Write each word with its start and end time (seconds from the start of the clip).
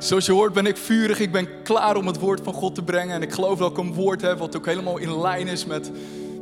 Zoals 0.00 0.26
je 0.26 0.32
hoort 0.32 0.52
ben 0.52 0.66
ik 0.66 0.76
vurig, 0.76 1.20
ik 1.20 1.32
ben 1.32 1.62
klaar 1.62 1.96
om 1.96 2.06
het 2.06 2.18
woord 2.18 2.40
van 2.42 2.52
God 2.52 2.74
te 2.74 2.82
brengen. 2.82 3.14
En 3.14 3.22
ik 3.22 3.32
geloof 3.32 3.58
dat 3.58 3.70
ik 3.70 3.78
een 3.78 3.94
woord 3.94 4.22
heb 4.22 4.38
wat 4.38 4.56
ook 4.56 4.66
helemaal 4.66 4.98
in 4.98 5.20
lijn 5.20 5.46
is 5.48 5.66
met, 5.66 5.90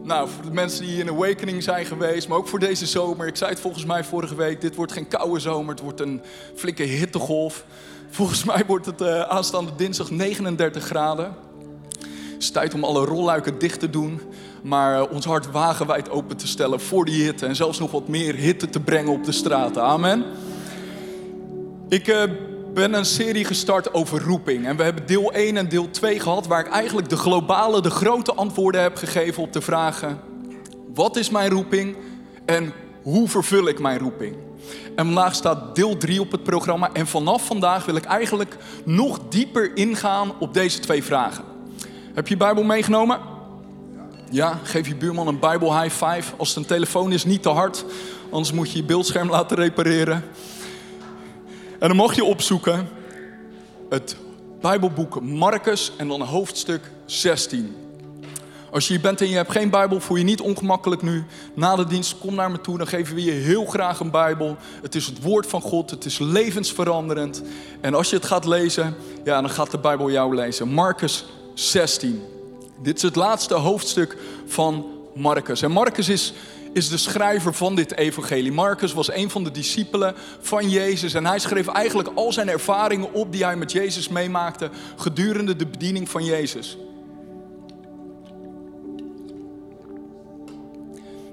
nou, 0.03 0.29
voor 0.29 0.45
de 0.45 0.51
mensen 0.51 0.87
die 0.87 1.01
in 1.01 1.09
Awakening 1.09 1.63
zijn 1.63 1.87
geweest, 1.87 2.29
maar 2.29 2.39
ook 2.39 2.49
voor 2.49 2.59
deze 2.59 2.87
zomer. 2.87 3.27
Ik 3.27 3.37
zei 3.37 3.51
het 3.51 3.61
volgens 3.61 3.85
mij 3.85 4.05
vorige 4.05 4.35
week, 4.35 4.61
dit 4.61 4.75
wordt 4.75 4.93
geen 4.93 5.09
koude 5.09 5.41
zomer, 5.41 5.71
het 5.71 5.81
wordt 5.83 6.01
een 6.01 6.21
flinke 6.55 6.83
hittegolf. 6.83 7.65
Volgens 8.11 8.45
mij 8.45 8.65
wordt 8.67 8.87
het 8.87 9.01
uh, 9.01 9.21
aanstaande 9.21 9.71
dinsdag 9.77 10.11
39 10.11 10.85
graden. 10.85 11.35
Het 12.33 12.43
is 12.43 12.51
tijd 12.51 12.75
om 12.75 12.85
alle 12.85 13.05
rolluiken 13.05 13.59
dicht 13.59 13.81
te 13.81 13.91
doen, 13.91 14.21
maar 14.63 15.01
uh, 15.01 15.13
ons 15.13 15.25
hart 15.25 15.51
wagenwijd 15.51 16.11
open 16.11 16.37
te 16.37 16.47
stellen 16.47 16.81
voor 16.81 17.05
die 17.05 17.25
hitte. 17.25 17.47
En 17.47 17.57
zelfs 17.57 17.79
nog 17.79 17.91
wat 17.91 18.09
meer 18.09 18.35
hitte 18.35 18.69
te 18.69 18.81
brengen 18.81 19.13
op 19.13 19.25
de 19.25 19.33
straten. 19.33 19.83
Amen. 19.83 20.25
Ik... 21.89 22.09
Uh, 22.09 22.23
ben 22.79 22.95
een 22.95 23.05
serie 23.05 23.45
gestart 23.45 23.95
over 23.95 24.23
roeping. 24.23 24.67
En 24.67 24.77
we 24.77 24.83
hebben 24.83 25.07
deel 25.07 25.33
1 25.33 25.57
en 25.57 25.69
deel 25.69 25.91
2 25.91 26.21
gehad, 26.21 26.47
waar 26.47 26.61
ik 26.61 26.73
eigenlijk 26.73 27.09
de 27.09 27.17
globale, 27.17 27.83
de 27.83 27.91
grote 27.91 28.35
antwoorden 28.35 28.83
heb 28.83 28.97
gegeven 28.97 29.43
op 29.43 29.53
de 29.53 29.61
vragen: 29.61 30.21
wat 30.95 31.17
is 31.17 31.31
mijn 31.31 31.51
roeping 31.51 31.97
en 32.45 32.73
hoe 33.03 33.29
vervul 33.29 33.69
ik 33.69 33.79
mijn 33.79 33.99
roeping? 33.99 34.37
En 34.97 35.05
vandaag 35.05 35.35
staat 35.35 35.75
deel 35.75 35.97
3 35.97 36.21
op 36.21 36.33
het 36.33 36.43
programma. 36.43 36.91
En 36.93 37.07
vanaf 37.07 37.47
vandaag 37.47 37.85
wil 37.85 37.97
ik 37.97 38.05
eigenlijk 38.05 38.57
nog 38.85 39.19
dieper 39.29 39.77
ingaan 39.77 40.33
op 40.39 40.55
deze 40.55 40.79
twee 40.79 41.05
vragen. 41.05 41.45
Heb 42.15 42.29
je 42.29 42.35
je 42.35 42.41
Bijbel 42.41 42.63
meegenomen? 42.63 43.19
Ja, 44.31 44.59
geef 44.63 44.89
je 44.89 44.97
buurman 44.97 45.27
een 45.27 45.39
Bijbel 45.39 45.81
high 45.81 46.05
five. 46.05 46.33
Als 46.37 46.49
het 46.49 46.57
een 46.57 46.67
telefoon 46.67 47.13
is, 47.13 47.25
niet 47.25 47.43
te 47.43 47.49
hard. 47.49 47.85
Anders 48.31 48.53
moet 48.53 48.71
je 48.71 48.79
je 48.79 48.85
beeldscherm 48.85 49.31
laten 49.31 49.57
repareren. 49.57 50.25
En 51.79 51.89
dan 51.89 51.97
mag 51.97 52.15
je 52.15 52.25
opzoeken 52.25 52.89
het 53.89 54.17
Bijbelboek 54.61 55.21
Marcus 55.21 55.93
en 55.97 56.09
dan 56.09 56.21
hoofdstuk 56.21 56.91
16. 57.07 57.77
Als 58.71 58.87
je 58.87 58.93
hier 58.93 59.03
bent 59.03 59.21
en 59.21 59.29
je 59.29 59.37
hebt 59.37 59.51
geen 59.51 59.71
Bijbel, 59.71 60.01
voel 60.01 60.17
je 60.17 60.25
niet 60.25 60.41
ongemakkelijk 60.41 61.03
nu. 61.03 61.25
Na 61.55 61.77
de 61.77 61.87
dienst, 61.87 62.19
kom 62.19 62.35
naar 62.35 62.51
me 62.51 62.61
toe, 62.61 62.79
dan 62.79 62.87
geven 62.87 63.15
we 63.15 63.25
je 63.25 63.31
heel 63.31 63.65
graag 63.65 64.01
een 64.01 64.11
Bijbel. 64.11 64.57
Het 64.83 64.95
is 64.95 65.07
het 65.07 65.23
woord 65.23 65.47
van 65.47 65.61
God, 65.61 65.91
het 65.91 66.05
is 66.05 66.19
levensveranderend. 66.19 67.43
En 67.81 67.95
als 67.95 68.11
je 68.11 68.17
het 68.17 68.27
gaat 68.27 68.45
lezen, 68.45 68.95
ja, 69.25 69.41
dan 69.41 69.51
gaat 69.51 69.71
de 69.71 69.79
Bijbel 69.79 70.11
jou 70.11 70.35
lezen. 70.35 70.69
Marcus 70.69 71.25
16. 71.55 72.23
Dit 72.83 72.97
is 72.97 73.03
het 73.03 73.17
laatste 73.17 73.55
hoofdstuk 73.55 74.17
van 74.47 74.87
Marcus. 75.15 75.63
En 75.63 75.71
Marcus 75.71 76.09
is 76.09 76.33
is 76.73 76.89
de 76.89 76.97
schrijver 76.97 77.55
van 77.55 77.75
dit 77.75 77.97
evangelie. 77.97 78.53
Marcus 78.53 78.93
was 78.93 79.13
een 79.13 79.31
van 79.31 79.45
de 79.45 79.51
discipelen 79.51 80.15
van 80.41 80.71
Jezus 80.71 81.15
en 81.15 81.27
hij 81.27 81.39
schreef 81.39 81.67
eigenlijk 81.67 82.09
al 82.15 82.33
zijn 82.33 82.49
ervaringen 82.49 83.13
op 83.13 83.33
die 83.33 83.45
hij 83.45 83.57
met 83.57 83.73
Jezus 83.73 84.09
meemaakte 84.09 84.71
gedurende 84.97 85.57
de 85.57 85.67
bediening 85.67 86.09
van 86.09 86.25
Jezus. 86.25 86.79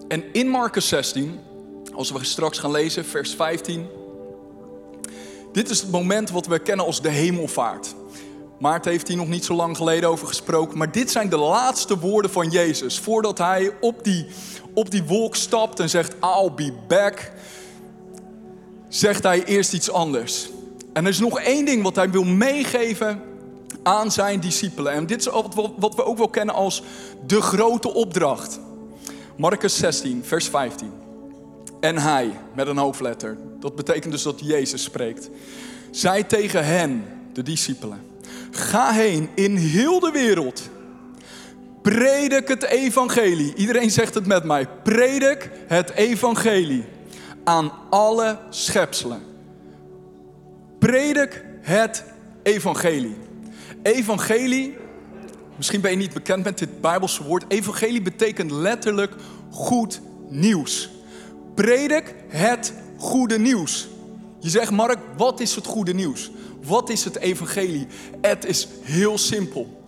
En 0.07 0.23
in 0.31 0.47
Marcus 0.47 0.87
16, 0.87 1.39
als 1.93 2.11
we 2.11 2.23
straks 2.23 2.59
gaan 2.59 2.71
lezen, 2.71 3.05
vers 3.05 3.33
15. 3.33 3.87
Dit 5.51 5.69
is 5.69 5.81
het 5.81 5.91
moment 5.91 6.29
wat 6.29 6.47
we 6.47 6.59
kennen 6.59 6.85
als 6.85 7.01
de 7.01 7.09
hemelvaart. 7.09 7.95
Maarten 8.59 8.91
heeft 8.91 9.07
hier 9.07 9.17
nog 9.17 9.27
niet 9.27 9.45
zo 9.45 9.53
lang 9.53 9.77
geleden 9.77 10.09
over 10.09 10.27
gesproken. 10.27 10.77
Maar 10.77 10.91
dit 10.91 11.11
zijn 11.11 11.29
de 11.29 11.37
laatste 11.37 11.99
woorden 11.99 12.31
van 12.31 12.49
Jezus. 12.49 12.99
Voordat 12.99 13.37
hij 13.37 13.71
op 13.81 14.03
die, 14.03 14.25
op 14.73 14.91
die 14.91 15.03
wolk 15.03 15.35
stapt 15.35 15.79
en 15.79 15.89
zegt, 15.89 16.13
I'll 16.13 16.51
be 16.55 16.73
back. 16.87 17.31
Zegt 18.89 19.23
hij 19.23 19.43
eerst 19.43 19.73
iets 19.73 19.91
anders. 19.91 20.49
En 20.93 21.03
er 21.03 21.09
is 21.09 21.19
nog 21.19 21.39
één 21.39 21.65
ding 21.65 21.83
wat 21.83 21.95
hij 21.95 22.09
wil 22.09 22.23
meegeven 22.23 23.21
aan 23.83 24.11
zijn 24.11 24.39
discipelen. 24.39 24.93
En 24.93 25.05
dit 25.05 25.19
is 25.19 25.25
wat 25.77 25.95
we 25.95 26.05
ook 26.05 26.17
wel 26.17 26.29
kennen 26.29 26.55
als 26.55 26.83
de 27.25 27.41
grote 27.41 27.93
opdracht. 27.93 28.59
Marcus 29.37 29.77
16, 29.77 30.23
vers 30.25 30.47
15. 30.47 30.91
En 31.79 31.97
hij, 31.97 32.31
met 32.53 32.67
een 32.67 32.77
hoofdletter. 32.77 33.37
Dat 33.59 33.75
betekent 33.75 34.11
dus 34.11 34.23
dat 34.23 34.39
Jezus 34.43 34.83
spreekt. 34.83 35.29
Zij 35.91 36.23
tegen 36.23 36.65
hen, 36.65 37.05
de 37.33 37.43
discipelen. 37.43 38.04
Ga 38.55 38.91
heen 38.91 39.29
in 39.33 39.55
heel 39.55 39.99
de 39.99 40.11
wereld. 40.11 40.69
Predik 41.81 42.47
het 42.47 42.63
evangelie. 42.63 43.53
Iedereen 43.55 43.91
zegt 43.91 44.13
het 44.13 44.25
met 44.25 44.43
mij. 44.43 44.67
Predik 44.83 45.51
het 45.67 45.91
evangelie 45.91 46.85
aan 47.43 47.71
alle 47.89 48.37
schepselen. 48.49 49.21
Predik 50.79 51.45
het 51.61 52.03
evangelie. 52.43 53.15
Evangelie, 53.83 54.77
misschien 55.57 55.81
ben 55.81 55.91
je 55.91 55.97
niet 55.97 56.13
bekend 56.13 56.43
met 56.43 56.57
dit 56.57 56.81
Bijbelse 56.81 57.23
woord. 57.23 57.45
Evangelie 57.47 58.01
betekent 58.01 58.51
letterlijk 58.51 59.13
goed 59.49 60.01
nieuws. 60.29 60.89
Predik 61.55 62.15
het 62.27 62.73
goede 62.97 63.39
nieuws. 63.39 63.87
Je 64.39 64.49
zegt, 64.49 64.71
Mark, 64.71 64.99
wat 65.17 65.39
is 65.39 65.55
het 65.55 65.65
goede 65.65 65.93
nieuws? 65.93 66.31
Wat 66.67 66.89
is 66.89 67.03
het 67.03 67.17
evangelie? 67.17 67.87
Het 68.21 68.45
is 68.45 68.67
heel 68.81 69.17
simpel. 69.17 69.83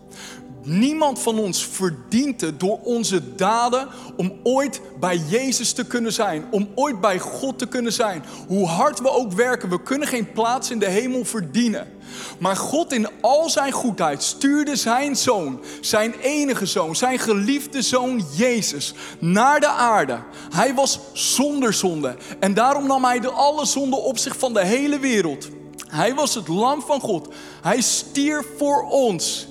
Niemand 0.64 1.20
van 1.20 1.40
ons 1.40 1.66
verdient 1.66 2.42
het 2.42 2.60
door 2.60 2.80
onze 2.84 3.36
daden 3.36 3.88
om 4.18 4.40
ooit 4.44 4.82
bij 5.00 5.22
Jezus 5.30 5.74
te 5.74 5.86
kunnen 5.86 6.14
zijn, 6.14 6.46
om 6.52 6.70
ooit 6.76 7.02
bij 7.02 7.20
God 7.20 7.60
te 7.60 7.68
kunnen 7.68 7.94
zijn. 7.94 8.24
Hoe 8.48 8.66
hard 8.66 9.00
we 9.00 9.12
ook 9.12 9.32
werken, 9.32 9.70
we 9.70 9.84
kunnen 9.84 10.08
geen 10.08 10.32
plaats 10.32 10.72
in 10.72 10.80
de 10.80 10.90
hemel 10.90 11.26
verdienen. 11.26 11.88
Maar 12.40 12.56
God 12.56 12.94
in 12.94 13.08
al 13.22 13.50
zijn 13.50 13.72
goedheid 13.72 14.24
stuurde 14.24 14.76
zijn 14.76 15.16
zoon, 15.16 15.60
zijn 15.82 16.14
enige 16.22 16.66
zoon, 16.66 16.96
zijn 16.96 17.20
geliefde 17.20 17.82
zoon 17.82 18.26
Jezus 18.36 18.94
naar 19.20 19.60
de 19.60 19.70
aarde. 19.70 20.20
Hij 20.54 20.74
was 20.74 21.00
zonder 21.14 21.74
zonde 21.74 22.16
en 22.40 22.54
daarom 22.54 22.88
nam 22.88 23.04
hij 23.04 23.20
de 23.20 23.30
alle 23.30 23.66
zonde 23.66 23.96
op 23.96 24.18
zich 24.18 24.38
van 24.38 24.54
de 24.54 24.66
hele 24.66 25.00
wereld. 25.00 25.48
Hij 25.88 26.16
was 26.16 26.36
het 26.36 26.48
lam 26.48 26.82
van 26.82 27.00
God. 27.00 27.28
Hij 27.62 27.82
stierf 27.82 28.46
voor 28.58 28.84
ons. 28.84 29.48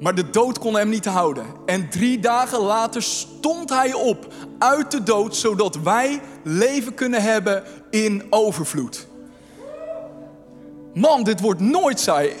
Maar 0.00 0.14
de 0.14 0.30
dood 0.30 0.58
kon 0.58 0.74
hem 0.74 0.88
niet 0.88 1.04
houden. 1.04 1.46
En 1.66 1.90
drie 1.90 2.18
dagen 2.18 2.60
later 2.60 3.02
stond 3.02 3.70
hij 3.70 3.92
op 3.92 4.32
uit 4.58 4.90
de 4.90 5.02
dood, 5.02 5.36
zodat 5.36 5.76
wij 5.76 6.20
leven 6.42 6.94
kunnen 6.94 7.22
hebben 7.22 7.62
in 7.90 8.26
overvloed. 8.30 9.06
Man, 10.94 11.22
dit 11.22 11.40
wordt 11.40 11.60
nooit 11.60 12.00
saai. 12.00 12.32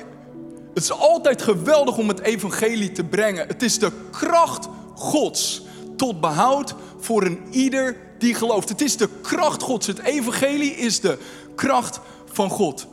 Het 0.74 0.82
is 0.82 0.92
altijd 0.92 1.42
geweldig 1.42 1.96
om 1.96 2.08
het 2.08 2.20
evangelie 2.20 2.92
te 2.92 3.04
brengen. 3.04 3.46
Het 3.46 3.62
is 3.62 3.78
de 3.78 3.92
kracht 4.10 4.68
Gods 4.94 5.62
tot 5.96 6.20
behoud 6.20 6.74
voor 6.98 7.22
een 7.22 7.40
ieder 7.50 7.96
die 8.18 8.34
gelooft. 8.34 8.68
Het 8.68 8.80
is 8.80 8.96
de 8.96 9.08
kracht 9.22 9.62
Gods. 9.62 9.86
Het 9.86 9.98
evangelie 9.98 10.74
is 10.74 11.00
de 11.00 11.18
kracht 11.54 12.00
van 12.32 12.50
God. 12.50 12.86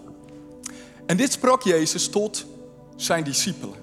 En 1.06 1.18
dit 1.18 1.32
sprak 1.32 1.62
Jezus 1.64 2.08
tot 2.08 2.46
zijn 2.96 3.24
discipelen. 3.24 3.76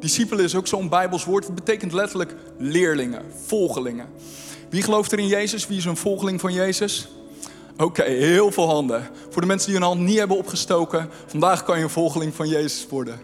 Discipelen 0.00 0.44
is 0.44 0.54
ook 0.54 0.66
zo'n 0.66 0.88
Bijbels 0.88 1.24
woord. 1.24 1.46
Het 1.46 1.54
betekent 1.54 1.92
letterlijk 1.92 2.34
leerlingen, 2.58 3.24
volgelingen. 3.46 4.06
Wie 4.70 4.82
gelooft 4.82 5.12
er 5.12 5.18
in 5.18 5.26
Jezus? 5.26 5.66
Wie 5.66 5.78
is 5.78 5.84
een 5.84 5.96
volgeling 5.96 6.40
van 6.40 6.52
Jezus? 6.52 7.08
Oké, 7.76 8.02
heel 8.02 8.52
veel 8.52 8.68
handen. 8.68 9.08
Voor 9.30 9.40
de 9.40 9.48
mensen 9.48 9.70
die 9.70 9.78
hun 9.78 9.88
hand 9.88 10.00
niet 10.00 10.18
hebben 10.18 10.36
opgestoken, 10.36 11.10
vandaag 11.26 11.64
kan 11.64 11.76
je 11.78 11.84
een 11.84 11.90
volgeling 11.90 12.34
van 12.34 12.48
Jezus 12.48 12.86
worden. 12.90 13.20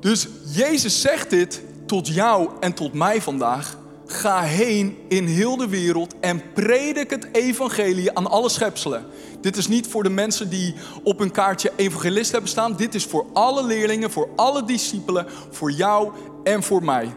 Dus 0.00 0.28
Jezus 0.44 1.00
zegt 1.00 1.30
dit 1.30 1.62
tot 1.86 2.08
jou 2.08 2.50
en 2.60 2.72
tot 2.72 2.92
mij 2.92 3.22
vandaag. 3.22 3.76
Ga 4.10 4.42
heen 4.42 4.98
in 5.08 5.26
heel 5.26 5.56
de 5.56 5.68
wereld 5.68 6.14
en 6.20 6.52
predik 6.52 7.10
het 7.10 7.28
evangelie 7.32 8.16
aan 8.16 8.26
alle 8.26 8.48
schepselen. 8.48 9.04
Dit 9.40 9.56
is 9.56 9.68
niet 9.68 9.86
voor 9.86 10.02
de 10.02 10.10
mensen 10.10 10.50
die 10.50 10.74
op 11.02 11.18
hun 11.18 11.30
kaartje 11.30 11.72
evangelist 11.76 12.32
hebben 12.32 12.50
staan. 12.50 12.76
Dit 12.76 12.94
is 12.94 13.04
voor 13.04 13.26
alle 13.32 13.64
leerlingen, 13.64 14.10
voor 14.10 14.28
alle 14.36 14.64
discipelen, 14.64 15.26
voor 15.50 15.70
jou 15.70 16.12
en 16.44 16.62
voor 16.62 16.84
mij. 16.84 17.14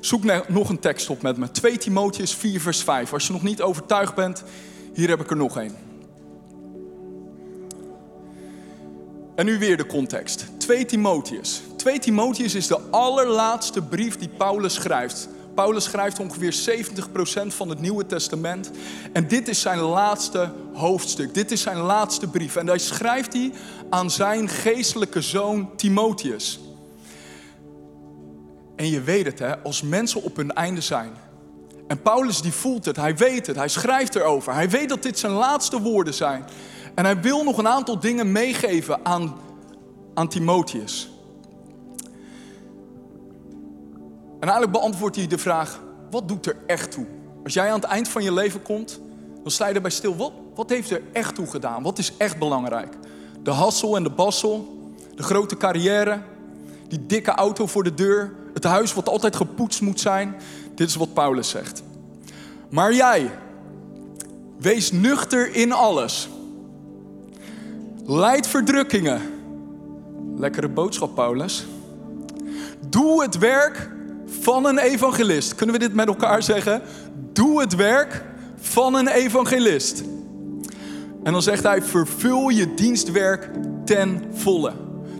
Zoek 0.00 0.48
nog 0.48 0.68
een 0.68 0.78
tekst 0.78 1.10
op 1.10 1.22
met 1.22 1.36
me. 1.36 1.50
2 1.50 1.78
Timotheus 1.78 2.34
4 2.34 2.60
vers 2.60 2.82
5. 2.82 3.12
Als 3.12 3.26
je 3.26 3.32
nog 3.32 3.42
niet 3.42 3.62
overtuigd 3.62 4.14
bent, 4.14 4.42
hier 4.94 5.08
heb 5.08 5.20
ik 5.20 5.30
er 5.30 5.36
nog 5.36 5.56
een. 5.56 5.76
En 9.34 9.44
nu 9.44 9.58
weer 9.58 9.76
de 9.76 9.86
context. 9.86 10.46
2 10.58 10.84
Timotheus. 10.84 11.62
2 11.76 11.98
Timotheus 11.98 12.54
is 12.54 12.66
de 12.66 12.80
allerlaatste 12.90 13.82
brief 13.82 14.16
die 14.16 14.28
Paulus 14.28 14.74
schrijft. 14.74 15.28
Paulus 15.54 15.84
schrijft 15.84 16.18
ongeveer 16.18 16.54
70% 17.44 17.46
van 17.46 17.68
het 17.68 17.80
Nieuwe 17.80 18.06
Testament. 18.06 18.70
En 19.12 19.28
dit 19.28 19.48
is 19.48 19.60
zijn 19.60 19.78
laatste 19.78 20.50
hoofdstuk. 20.72 21.34
Dit 21.34 21.50
is 21.50 21.60
zijn 21.60 21.76
laatste 21.76 22.28
brief. 22.28 22.56
En 22.56 22.66
daar 22.66 22.80
schrijft 22.80 23.32
hij 23.32 23.52
aan 23.90 24.10
zijn 24.10 24.48
geestelijke 24.48 25.20
zoon 25.20 25.76
Timotheus. 25.76 26.60
En 28.76 28.90
je 28.90 29.00
weet 29.00 29.26
het, 29.26 29.38
hè, 29.38 29.58
als 29.58 29.82
mensen 29.82 30.22
op 30.22 30.36
hun 30.36 30.52
einde 30.52 30.80
zijn. 30.80 31.12
En 31.86 32.02
Paulus 32.02 32.40
die 32.40 32.52
voelt 32.52 32.84
het, 32.84 32.96
hij 32.96 33.16
weet 33.16 33.46
het, 33.46 33.56
hij 33.56 33.68
schrijft 33.68 34.14
erover. 34.14 34.54
Hij 34.54 34.70
weet 34.70 34.88
dat 34.88 35.02
dit 35.02 35.18
zijn 35.18 35.32
laatste 35.32 35.80
woorden 35.80 36.14
zijn. 36.14 36.44
En 36.94 37.04
hij 37.04 37.20
wil 37.20 37.44
nog 37.44 37.58
een 37.58 37.68
aantal 37.68 37.98
dingen 37.98 38.32
meegeven 38.32 39.00
aan, 39.02 39.36
aan 40.14 40.28
Timotheus. 40.28 41.11
En 44.42 44.48
eigenlijk 44.48 44.78
beantwoordt 44.78 45.16
hij 45.16 45.26
de 45.26 45.38
vraag: 45.38 45.80
wat 46.10 46.28
doet 46.28 46.46
er 46.46 46.56
echt 46.66 46.92
toe? 46.92 47.06
Als 47.44 47.54
jij 47.54 47.68
aan 47.68 47.80
het 47.80 47.84
eind 47.84 48.08
van 48.08 48.22
je 48.22 48.32
leven 48.32 48.62
komt, 48.62 49.00
dan 49.42 49.50
sta 49.50 49.66
je 49.66 49.74
erbij 49.74 49.90
stil. 49.90 50.16
Wat, 50.16 50.32
wat 50.54 50.70
heeft 50.70 50.90
er 50.90 51.02
echt 51.12 51.34
toe 51.34 51.46
gedaan? 51.46 51.82
Wat 51.82 51.98
is 51.98 52.16
echt 52.16 52.38
belangrijk? 52.38 52.94
De 53.42 53.50
hassel 53.50 53.96
en 53.96 54.02
de 54.02 54.10
bassel, 54.10 54.78
de 55.14 55.22
grote 55.22 55.56
carrière, 55.56 56.20
die 56.88 57.06
dikke 57.06 57.30
auto 57.30 57.66
voor 57.66 57.84
de 57.84 57.94
deur, 57.94 58.32
het 58.54 58.64
huis 58.64 58.94
wat 58.94 59.08
altijd 59.08 59.36
gepoetst 59.36 59.80
moet 59.80 60.00
zijn. 60.00 60.34
Dit 60.74 60.88
is 60.88 60.94
wat 60.94 61.14
Paulus 61.14 61.48
zegt. 61.48 61.82
Maar 62.68 62.94
jij, 62.94 63.30
wees 64.58 64.92
nuchter 64.92 65.54
in 65.54 65.72
alles. 65.72 66.28
Leid 68.04 68.46
verdrukkingen. 68.46 69.20
Lekkere 70.36 70.68
boodschap, 70.68 71.14
Paulus. 71.14 71.66
Doe 72.88 73.22
het 73.22 73.38
werk 73.38 73.90
van 74.42 74.66
een 74.66 74.78
evangelist. 74.78 75.54
Kunnen 75.54 75.74
we 75.74 75.80
dit 75.80 75.94
met 75.94 76.06
elkaar 76.06 76.42
zeggen? 76.42 76.82
Doe 77.32 77.60
het 77.60 77.74
werk 77.74 78.24
van 78.60 78.94
een 78.94 79.08
evangelist. 79.08 80.02
En 81.22 81.32
dan 81.32 81.42
zegt 81.42 81.62
hij: 81.62 81.82
vervul 81.82 82.48
je 82.48 82.74
dienstwerk 82.74 83.50
ten 83.84 84.24
volle. 84.32 84.72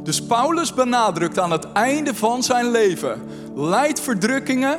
Dus 0.03 0.23
Paulus 0.23 0.75
benadrukt 0.75 1.39
aan 1.39 1.51
het 1.51 1.73
einde 1.73 2.15
van 2.15 2.43
zijn 2.43 2.71
leven: 2.71 3.23
leid 3.55 4.01
verdrukkingen 4.01 4.79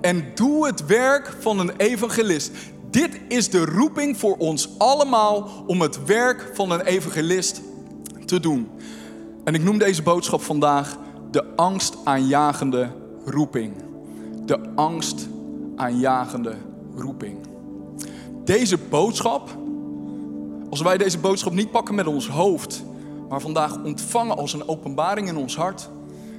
en 0.00 0.24
doe 0.34 0.66
het 0.66 0.86
werk 0.86 1.36
van 1.40 1.58
een 1.58 1.72
evangelist. 1.76 2.50
Dit 2.90 3.20
is 3.28 3.50
de 3.50 3.64
roeping 3.64 4.18
voor 4.18 4.36
ons 4.36 4.68
allemaal 4.78 5.64
om 5.66 5.80
het 5.80 6.04
werk 6.04 6.50
van 6.54 6.70
een 6.70 6.80
evangelist 6.80 7.60
te 8.24 8.40
doen. 8.40 8.70
En 9.44 9.54
ik 9.54 9.62
noem 9.62 9.78
deze 9.78 10.02
boodschap 10.02 10.42
vandaag 10.42 10.96
de 11.30 11.44
angstaanjagende 11.56 12.88
roeping. 13.24 13.74
De 14.46 14.58
angstaanjagende 14.74 16.54
roeping. 16.96 17.36
Deze 18.44 18.78
boodschap, 18.78 19.56
als 20.70 20.82
wij 20.82 20.98
deze 20.98 21.18
boodschap 21.18 21.52
niet 21.52 21.70
pakken 21.70 21.94
met 21.94 22.06
ons 22.06 22.28
hoofd, 22.28 22.84
maar 23.28 23.40
vandaag 23.40 23.82
ontvangen 23.84 24.36
als 24.36 24.52
een 24.52 24.68
openbaring 24.68 25.28
in 25.28 25.36
ons 25.36 25.56
hart, 25.56 25.88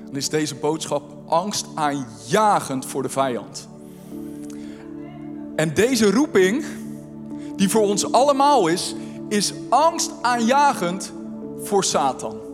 dan 0.06 0.16
is 0.16 0.30
deze 0.30 0.56
boodschap 0.56 1.04
angstaanjagend 1.26 2.86
voor 2.86 3.02
de 3.02 3.10
vijand. 3.10 3.68
En 5.56 5.74
deze 5.74 6.12
roeping, 6.12 6.66
die 7.56 7.70
voor 7.70 7.82
ons 7.82 8.12
allemaal 8.12 8.68
is, 8.68 8.96
is 9.30 9.54
angstaanjagend 9.70 11.14
voor 11.64 11.84
Satan. 11.84 12.45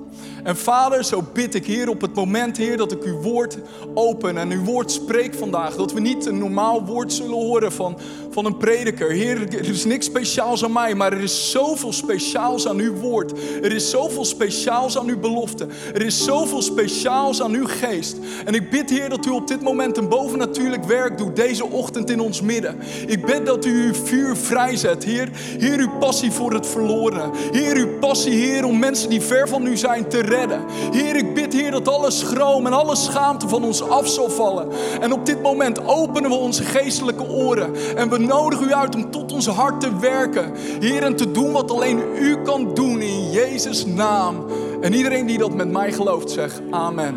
En 0.44 0.58
vader, 0.58 1.04
zo 1.04 1.24
bid 1.34 1.56
ik 1.56 1.66
hier 1.66 1.90
op 1.90 2.02
het 2.02 2.16
moment, 2.16 2.58
Heer, 2.58 2.78
dat 2.78 2.92
ik 2.92 3.04
uw 3.04 3.22
woord 3.22 3.58
open 3.94 4.38
en 4.38 4.52
uw 4.52 4.64
woord 4.64 4.92
spreek 4.92 5.34
vandaag. 5.34 5.76
Dat 5.76 5.94
we 5.94 6.00
niet 6.00 6.26
een 6.26 6.38
normaal 6.38 6.86
woord 6.86 7.14
zullen 7.14 7.38
horen 7.38 7.72
van, 7.72 7.98
van 8.32 8.46
een 8.46 8.58
prediker. 8.58 9.12
Heer, 9.12 9.42
er 9.42 9.70
is 9.70 9.86
niks 9.86 10.06
speciaals 10.06 10.64
aan 10.64 10.72
mij, 10.72 10.96
maar 10.96 11.14
er 11.14 11.22
is 11.22 11.52
zoveel 11.52 11.94
speciaals 11.94 12.68
aan 12.68 12.80
uw 12.80 12.94
woord. 12.94 13.32
Er 13.62 13.72
is 13.72 13.90
zoveel 13.90 14.26
speciaals 14.26 14.98
aan 14.98 15.08
uw 15.08 15.20
belofte. 15.20 15.68
Er 15.94 16.02
is 16.02 16.24
zoveel 16.24 16.62
speciaals 16.62 17.42
aan 17.42 17.54
uw 17.54 17.68
geest. 17.68 18.18
En 18.46 18.54
ik 18.54 18.70
bid, 18.70 18.90
Heer, 18.90 19.10
dat 19.10 19.26
u 19.26 19.30
op 19.30 19.48
dit 19.48 19.62
moment 19.62 19.98
een 19.98 20.10
bovennatuurlijk 20.10 20.84
werk 20.84 21.18
doet, 21.18 21.36
deze 21.36 21.66
ochtend 21.66 22.10
in 22.10 22.20
ons 22.20 22.42
midden. 22.42 22.80
Ik 23.08 23.26
bid 23.26 23.46
dat 23.46 23.66
u 23.66 23.86
uw 23.86 23.94
vuur 23.94 24.36
vrijzet, 24.36 25.04
Heer. 25.04 25.30
Heer, 25.34 25.80
uw 25.80 25.98
passie 26.00 26.32
voor 26.32 26.54
het 26.54 26.68
verloren. 26.68 27.32
Heer, 27.52 27.76
uw 27.76 28.00
passie, 28.00 28.34
Heer, 28.34 28.66
om 28.66 28.80
mensen 28.80 29.10
die 29.10 29.22
ver 29.22 29.48
van 29.48 29.66
u 29.66 29.78
zijn 29.78 30.10
te 30.10 30.22
redden. 30.22 30.62
Heer, 30.92 31.16
ik 31.16 31.34
bid, 31.34 31.54
Heer, 31.54 31.72
dat 31.72 31.88
alle 31.88 32.12
schroom 32.12 32.66
en 32.66 32.74
alle 32.74 32.96
schaamte 32.96 33.48
van 33.48 33.64
ons 33.64 33.82
af 33.82 34.08
zal 34.08 34.30
vallen. 34.30 34.68
En 35.02 35.14
op 35.14 35.26
dit 35.26 35.42
moment 35.42 35.88
openen 35.88 36.30
we 36.30 36.36
onze 36.36 36.64
geestelijke 36.64 37.28
oren. 37.28 37.76
En 37.96 38.10
we 38.10 38.20
nodigen 38.26 38.68
u 38.68 38.74
uit 38.74 38.96
om 38.96 39.12
tot 39.12 39.32
ons 39.32 39.48
hart 39.48 39.82
te 39.82 40.00
werken. 40.00 40.52
Heer, 40.80 41.04
en 41.04 41.16
te 41.16 41.32
doen 41.32 41.52
wat 41.52 41.72
alleen 41.72 42.02
u 42.16 42.42
kan 42.42 42.74
doen 42.74 43.02
in 43.02 43.32
Jezus' 43.32 43.86
naam. 43.86 44.46
En 44.82 44.94
iedereen 44.94 45.26
die 45.26 45.38
dat 45.38 45.54
met 45.54 45.72
mij 45.72 45.92
gelooft, 45.92 46.30
zegt 46.30 46.62
amen. 46.70 47.16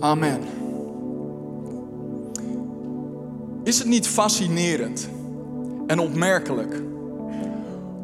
Amen. 0.00 0.40
Is 3.64 3.78
het 3.78 3.88
niet 3.88 4.06
fascinerend 4.06 5.08
en 5.86 5.98
opmerkelijk 5.98 6.82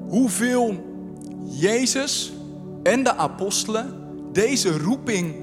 hoeveel 0.08 0.74
Jezus 1.44 2.32
en 2.82 3.02
de 3.02 3.16
apostelen 3.16 3.94
deze 4.32 4.78
roeping 4.78 5.34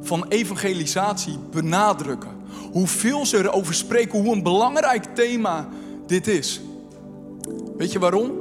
van 0.00 0.26
evangelisatie 0.28 1.38
benadrukken. 1.50 2.30
Hoeveel 2.76 3.26
ze 3.26 3.38
erover 3.38 3.74
spreken, 3.74 4.20
hoe 4.20 4.34
een 4.34 4.42
belangrijk 4.42 5.04
thema 5.14 5.68
dit 6.06 6.26
is. 6.26 6.60
Weet 7.76 7.92
je 7.92 7.98
waarom? 7.98 8.32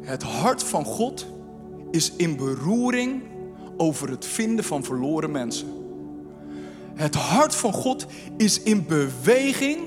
Het 0.00 0.22
hart 0.22 0.62
van 0.62 0.84
God 0.84 1.26
is 1.90 2.12
in 2.16 2.36
beroering 2.36 3.22
over 3.76 4.10
het 4.10 4.26
vinden 4.26 4.64
van 4.64 4.84
verloren 4.84 5.30
mensen. 5.30 5.68
Het 6.94 7.14
hart 7.14 7.54
van 7.54 7.72
God 7.72 8.06
is 8.36 8.62
in 8.62 8.86
beweging 8.86 9.78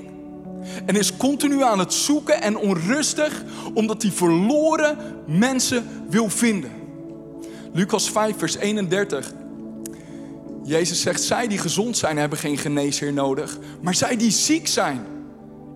en 0.86 0.96
is 0.96 1.16
continu 1.16 1.62
aan 1.62 1.78
het 1.78 1.92
zoeken 1.92 2.42
en 2.42 2.56
onrustig 2.56 3.44
omdat 3.74 4.02
hij 4.02 4.10
verloren 4.10 4.98
mensen 5.26 5.84
wil 6.08 6.28
vinden. 6.28 6.70
Lucas 7.72 8.10
5, 8.10 8.38
vers 8.38 8.56
31. 8.56 9.32
Jezus 10.64 11.00
zegt, 11.00 11.22
zij 11.22 11.48
die 11.48 11.58
gezond 11.58 11.96
zijn 11.96 12.16
hebben 12.16 12.38
geen 12.38 12.58
geneesheer 12.58 13.12
nodig, 13.12 13.58
maar 13.80 13.94
zij 13.94 14.16
die 14.16 14.30
ziek 14.30 14.66
zijn. 14.66 15.06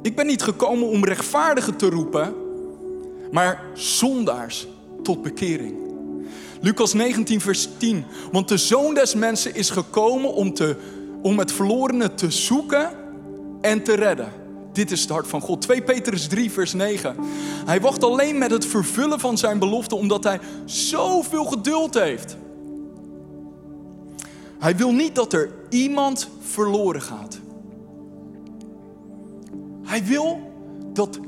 Ik 0.03 0.17
ben 0.17 0.27
niet 0.27 0.43
gekomen 0.43 0.89
om 0.89 1.05
rechtvaardigen 1.05 1.77
te 1.77 1.89
roepen, 1.89 2.35
maar 3.31 3.63
zondaars 3.75 4.67
tot 5.03 5.23
bekering. 5.23 5.77
Lucas 6.61 6.93
19, 6.93 7.41
vers 7.41 7.69
10. 7.77 8.05
Want 8.33 8.49
de 8.49 8.57
zoon 8.57 8.95
des 8.95 9.15
mensen 9.15 9.55
is 9.55 9.71
gekomen 9.71 10.35
om, 10.35 10.55
te, 10.55 10.77
om 11.23 11.39
het 11.39 11.53
verlorene 11.53 12.15
te 12.15 12.31
zoeken 12.31 12.91
en 13.61 13.83
te 13.83 13.95
redden. 13.95 14.33
Dit 14.73 14.91
is 14.91 15.01
het 15.01 15.11
hart 15.11 15.27
van 15.27 15.41
God. 15.41 15.61
2 15.61 15.83
Petrus 15.83 16.27
3, 16.27 16.51
vers 16.51 16.73
9. 16.73 17.17
Hij 17.67 17.81
wacht 17.81 18.05
alleen 18.05 18.39
met 18.39 18.51
het 18.51 18.67
vervullen 18.67 19.21
van 19.21 19.39
zijn 19.39 19.59
belofte 19.59 19.95
omdat 19.95 20.25
hij 20.25 20.41
zoveel 20.65 21.45
geduld 21.45 21.95
heeft. 21.95 22.37
Hij 24.59 24.77
wil 24.77 24.93
niet 24.93 25.15
dat 25.15 25.33
er 25.33 25.51
iemand 25.69 26.29
verloren 26.41 27.03
gaat. 27.03 27.39
Hij 29.85 30.05
wil 30.05 30.53
dat 30.93 31.19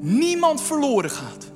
niemand 0.00 0.62
verloren 0.62 1.10
gaat. 1.10 1.50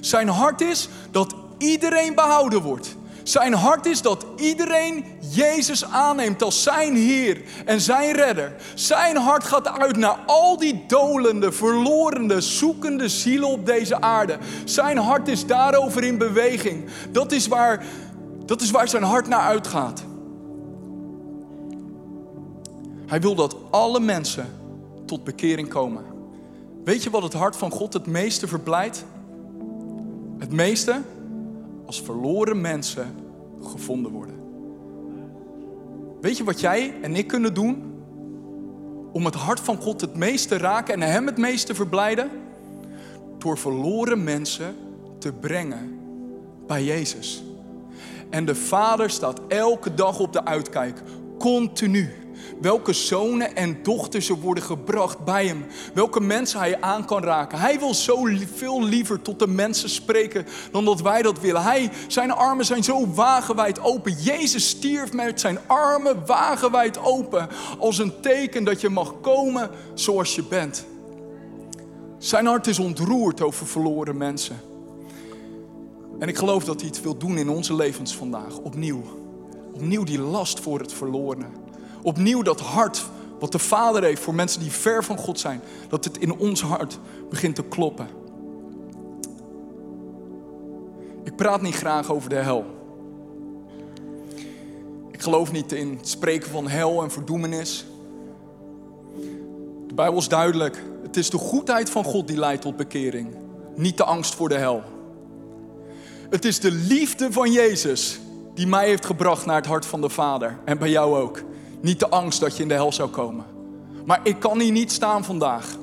Zijn 0.00 0.28
hart 0.28 0.60
is 0.60 0.88
dat 1.10 1.34
iedereen 1.58 2.14
behouden 2.14 2.62
wordt. 2.62 2.96
Zijn 3.22 3.54
hart 3.54 3.86
is 3.86 4.02
dat 4.02 4.26
iedereen 4.36 5.04
Jezus 5.30 5.84
aanneemt 5.84 6.42
als 6.42 6.62
zijn 6.62 6.96
Heer 6.96 7.40
en 7.64 7.80
zijn 7.80 8.12
Redder. 8.12 8.54
Zijn 8.74 9.16
hart 9.16 9.44
gaat 9.44 9.68
uit 9.68 9.96
naar 9.96 10.18
al 10.26 10.56
die 10.58 10.84
dolende, 10.86 11.52
verlorende, 11.52 12.40
zoekende 12.40 13.08
zielen 13.08 13.48
op 13.48 13.66
deze 13.66 14.00
aarde. 14.00 14.38
Zijn 14.64 14.98
hart 14.98 15.28
is 15.28 15.46
daarover 15.46 16.04
in 16.04 16.18
beweging. 16.18 16.84
Dat 17.10 17.32
is 17.32 17.46
waar, 17.46 17.84
dat 18.44 18.60
is 18.60 18.70
waar 18.70 18.88
zijn 18.88 19.02
hart 19.02 19.28
naar 19.28 19.40
uitgaat. 19.40 20.04
Hij 23.06 23.20
wil 23.20 23.34
dat 23.34 23.56
alle 23.70 24.00
mensen 24.00 24.46
tot 25.04 25.24
bekering 25.24 25.68
komen. 25.68 26.04
Weet 26.84 27.02
je 27.02 27.10
wat 27.10 27.22
het 27.22 27.32
hart 27.32 27.56
van 27.56 27.70
God 27.70 27.92
het 27.92 28.06
meeste 28.06 28.48
verblijdt? 28.48 29.04
Het 30.38 30.52
meeste? 30.52 31.00
Als 31.86 32.02
verloren 32.02 32.60
mensen 32.60 33.14
gevonden 33.62 34.12
worden. 34.12 34.34
Weet 36.20 36.36
je 36.36 36.44
wat 36.44 36.60
jij 36.60 36.94
en 37.02 37.16
ik 37.16 37.26
kunnen 37.26 37.54
doen 37.54 37.94
om 39.12 39.24
het 39.24 39.34
hart 39.34 39.60
van 39.60 39.76
God 39.76 40.00
het 40.00 40.16
meest 40.16 40.48
te 40.48 40.56
raken 40.56 40.94
en 40.94 41.10
Hem 41.10 41.26
het 41.26 41.38
meest 41.38 41.66
te 41.66 41.74
verblijden? 41.74 42.30
Door 43.38 43.58
verloren 43.58 44.24
mensen 44.24 44.74
te 45.18 45.32
brengen 45.32 45.98
bij 46.66 46.84
Jezus. 46.84 47.42
En 48.30 48.44
de 48.44 48.54
Vader 48.54 49.10
staat 49.10 49.40
elke 49.48 49.94
dag 49.94 50.18
op 50.18 50.32
de 50.32 50.44
uitkijk, 50.44 51.02
continu 51.38 52.25
welke 52.60 52.92
zonen 52.92 53.56
en 53.56 53.82
dochters 53.82 54.28
er 54.28 54.40
worden 54.40 54.64
gebracht 54.64 55.24
bij 55.24 55.46
hem. 55.46 55.66
Welke 55.94 56.20
mensen 56.20 56.58
hij 56.58 56.80
aan 56.80 57.04
kan 57.04 57.22
raken. 57.22 57.58
Hij 57.58 57.78
wil 57.78 57.94
zo 57.94 58.28
veel 58.54 58.82
liever 58.82 59.22
tot 59.22 59.38
de 59.38 59.46
mensen 59.46 59.88
spreken 59.88 60.46
dan 60.70 60.84
dat 60.84 61.00
wij 61.00 61.22
dat 61.22 61.40
willen. 61.40 61.62
Hij, 61.62 61.90
zijn 62.06 62.30
armen 62.30 62.64
zijn 62.64 62.84
zo 62.84 63.06
wagenwijd 63.14 63.80
open. 63.80 64.12
Jezus 64.12 64.68
stierf 64.68 65.12
met 65.12 65.40
zijn 65.40 65.58
armen 65.66 66.26
wagenwijd 66.26 66.98
open. 66.98 67.48
Als 67.78 67.98
een 67.98 68.20
teken 68.20 68.64
dat 68.64 68.80
je 68.80 68.88
mag 68.88 69.14
komen 69.20 69.70
zoals 69.94 70.34
je 70.34 70.42
bent. 70.42 70.86
Zijn 72.18 72.46
hart 72.46 72.66
is 72.66 72.78
ontroerd 72.78 73.42
over 73.42 73.66
verloren 73.66 74.16
mensen. 74.16 74.56
En 76.18 76.28
ik 76.28 76.36
geloof 76.36 76.64
dat 76.64 76.80
hij 76.80 76.88
het 76.88 77.02
wil 77.02 77.16
doen 77.16 77.38
in 77.38 77.48
onze 77.48 77.74
levens 77.74 78.16
vandaag, 78.16 78.58
opnieuw. 78.58 79.02
Opnieuw 79.74 80.04
die 80.04 80.20
last 80.20 80.60
voor 80.60 80.78
het 80.78 80.92
verloren. 80.92 81.65
Opnieuw 82.06 82.42
dat 82.42 82.60
hart 82.60 83.04
wat 83.38 83.52
de 83.52 83.58
Vader 83.58 84.02
heeft 84.02 84.22
voor 84.22 84.34
mensen 84.34 84.60
die 84.60 84.70
ver 84.70 85.04
van 85.04 85.18
God 85.18 85.40
zijn, 85.40 85.60
dat 85.88 86.04
het 86.04 86.18
in 86.18 86.36
ons 86.36 86.62
hart 86.62 86.98
begint 87.30 87.54
te 87.54 87.62
kloppen. 87.62 88.08
Ik 91.24 91.36
praat 91.36 91.62
niet 91.62 91.74
graag 91.74 92.10
over 92.10 92.28
de 92.28 92.34
hel. 92.34 92.64
Ik 95.10 95.22
geloof 95.22 95.52
niet 95.52 95.72
in 95.72 95.96
het 95.96 96.08
spreken 96.08 96.50
van 96.50 96.68
hel 96.68 97.02
en 97.02 97.10
verdoemenis. 97.10 97.86
De 99.86 99.94
Bijbel 99.94 100.18
is 100.18 100.28
duidelijk. 100.28 100.82
Het 101.02 101.16
is 101.16 101.30
de 101.30 101.38
goedheid 101.38 101.90
van 101.90 102.04
God 102.04 102.28
die 102.28 102.38
leidt 102.38 102.62
tot 102.62 102.76
bekering, 102.76 103.36
niet 103.74 103.96
de 103.96 104.04
angst 104.04 104.34
voor 104.34 104.48
de 104.48 104.58
hel. 104.58 104.82
Het 106.30 106.44
is 106.44 106.60
de 106.60 106.72
liefde 106.72 107.32
van 107.32 107.52
Jezus 107.52 108.20
die 108.54 108.66
mij 108.66 108.86
heeft 108.86 109.06
gebracht 109.06 109.46
naar 109.46 109.56
het 109.56 109.66
hart 109.66 109.86
van 109.86 110.00
de 110.00 110.08
Vader 110.08 110.58
en 110.64 110.78
bij 110.78 110.90
jou 110.90 111.16
ook. 111.16 111.42
Niet 111.80 111.98
de 111.98 112.08
angst 112.08 112.40
dat 112.40 112.56
je 112.56 112.62
in 112.62 112.68
de 112.68 112.74
hel 112.74 112.92
zou 112.92 113.08
komen. 113.08 113.44
Maar 114.04 114.20
ik 114.22 114.38
kan 114.38 114.60
hier 114.60 114.72
niet 114.72 114.92
staan 114.92 115.24
vandaag 115.24 115.76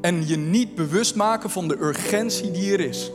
en 0.00 0.26
je 0.26 0.36
niet 0.36 0.74
bewust 0.74 1.14
maken 1.14 1.50
van 1.50 1.68
de 1.68 1.76
urgentie 1.80 2.50
die 2.50 2.72
er 2.72 2.80
is. 2.80 3.10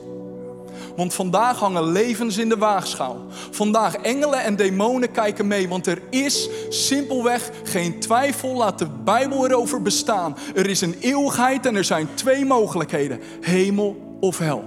Want 0.96 1.14
vandaag 1.14 1.60
hangen 1.60 1.92
levens 1.92 2.38
in 2.38 2.50
de 2.50 2.58
waagschaal. 2.58 3.26
Vandaag 3.52 3.96
engelen 3.96 4.44
en 4.44 4.56
demonen 4.56 5.12
kijken 5.12 5.48
mee. 5.48 5.70
Want 5.70 5.88
er 5.88 6.02
is 6.10 6.50
simpelweg 6.70 7.52
geen 7.64 8.00
twijfel. 8.00 8.56
Laat 8.56 8.80
de 8.80 8.88
Bijbel 9.04 9.48
erover 9.48 9.82
bestaan. 9.82 10.38
Er 10.56 10.70
is 10.70 10.82
een 10.82 10.96
eeuwigheid 11.00 11.66
en 11.66 11.76
er 11.76 11.84
zijn 11.84 12.08
twee 12.14 12.46
mogelijkheden: 12.46 13.20
hemel 13.42 14.18
of 14.20 14.38
hel. 14.38 14.64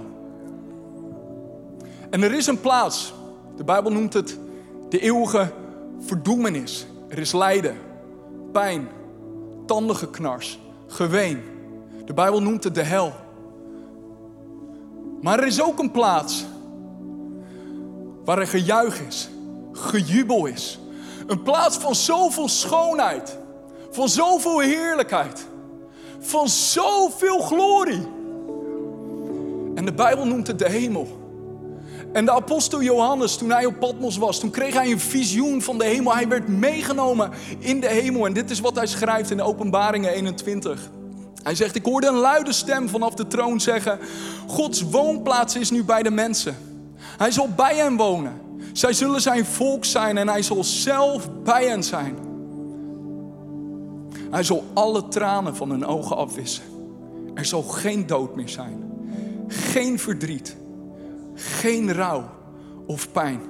En 2.09 2.23
er 2.23 2.33
is 2.33 2.47
een 2.47 2.61
plaats. 2.61 3.13
De 3.57 3.63
Bijbel 3.63 3.91
noemt 3.91 4.13
het 4.13 4.37
de 4.89 4.99
eeuwige 4.99 5.51
verdoemenis. 5.99 6.85
Er 7.11 7.17
is 7.17 7.31
lijden, 7.31 7.77
pijn, 8.51 8.89
tandengeknars, 9.65 10.59
geween. 10.87 11.41
De 12.05 12.13
Bijbel 12.13 12.41
noemt 12.41 12.63
het 12.63 12.75
de 12.75 12.83
hel. 12.83 13.13
Maar 15.21 15.39
er 15.39 15.47
is 15.47 15.61
ook 15.61 15.79
een 15.79 15.91
plaats 15.91 16.45
waar 18.25 18.37
er 18.37 18.47
gejuich 18.47 19.01
is, 19.01 19.29
gejubel 19.71 20.45
is. 20.45 20.79
Een 21.27 21.43
plaats 21.43 21.77
van 21.77 21.95
zoveel 21.95 22.49
schoonheid, 22.49 23.37
van 23.89 24.09
zoveel 24.09 24.59
heerlijkheid, 24.59 25.47
van 26.19 26.47
zoveel 26.47 27.39
glorie. 27.39 28.07
En 29.75 29.85
de 29.85 29.93
Bijbel 29.93 30.25
noemt 30.25 30.47
het 30.47 30.59
de 30.59 30.69
hemel. 30.69 31.20
En 32.13 32.25
de 32.25 32.31
apostel 32.31 32.81
Johannes, 32.81 33.35
toen 33.35 33.51
hij 33.51 33.65
op 33.65 33.79
Patmos 33.79 34.17
was, 34.17 34.39
toen 34.39 34.49
kreeg 34.49 34.73
hij 34.73 34.91
een 34.91 34.99
visioen 34.99 35.61
van 35.61 35.77
de 35.77 35.85
hemel. 35.85 36.15
Hij 36.15 36.27
werd 36.27 36.47
meegenomen 36.47 37.31
in 37.59 37.79
de 37.79 37.87
hemel. 37.87 38.25
En 38.25 38.33
dit 38.33 38.49
is 38.49 38.59
wat 38.59 38.75
hij 38.75 38.87
schrijft 38.87 39.31
in 39.31 39.41
Openbaringen 39.41 40.11
21. 40.11 40.89
Hij 41.43 41.55
zegt, 41.55 41.75
ik 41.75 41.85
hoorde 41.85 42.07
een 42.07 42.15
luide 42.15 42.53
stem 42.53 42.89
vanaf 42.89 43.13
de 43.13 43.27
troon 43.27 43.59
zeggen, 43.59 43.99
Gods 44.47 44.81
woonplaats 44.81 45.55
is 45.55 45.71
nu 45.71 45.83
bij 45.83 46.03
de 46.03 46.11
mensen. 46.11 46.57
Hij 47.17 47.31
zal 47.31 47.49
bij 47.55 47.75
hen 47.75 47.95
wonen. 47.95 48.41
Zij 48.73 48.93
zullen 48.93 49.21
zijn 49.21 49.45
volk 49.45 49.85
zijn 49.85 50.17
en 50.17 50.27
hij 50.27 50.41
zal 50.41 50.63
zelf 50.63 51.29
bij 51.43 51.65
hen 51.65 51.83
zijn. 51.83 52.17
Hij 54.31 54.43
zal 54.43 54.63
alle 54.73 55.07
tranen 55.07 55.55
van 55.55 55.69
hun 55.69 55.85
ogen 55.85 56.17
afwissen. 56.17 56.63
Er 57.33 57.45
zal 57.45 57.61
geen 57.63 58.07
dood 58.07 58.35
meer 58.35 58.49
zijn. 58.49 58.91
Geen 59.47 59.99
verdriet. 59.99 60.55
Geen 61.41 61.93
rouw 61.93 62.23
of 62.85 63.11
pijn. 63.11 63.41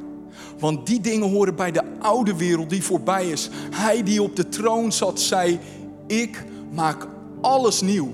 Want 0.60 0.86
die 0.86 1.02
dingen 1.02 1.30
horen 1.30 1.56
bij 1.56 1.72
de 1.72 1.84
oude 2.00 2.36
wereld 2.36 2.70
die 2.70 2.84
voorbij 2.84 3.30
is. 3.30 3.50
Hij 3.72 4.04
die 4.04 4.22
op 4.22 4.36
de 4.36 4.50
troon 4.50 4.92
zat, 4.92 5.20
zei: 5.20 5.60
Ik 6.08 6.44
maak 6.72 7.08
alles 7.42 7.82
nieuw. 7.82 8.10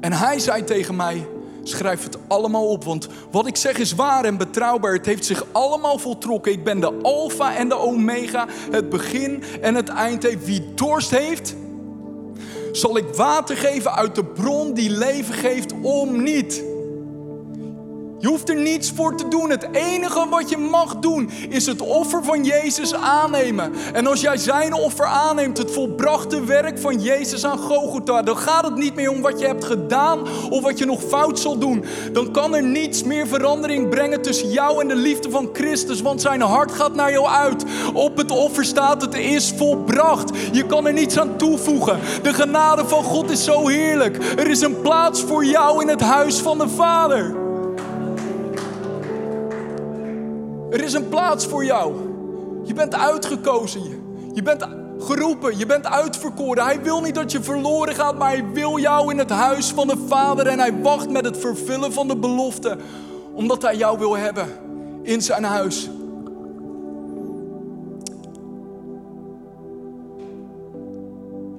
En 0.00 0.12
hij 0.12 0.38
zei 0.38 0.64
tegen 0.64 0.96
mij: 0.96 1.26
Schrijf 1.62 2.04
het 2.04 2.18
allemaal 2.28 2.68
op, 2.68 2.84
want 2.84 3.08
wat 3.30 3.46
ik 3.46 3.56
zeg 3.56 3.78
is 3.78 3.94
waar 3.94 4.24
en 4.24 4.36
betrouwbaar. 4.36 4.92
Het 4.92 5.06
heeft 5.06 5.24
zich 5.24 5.44
allemaal 5.52 5.98
voltrokken. 5.98 6.52
Ik 6.52 6.64
ben 6.64 6.80
de 6.80 6.92
Alpha 7.02 7.56
en 7.56 7.68
de 7.68 7.76
Omega, 7.78 8.46
het 8.70 8.88
begin 8.88 9.42
en 9.60 9.74
het 9.74 9.88
eind. 9.88 10.44
Wie 10.44 10.74
dorst 10.74 11.10
heeft, 11.10 11.54
zal 12.72 12.96
ik 12.96 13.14
water 13.14 13.56
geven 13.56 13.92
uit 13.92 14.14
de 14.14 14.24
bron 14.24 14.74
die 14.74 14.90
leven 14.90 15.34
geeft 15.34 15.72
om 15.82 16.22
niet. 16.22 16.71
Je 18.22 18.28
hoeft 18.28 18.48
er 18.48 18.56
niets 18.56 18.92
voor 18.94 19.16
te 19.16 19.28
doen. 19.28 19.50
Het 19.50 19.68
enige 19.72 20.26
wat 20.28 20.50
je 20.50 20.56
mag 20.56 20.96
doen 20.96 21.30
is 21.48 21.66
het 21.66 21.80
offer 21.80 22.24
van 22.24 22.44
Jezus 22.44 22.94
aannemen. 22.94 23.72
En 23.92 24.06
als 24.06 24.20
jij 24.20 24.36
zijn 24.36 24.72
offer 24.72 25.06
aanneemt, 25.06 25.58
het 25.58 25.70
volbrachte 25.70 26.44
werk 26.44 26.78
van 26.78 27.00
Jezus 27.00 27.44
aan 27.44 27.58
Gogota, 27.58 28.22
dan 28.22 28.36
gaat 28.36 28.64
het 28.64 28.74
niet 28.74 28.94
meer 28.94 29.10
om 29.10 29.20
wat 29.20 29.40
je 29.40 29.46
hebt 29.46 29.64
gedaan 29.64 30.20
of 30.50 30.62
wat 30.62 30.78
je 30.78 30.84
nog 30.84 31.02
fout 31.02 31.38
zal 31.38 31.58
doen. 31.58 31.84
Dan 32.12 32.30
kan 32.30 32.54
er 32.54 32.62
niets 32.62 33.02
meer 33.02 33.26
verandering 33.26 33.88
brengen 33.88 34.22
tussen 34.22 34.50
jou 34.50 34.80
en 34.80 34.88
de 34.88 34.96
liefde 34.96 35.30
van 35.30 35.48
Christus, 35.52 36.00
want 36.00 36.20
zijn 36.20 36.40
hart 36.40 36.72
gaat 36.72 36.94
naar 36.94 37.10
jou 37.10 37.26
uit. 37.26 37.64
Op 37.92 38.16
het 38.16 38.30
offer 38.30 38.64
staat: 38.64 39.02
het 39.02 39.14
is 39.14 39.52
volbracht. 39.56 40.30
Je 40.52 40.66
kan 40.66 40.86
er 40.86 40.92
niets 40.92 41.18
aan 41.18 41.36
toevoegen. 41.36 41.98
De 42.22 42.32
genade 42.32 42.84
van 42.86 43.04
God 43.04 43.30
is 43.30 43.44
zo 43.44 43.66
heerlijk. 43.68 44.16
Er 44.16 44.46
is 44.46 44.60
een 44.60 44.80
plaats 44.80 45.22
voor 45.22 45.44
jou 45.44 45.82
in 45.82 45.88
het 45.88 46.00
huis 46.00 46.38
van 46.38 46.58
de 46.58 46.68
Vader. 46.68 47.42
Er 50.72 50.84
is 50.84 50.92
een 50.92 51.08
plaats 51.08 51.46
voor 51.46 51.64
jou. 51.64 51.94
Je 52.64 52.74
bent 52.74 52.94
uitgekozen. 52.94 53.82
Je 54.34 54.42
bent 54.42 54.66
geroepen. 54.98 55.58
Je 55.58 55.66
bent 55.66 55.86
uitverkoren. 55.86 56.64
Hij 56.64 56.82
wil 56.82 57.00
niet 57.00 57.14
dat 57.14 57.32
je 57.32 57.42
verloren 57.42 57.94
gaat, 57.94 58.18
maar 58.18 58.28
hij 58.28 58.44
wil 58.52 58.78
jou 58.78 59.10
in 59.10 59.18
het 59.18 59.30
huis 59.30 59.72
van 59.72 59.86
de 59.86 59.96
Vader. 60.08 60.46
En 60.46 60.58
hij 60.58 60.80
wacht 60.80 61.10
met 61.10 61.24
het 61.24 61.38
vervullen 61.38 61.92
van 61.92 62.08
de 62.08 62.16
belofte. 62.16 62.76
Omdat 63.34 63.62
hij 63.62 63.76
jou 63.76 63.98
wil 63.98 64.16
hebben 64.16 64.48
in 65.02 65.22
zijn 65.22 65.44
huis. 65.44 65.90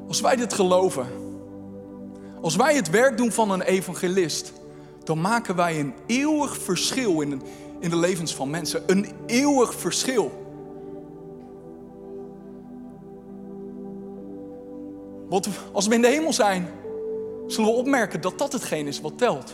Als 0.07 0.21
wij 0.21 0.35
dit 0.35 0.53
geloven, 0.53 1.07
als 2.41 2.55
wij 2.55 2.75
het 2.75 2.89
werk 2.89 3.17
doen 3.17 3.31
van 3.31 3.51
een 3.51 3.61
evangelist, 3.61 4.53
dan 5.03 5.21
maken 5.21 5.55
wij 5.55 5.79
een 5.79 5.93
eeuwig 6.05 6.57
verschil 6.57 7.21
in, 7.21 7.41
in 7.83 7.89
de 7.89 7.97
levens 7.97 8.35
van 8.35 8.49
mensen. 8.49 8.83
Een 8.85 9.07
eeuwig 9.25 9.75
verschil. 9.75 10.31
Want 15.29 15.47
als 15.71 15.87
we 15.87 15.95
in 15.95 16.01
de 16.01 16.07
hemel 16.07 16.33
zijn, 16.33 16.67
zullen 17.47 17.69
we 17.69 17.75
opmerken 17.75 18.21
dat 18.21 18.37
dat 18.37 18.51
hetgeen 18.51 18.87
is 18.87 19.01
wat 19.01 19.17
telt. 19.17 19.53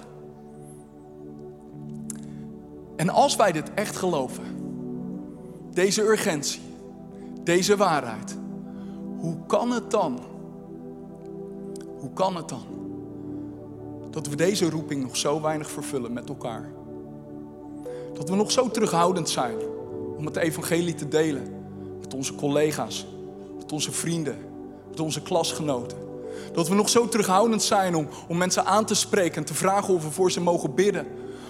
En 2.95 3.09
als 3.09 3.35
wij 3.35 3.51
dit 3.51 3.73
echt 3.73 3.95
geloven, 3.95 4.43
deze 5.73 6.01
urgentie, 6.01 6.61
deze 7.43 7.77
waarheid, 7.77 8.37
hoe 9.17 9.37
kan 9.47 9.71
het 9.71 9.91
dan? 9.91 10.19
Hoe 11.99 12.13
kan 12.13 12.35
het 12.35 12.49
dan 12.49 12.65
dat 14.11 14.27
we 14.27 14.35
deze 14.35 14.69
roeping 14.69 15.01
nog 15.01 15.17
zo 15.17 15.41
weinig 15.41 15.71
vervullen 15.71 16.13
met 16.13 16.29
elkaar? 16.29 16.78
Dat 18.19 18.29
we 18.29 18.35
nog 18.35 18.51
zo 18.51 18.69
terughoudend 18.69 19.29
zijn 19.29 19.57
om 20.17 20.25
het 20.25 20.35
evangelie 20.35 20.95
te 20.95 21.07
delen 21.07 21.53
met 22.01 22.13
onze 22.13 22.35
collega's, 22.35 23.05
met 23.57 23.71
onze 23.71 23.91
vrienden, 23.91 24.37
met 24.89 24.99
onze 24.99 25.21
klasgenoten. 25.21 25.97
Dat 26.53 26.67
we 26.67 26.75
nog 26.75 26.89
zo 26.89 27.07
terughoudend 27.07 27.63
zijn 27.63 27.95
om, 27.95 28.07
om 28.27 28.37
mensen 28.37 28.65
aan 28.65 28.85
te 28.85 28.93
spreken 28.93 29.35
en 29.35 29.43
te 29.43 29.53
vragen 29.53 29.93
of 29.93 30.03
we 30.03 30.11
voor 30.11 30.31
ze 30.31 30.41
mogen 30.41 30.75
bidden 30.75 31.07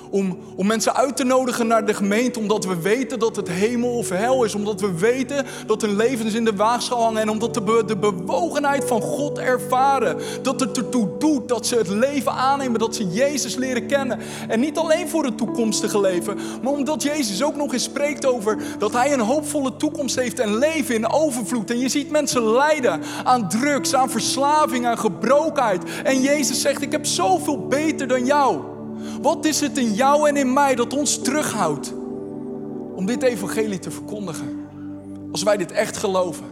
om, 0.09 0.37
om 0.55 0.67
mensen 0.67 0.95
uit 0.95 1.17
te 1.17 1.23
nodigen 1.23 1.67
naar 1.67 1.85
de 1.85 1.93
gemeente, 1.93 2.39
omdat 2.39 2.65
we 2.65 2.81
weten 2.81 3.19
dat 3.19 3.35
het 3.35 3.47
hemel 3.47 3.97
of 3.97 4.09
hel 4.09 4.43
is. 4.43 4.55
Omdat 4.55 4.81
we 4.81 4.97
weten 4.97 5.45
dat 5.65 5.81
hun 5.81 5.95
levens 5.95 6.33
in 6.33 6.45
de 6.45 6.55
waagschaal 6.55 7.03
hangen. 7.03 7.21
En 7.21 7.29
omdat 7.29 7.53
de, 7.53 7.83
de 7.85 7.97
bewogenheid 7.97 8.83
van 8.85 9.01
God 9.01 9.37
ervaren. 9.37 10.17
Dat 10.41 10.59
het 10.59 10.77
ertoe 10.77 11.17
doet 11.17 11.47
dat 11.47 11.67
ze 11.67 11.75
het 11.75 11.87
leven 11.87 12.31
aannemen, 12.31 12.79
dat 12.79 12.95
ze 12.95 13.07
Jezus 13.07 13.55
leren 13.55 13.87
kennen. 13.87 14.19
En 14.47 14.59
niet 14.59 14.77
alleen 14.77 15.09
voor 15.09 15.23
het 15.23 15.37
toekomstige 15.37 16.01
leven, 16.01 16.37
maar 16.61 16.73
omdat 16.73 17.03
Jezus 17.03 17.43
ook 17.43 17.55
nog 17.55 17.73
eens 17.73 17.83
spreekt 17.83 18.25
over 18.25 18.57
dat 18.77 18.93
Hij 18.93 19.13
een 19.13 19.19
hoopvolle 19.19 19.75
toekomst 19.75 20.15
heeft 20.15 20.39
en 20.39 20.57
leven 20.57 20.95
in 20.95 21.09
overvloed. 21.09 21.71
En 21.71 21.79
je 21.79 21.89
ziet 21.89 22.11
mensen 22.11 22.51
lijden 22.51 23.01
aan 23.23 23.49
drugs, 23.49 23.95
aan 23.95 24.09
verslaving, 24.09 24.85
aan 24.85 24.97
gebrokenheid. 24.97 25.83
En 26.03 26.21
Jezus 26.21 26.61
zegt: 26.61 26.81
Ik 26.81 26.91
heb 26.91 27.05
zoveel 27.05 27.67
beter 27.67 28.07
dan 28.07 28.25
jou. 28.25 28.77
Wat 29.21 29.45
is 29.45 29.59
het 29.59 29.77
in 29.77 29.93
jou 29.93 30.27
en 30.27 30.37
in 30.37 30.53
mij 30.53 30.75
dat 30.75 30.93
ons 30.93 31.21
terughoudt 31.21 31.93
om 32.95 33.05
dit 33.05 33.23
evangelie 33.23 33.79
te 33.79 33.91
verkondigen? 33.91 34.67
Als 35.31 35.43
wij 35.43 35.57
dit 35.57 35.71
echt 35.71 35.97
geloven. 35.97 36.45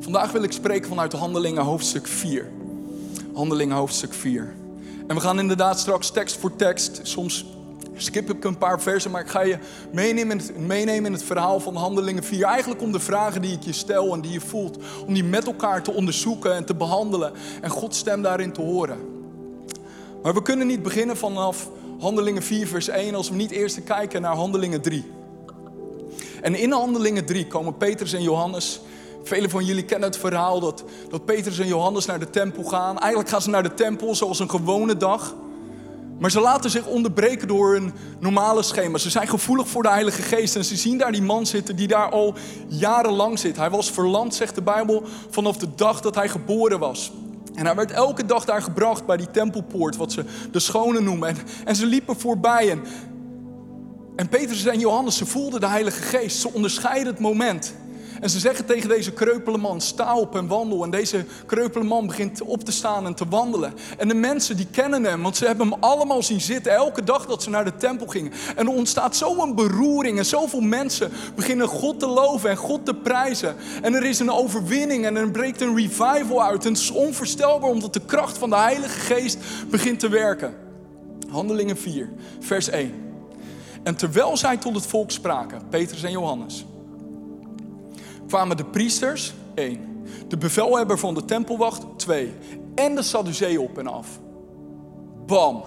Vandaag 0.00 0.32
wil 0.32 0.42
ik 0.42 0.52
spreken 0.52 0.88
vanuit 0.88 1.12
Handelingen 1.12 1.62
hoofdstuk 1.62 2.06
4. 2.06 2.50
Handelingen 3.34 3.76
hoofdstuk 3.76 4.12
4. 4.12 4.54
En 5.06 5.14
we 5.14 5.20
gaan 5.20 5.38
inderdaad 5.38 5.78
straks 5.78 6.10
tekst 6.10 6.36
voor 6.36 6.56
tekst. 6.56 7.00
Soms 7.02 7.46
skip 7.96 8.30
ik 8.30 8.44
een 8.44 8.58
paar 8.58 8.80
versen, 8.80 9.10
maar 9.10 9.20
ik 9.20 9.28
ga 9.28 9.40
je 9.40 9.58
meenemen, 9.92 10.40
meenemen 10.58 11.04
in 11.06 11.12
het 11.12 11.22
verhaal 11.22 11.60
van 11.60 11.76
Handelingen 11.76 12.24
4. 12.24 12.44
Eigenlijk 12.44 12.82
om 12.82 12.92
de 12.92 13.00
vragen 13.00 13.42
die 13.42 13.52
ik 13.52 13.62
je 13.62 13.72
stel 13.72 14.12
en 14.12 14.20
die 14.20 14.32
je 14.32 14.40
voelt, 14.40 14.78
om 15.06 15.14
die 15.14 15.24
met 15.24 15.46
elkaar 15.46 15.82
te 15.82 15.92
onderzoeken 15.92 16.54
en 16.54 16.64
te 16.64 16.74
behandelen 16.74 17.32
en 17.60 17.70
Gods 17.70 17.98
stem 17.98 18.22
daarin 18.22 18.52
te 18.52 18.60
horen. 18.60 19.13
Maar 20.24 20.34
we 20.34 20.42
kunnen 20.42 20.66
niet 20.66 20.82
beginnen 20.82 21.16
vanaf 21.16 21.68
Handelingen 22.00 22.42
4, 22.42 22.66
vers 22.66 22.88
1 22.88 23.14
als 23.14 23.28
we 23.28 23.34
niet 23.34 23.50
eerst 23.50 23.84
kijken 23.84 24.22
naar 24.22 24.34
Handelingen 24.34 24.80
3. 24.80 25.04
En 26.42 26.54
in 26.54 26.72
Handelingen 26.72 27.24
3 27.24 27.46
komen 27.46 27.76
Petrus 27.76 28.12
en 28.12 28.22
Johannes. 28.22 28.80
Velen 29.22 29.50
van 29.50 29.64
jullie 29.64 29.84
kennen 29.84 30.08
het 30.08 30.18
verhaal 30.18 30.60
dat, 30.60 30.84
dat 31.08 31.24
Petrus 31.24 31.58
en 31.58 31.66
Johannes 31.66 32.06
naar 32.06 32.18
de 32.18 32.30
tempel 32.30 32.62
gaan. 32.62 32.98
Eigenlijk 32.98 33.30
gaan 33.30 33.42
ze 33.42 33.50
naar 33.50 33.62
de 33.62 33.74
tempel 33.74 34.14
zoals 34.14 34.38
een 34.38 34.50
gewone 34.50 34.96
dag. 34.96 35.34
Maar 36.18 36.30
ze 36.30 36.40
laten 36.40 36.70
zich 36.70 36.86
onderbreken 36.86 37.48
door 37.48 37.74
een 37.76 37.92
normale 38.20 38.62
schema. 38.62 38.98
Ze 38.98 39.10
zijn 39.10 39.28
gevoelig 39.28 39.68
voor 39.68 39.82
de 39.82 39.90
Heilige 39.90 40.22
Geest 40.22 40.56
en 40.56 40.64
ze 40.64 40.76
zien 40.76 40.98
daar 40.98 41.12
die 41.12 41.22
man 41.22 41.46
zitten 41.46 41.76
die 41.76 41.88
daar 41.88 42.10
al 42.10 42.34
jarenlang 42.68 43.38
zit. 43.38 43.56
Hij 43.56 43.70
was 43.70 43.90
verlamd, 43.90 44.34
zegt 44.34 44.54
de 44.54 44.62
Bijbel, 44.62 45.02
vanaf 45.30 45.56
de 45.56 45.68
dag 45.74 46.00
dat 46.00 46.14
hij 46.14 46.28
geboren 46.28 46.78
was. 46.78 47.12
En 47.54 47.66
hij 47.66 47.74
werd 47.74 47.90
elke 47.90 48.26
dag 48.26 48.44
daar 48.44 48.62
gebracht 48.62 49.06
bij 49.06 49.16
die 49.16 49.30
tempelpoort, 49.30 49.96
wat 49.96 50.12
ze 50.12 50.24
de 50.50 50.58
schone 50.58 51.00
noemen. 51.00 51.28
En, 51.28 51.36
en 51.64 51.76
ze 51.76 51.86
liepen 51.86 52.16
voorbij. 52.16 52.70
En, 52.70 52.82
en 54.16 54.28
Petrus 54.28 54.64
en 54.64 54.78
Johannes, 54.78 55.16
ze 55.16 55.26
voelden 55.26 55.60
de 55.60 55.66
Heilige 55.66 56.02
Geest. 56.02 56.40
Ze 56.40 56.52
onderscheiden 56.52 57.12
het 57.12 57.22
moment. 57.22 57.74
En 58.20 58.30
ze 58.30 58.38
zeggen 58.38 58.64
tegen 58.64 58.88
deze 58.88 59.12
kreupele 59.12 59.58
man, 59.58 59.80
sta 59.80 60.16
op 60.16 60.36
en 60.36 60.46
wandel. 60.46 60.84
En 60.84 60.90
deze 60.90 61.24
kreupele 61.46 61.84
man 61.84 62.06
begint 62.06 62.42
op 62.42 62.64
te 62.64 62.72
staan 62.72 63.06
en 63.06 63.14
te 63.14 63.28
wandelen. 63.28 63.74
En 63.98 64.08
de 64.08 64.14
mensen 64.14 64.56
die 64.56 64.66
kennen 64.70 65.04
hem, 65.04 65.22
want 65.22 65.36
ze 65.36 65.46
hebben 65.46 65.68
hem 65.68 65.82
allemaal 65.82 66.22
zien 66.22 66.40
zitten. 66.40 66.72
Elke 66.72 67.04
dag 67.04 67.26
dat 67.26 67.42
ze 67.42 67.50
naar 67.50 67.64
de 67.64 67.76
tempel 67.76 68.06
gingen. 68.06 68.32
En 68.56 68.66
er 68.66 68.72
ontstaat 68.72 69.16
zo'n 69.16 69.54
beroering 69.54 70.18
en 70.18 70.26
zoveel 70.26 70.60
mensen 70.60 71.10
beginnen 71.34 71.68
God 71.68 71.98
te 71.98 72.06
loven 72.06 72.50
en 72.50 72.56
God 72.56 72.84
te 72.84 72.94
prijzen. 72.94 73.56
En 73.82 73.94
er 73.94 74.04
is 74.04 74.18
een 74.18 74.30
overwinning 74.30 75.06
en 75.06 75.16
er 75.16 75.30
breekt 75.30 75.60
een 75.60 75.76
revival 75.76 76.42
uit. 76.42 76.64
En 76.64 76.72
het 76.72 76.80
is 76.80 76.90
onvoorstelbaar 76.90 77.70
omdat 77.70 77.92
de 77.92 78.04
kracht 78.06 78.38
van 78.38 78.50
de 78.50 78.56
Heilige 78.56 79.00
Geest 79.00 79.38
begint 79.70 80.00
te 80.00 80.08
werken. 80.08 80.54
Handelingen 81.30 81.76
4, 81.76 82.12
vers 82.40 82.68
1. 82.68 82.92
En 83.82 83.96
terwijl 83.96 84.36
zij 84.36 84.56
tot 84.56 84.74
het 84.74 84.86
volk 84.86 85.10
spraken, 85.10 85.62
Petrus 85.70 86.02
en 86.02 86.10
Johannes 86.10 86.64
kwamen 88.26 88.56
de 88.56 88.64
priesters, 88.64 89.34
één. 89.54 90.06
De 90.28 90.36
bevelhebber 90.36 90.98
van 90.98 91.14
de 91.14 91.24
tempelwacht, 91.24 91.82
twee. 91.96 92.32
En 92.74 92.94
de 92.94 93.02
Sadduceeën 93.02 93.58
op 93.58 93.78
en 93.78 93.86
af. 93.86 94.08
Bam. 95.26 95.64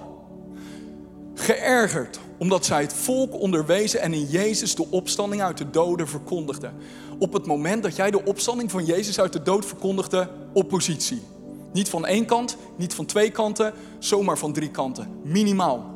Geërgerd 1.34 2.20
omdat 2.38 2.66
zij 2.66 2.82
het 2.82 2.94
volk 2.94 3.34
onderwezen 3.34 4.02
en 4.02 4.14
in 4.14 4.26
Jezus 4.26 4.76
de 4.76 4.88
opstanding 4.90 5.42
uit 5.42 5.58
de 5.58 5.70
doden 5.70 6.08
verkondigden. 6.08 6.74
Op 7.20 7.34
het 7.34 7.46
moment 7.46 7.84
dat 7.84 7.96
jij 7.96 8.12
de 8.12 8.26
opstanding 8.26 8.72
van 8.72 8.86
Jezus 8.86 9.20
uit 9.20 9.34
de 9.34 9.42
dood 9.42 9.66
verkondigde, 9.66 10.30
oppositie. 10.54 11.22
Niet 11.74 11.90
van 11.90 12.06
één 12.06 12.26
kant, 12.26 12.58
niet 12.76 12.94
van 12.94 13.06
twee 13.06 13.32
kanten, 13.32 13.74
zomaar 14.00 14.38
van 14.38 14.54
drie 14.54 14.72
kanten. 14.72 15.08
Minimaal. 15.24 15.96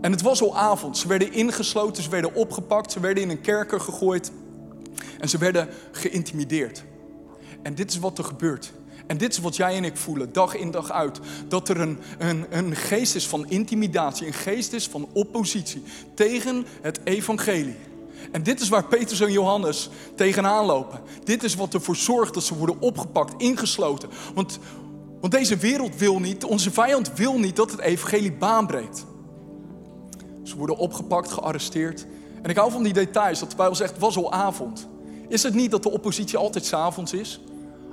En 0.00 0.10
het 0.10 0.22
was 0.22 0.42
al 0.42 0.56
avond. 0.56 0.98
Ze 0.98 1.08
werden 1.08 1.32
ingesloten, 1.32 2.02
ze 2.02 2.10
werden 2.10 2.34
opgepakt, 2.34 2.92
ze 2.92 3.00
werden 3.00 3.22
in 3.22 3.30
een 3.30 3.40
kerker 3.40 3.80
gegooid. 3.80 4.32
En 5.18 5.28
ze 5.28 5.38
werden 5.38 5.68
geïntimideerd. 5.92 6.84
En 7.62 7.74
dit 7.74 7.90
is 7.90 7.98
wat 7.98 8.18
er 8.18 8.24
gebeurt. 8.24 8.72
En 9.06 9.18
dit 9.18 9.32
is 9.32 9.38
wat 9.38 9.56
jij 9.56 9.76
en 9.76 9.84
ik 9.84 9.96
voelen, 9.96 10.32
dag 10.32 10.56
in 10.56 10.70
dag 10.70 10.90
uit. 10.90 11.20
Dat 11.48 11.68
er 11.68 11.80
een, 11.80 11.98
een, 12.18 12.46
een 12.50 12.76
geest 12.76 13.14
is 13.14 13.26
van 13.26 13.48
intimidatie, 13.48 14.26
een 14.26 14.32
geest 14.32 14.72
is 14.72 14.88
van 14.88 15.08
oppositie 15.12 15.82
tegen 16.14 16.66
het 16.80 17.00
evangelie. 17.04 17.76
En 18.32 18.42
dit 18.42 18.60
is 18.60 18.68
waar 18.68 18.84
Petrus 18.84 19.20
en 19.20 19.32
Johannes 19.32 19.90
tegenaan 20.14 20.66
lopen. 20.66 21.00
Dit 21.24 21.42
is 21.42 21.54
wat 21.54 21.74
ervoor 21.74 21.96
zorgt 21.96 22.34
dat 22.34 22.42
ze 22.42 22.56
worden 22.56 22.80
opgepakt, 22.80 23.42
ingesloten. 23.42 24.08
Want, 24.34 24.58
want 25.20 25.32
deze 25.32 25.56
wereld 25.56 25.96
wil 25.96 26.18
niet, 26.18 26.44
onze 26.44 26.70
vijand 26.70 27.14
wil 27.14 27.38
niet 27.38 27.56
dat 27.56 27.70
het 27.70 27.80
evangelie 27.80 28.32
baan 28.32 28.66
breekt. 28.66 29.04
Ze 30.42 30.56
worden 30.56 30.76
opgepakt, 30.76 31.32
gearresteerd. 31.32 32.06
En 32.42 32.50
ik 32.50 32.56
hou 32.56 32.70
van 32.70 32.82
die 32.82 32.92
details, 32.92 33.38
dat 33.38 33.50
de 33.50 33.56
Bijbel 33.56 33.74
zegt, 33.74 33.98
was 33.98 34.16
al 34.16 34.32
avond. 34.32 34.88
Is 35.28 35.42
het 35.42 35.54
niet 35.54 35.70
dat 35.70 35.82
de 35.82 35.90
oppositie 35.90 36.38
altijd 36.38 36.64
s'avonds 36.64 37.12
is? 37.12 37.40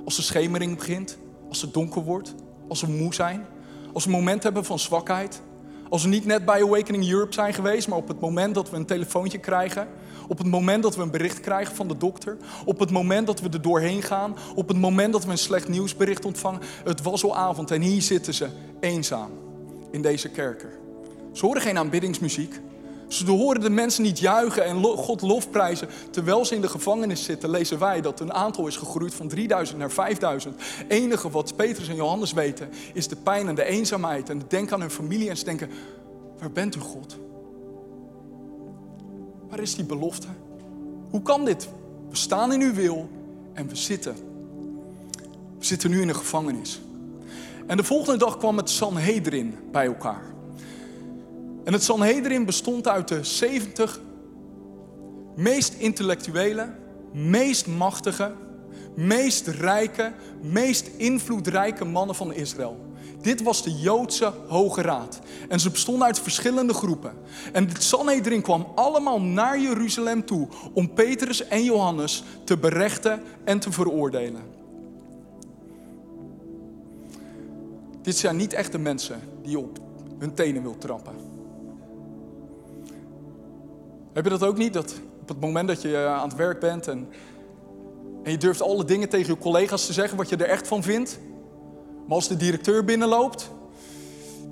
Als 0.04 0.16
de 0.16 0.22
schemering 0.22 0.76
begint, 0.76 1.18
als 1.48 1.62
het 1.62 1.74
donker 1.74 2.02
wordt, 2.02 2.34
als 2.68 2.80
we 2.80 2.86
moe 2.86 3.14
zijn, 3.14 3.46
als 3.92 4.04
we 4.04 4.10
een 4.10 4.16
moment 4.16 4.42
hebben 4.42 4.64
van 4.64 4.78
zwakheid. 4.78 5.42
Als 5.90 6.02
we 6.02 6.08
niet 6.08 6.24
net 6.24 6.44
bij 6.44 6.62
Awakening 6.62 7.10
Europe 7.10 7.32
zijn 7.32 7.54
geweest, 7.54 7.88
maar 7.88 7.98
op 7.98 8.08
het 8.08 8.20
moment 8.20 8.54
dat 8.54 8.70
we 8.70 8.76
een 8.76 8.86
telefoontje 8.86 9.38
krijgen, 9.38 9.88
op 10.28 10.38
het 10.38 10.46
moment 10.46 10.82
dat 10.82 10.96
we 10.96 11.02
een 11.02 11.10
bericht 11.10 11.40
krijgen 11.40 11.76
van 11.76 11.88
de 11.88 11.96
dokter, 11.96 12.36
op 12.64 12.78
het 12.78 12.90
moment 12.90 13.26
dat 13.26 13.40
we 13.40 13.48
er 13.48 13.62
doorheen 13.62 14.02
gaan, 14.02 14.36
op 14.54 14.68
het 14.68 14.76
moment 14.76 15.12
dat 15.12 15.24
we 15.24 15.30
een 15.30 15.38
slecht 15.38 15.68
nieuwsbericht 15.68 16.24
ontvangen. 16.24 16.60
Het 16.84 17.02
was 17.02 17.24
al 17.24 17.36
avond 17.36 17.70
en 17.70 17.80
hier 17.80 18.02
zitten 18.02 18.34
ze 18.34 18.48
eenzaam 18.80 19.30
in 19.90 20.02
deze 20.02 20.28
kerker. 20.28 20.72
Ze 21.32 21.46
horen 21.46 21.62
geen 21.62 21.78
aanbiddingsmuziek, 21.78 22.60
ze 23.08 23.30
horen 23.30 23.60
de 23.60 23.70
mensen 23.70 24.02
niet 24.02 24.18
juichen 24.18 24.64
en 24.64 24.82
God 24.82 25.20
lofprijzen. 25.20 25.88
Terwijl 26.10 26.44
ze 26.44 26.54
in 26.54 26.60
de 26.60 26.68
gevangenis 26.68 27.24
zitten, 27.24 27.50
lezen 27.50 27.78
wij 27.78 28.00
dat 28.00 28.20
een 28.20 28.32
aantal 28.32 28.66
is 28.66 28.76
gegroeid 28.76 29.14
van 29.14 29.28
3000 29.28 29.78
naar 29.78 29.90
5000. 29.90 30.54
enige 30.88 31.30
wat 31.30 31.56
Petrus 31.56 31.88
en 31.88 31.94
Johannes 31.94 32.32
weten, 32.32 32.68
is 32.92 33.08
de 33.08 33.16
pijn 33.16 33.48
en 33.48 33.54
de 33.54 33.64
eenzaamheid. 33.64 34.30
En 34.30 34.42
denken 34.48 34.74
aan 34.74 34.80
hun 34.80 34.90
familie 34.90 35.28
en 35.28 35.36
ze 35.36 35.44
denken, 35.44 35.70
waar 36.38 36.50
bent 36.50 36.76
u 36.76 36.80
God? 36.80 37.16
Waar 39.48 39.60
is 39.60 39.74
die 39.74 39.84
belofte? 39.84 40.26
Hoe 41.10 41.22
kan 41.22 41.44
dit? 41.44 41.68
We 42.10 42.16
staan 42.16 42.52
in 42.52 42.60
uw 42.60 42.74
wil 42.74 43.08
en 43.52 43.68
we 43.68 43.76
zitten. 43.76 44.14
We 45.58 45.64
zitten 45.64 45.90
nu 45.90 46.00
in 46.00 46.08
een 46.08 46.14
gevangenis. 46.14 46.80
En 47.66 47.76
de 47.76 47.84
volgende 47.84 48.18
dag 48.18 48.38
kwam 48.38 48.56
het 48.56 48.70
Sanhedrin 48.70 49.58
bij 49.72 49.86
elkaar. 49.86 50.36
En 51.68 51.74
het 51.74 51.82
Sanhedrin 51.82 52.44
bestond 52.44 52.88
uit 52.88 53.08
de 53.08 53.24
70 53.24 54.00
meest 55.36 55.74
intellectuele, 55.78 56.74
meest 57.12 57.66
machtige, 57.66 58.32
meest 58.94 59.46
rijke, 59.46 60.12
meest 60.42 60.90
invloedrijke 60.96 61.84
mannen 61.84 62.14
van 62.14 62.32
Israël. 62.32 62.76
Dit 63.20 63.42
was 63.42 63.62
de 63.62 63.78
Joodse 63.78 64.32
Hoge 64.46 64.82
Raad. 64.82 65.18
En 65.48 65.60
ze 65.60 65.70
bestonden 65.70 66.06
uit 66.06 66.20
verschillende 66.20 66.74
groepen. 66.74 67.12
En 67.52 67.68
het 67.68 67.82
Sanhedrin 67.82 68.42
kwam 68.42 68.66
allemaal 68.74 69.20
naar 69.20 69.60
Jeruzalem 69.60 70.24
toe 70.24 70.48
om 70.72 70.92
Petrus 70.94 71.48
en 71.48 71.64
Johannes 71.64 72.22
te 72.44 72.56
berechten 72.56 73.22
en 73.44 73.58
te 73.58 73.72
veroordelen. 73.72 74.42
Dit 78.02 78.16
zijn 78.16 78.36
niet 78.36 78.52
echte 78.52 78.78
mensen 78.78 79.20
die 79.42 79.50
je 79.50 79.58
op 79.58 79.78
hun 80.18 80.34
tenen 80.34 80.62
wil 80.62 80.78
trappen. 80.78 81.27
Heb 84.18 84.26
je 84.26 84.38
dat 84.38 84.48
ook 84.48 84.56
niet? 84.56 84.72
Dat 84.72 84.94
op 85.20 85.28
het 85.28 85.40
moment 85.40 85.68
dat 85.68 85.82
je 85.82 85.96
eh, 85.96 86.14
aan 86.14 86.28
het 86.28 86.36
werk 86.36 86.60
bent 86.60 86.88
en, 86.88 87.08
en 88.22 88.30
je 88.30 88.36
durft 88.36 88.62
alle 88.62 88.84
dingen 88.84 89.08
tegen 89.08 89.32
je 89.32 89.40
collega's 89.40 89.86
te 89.86 89.92
zeggen 89.92 90.16
wat 90.16 90.28
je 90.28 90.36
er 90.36 90.48
echt 90.48 90.68
van 90.68 90.82
vindt. 90.82 91.18
Maar 92.06 92.14
als 92.16 92.28
de 92.28 92.36
directeur 92.36 92.84
binnenloopt, 92.84 93.50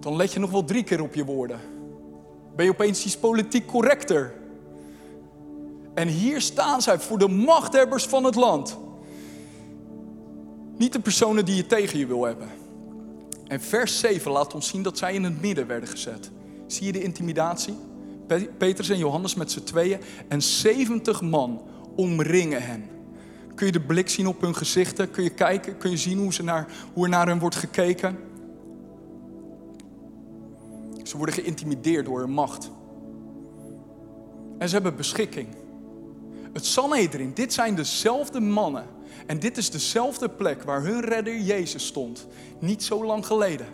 dan 0.00 0.16
let 0.16 0.33
je 0.33 0.40
nog 0.40 0.50
wel 0.50 0.64
drie 0.64 0.85
keer 0.85 1.02
op 1.02 1.14
je 1.14 1.24
woorden. 1.24 1.61
Ben 2.57 2.64
je 2.64 2.70
opeens 2.70 3.05
iets 3.05 3.16
politiek 3.16 3.66
correcter. 3.66 4.35
En 5.94 6.09
hier 6.09 6.40
staan 6.40 6.83
zij 6.83 6.98
voor 6.98 7.18
de 7.18 7.29
machthebbers 7.29 8.07
van 8.07 8.24
het 8.24 8.35
land. 8.35 8.79
Niet 10.76 10.92
de 10.92 11.00
personen 11.00 11.44
die 11.44 11.57
je 11.57 11.66
tegen 11.66 11.98
je 11.98 12.07
wil 12.07 12.24
hebben. 12.24 12.48
En 13.46 13.61
vers 13.61 13.98
7 13.98 14.31
laat 14.31 14.55
ons 14.55 14.68
zien 14.68 14.83
dat 14.83 14.98
zij 14.98 15.14
in 15.14 15.24
het 15.24 15.40
midden 15.40 15.66
werden 15.66 15.88
gezet. 15.88 16.31
Zie 16.66 16.87
je 16.87 16.92
de 16.92 17.02
intimidatie? 17.02 17.86
Petrus 18.58 18.88
en 18.88 18.98
Johannes 18.98 19.34
met 19.34 19.50
z'n 19.50 19.62
tweeën 19.62 20.00
en 20.28 20.42
70 20.42 21.20
man 21.20 21.62
omringen 21.96 22.62
hen. 22.62 22.84
Kun 23.54 23.66
je 23.66 23.72
de 23.72 23.80
blik 23.80 24.08
zien 24.08 24.26
op 24.26 24.40
hun 24.40 24.54
gezichten? 24.54 25.10
Kun 25.10 25.22
je 25.22 25.30
kijken? 25.30 25.78
Kun 25.78 25.90
je 25.90 25.96
zien 25.96 26.18
hoe, 26.18 26.32
ze 26.32 26.42
naar, 26.42 26.66
hoe 26.92 27.04
er 27.04 27.10
naar 27.10 27.26
hen 27.26 27.38
wordt 27.38 27.56
gekeken? 27.56 28.18
Ze 31.02 31.16
worden 31.16 31.34
geïntimideerd 31.34 32.04
door 32.04 32.20
hun 32.20 32.30
macht. 32.30 32.70
En 34.58 34.68
ze 34.68 34.74
hebben 34.74 34.96
beschikking. 34.96 35.48
Het 36.52 36.66
Sanhedrin, 36.66 37.30
dit 37.34 37.52
zijn 37.52 37.74
dezelfde 37.74 38.40
mannen. 38.40 38.84
En 39.26 39.38
dit 39.38 39.56
is 39.56 39.70
dezelfde 39.70 40.28
plek 40.28 40.62
waar 40.62 40.82
hun 40.82 41.00
redder 41.00 41.40
Jezus 41.40 41.86
stond. 41.86 42.26
Niet 42.58 42.82
zo 42.82 43.04
lang 43.04 43.26
geleden. 43.26 43.66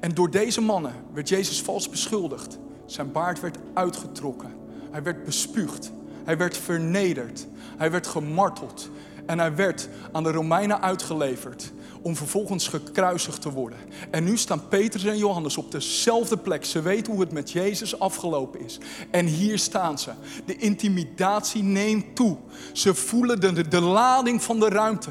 En 0.00 0.14
door 0.14 0.30
deze 0.30 0.60
mannen 0.60 0.92
werd 1.12 1.28
Jezus 1.28 1.62
vals 1.62 1.88
beschuldigd. 1.88 2.58
Zijn 2.86 3.12
baard 3.12 3.40
werd 3.40 3.58
uitgetrokken. 3.74 4.54
Hij 4.90 5.02
werd 5.02 5.24
bespuugd. 5.24 5.92
Hij 6.24 6.36
werd 6.36 6.56
vernederd. 6.56 7.46
Hij 7.76 7.90
werd 7.90 8.06
gemarteld. 8.06 8.90
En 9.26 9.38
hij 9.38 9.54
werd 9.54 9.88
aan 10.12 10.22
de 10.22 10.30
Romeinen 10.30 10.82
uitgeleverd 10.82 11.72
om 12.02 12.16
vervolgens 12.16 12.68
gekruisigd 12.68 13.40
te 13.40 13.50
worden. 13.52 13.78
En 14.10 14.24
nu 14.24 14.36
staan 14.36 14.68
Petrus 14.68 15.04
en 15.04 15.18
Johannes 15.18 15.56
op 15.56 15.70
dezelfde 15.70 16.36
plek. 16.36 16.64
Ze 16.64 16.82
weten 16.82 17.12
hoe 17.12 17.20
het 17.20 17.32
met 17.32 17.50
Jezus 17.50 17.98
afgelopen 17.98 18.60
is. 18.60 18.78
En 19.10 19.26
hier 19.26 19.58
staan 19.58 19.98
ze. 19.98 20.10
De 20.44 20.56
intimidatie 20.56 21.62
neemt 21.62 22.16
toe. 22.16 22.36
Ze 22.72 22.94
voelen 22.94 23.40
de, 23.40 23.68
de 23.68 23.80
lading 23.80 24.42
van 24.42 24.60
de 24.60 24.68
ruimte. 24.68 25.10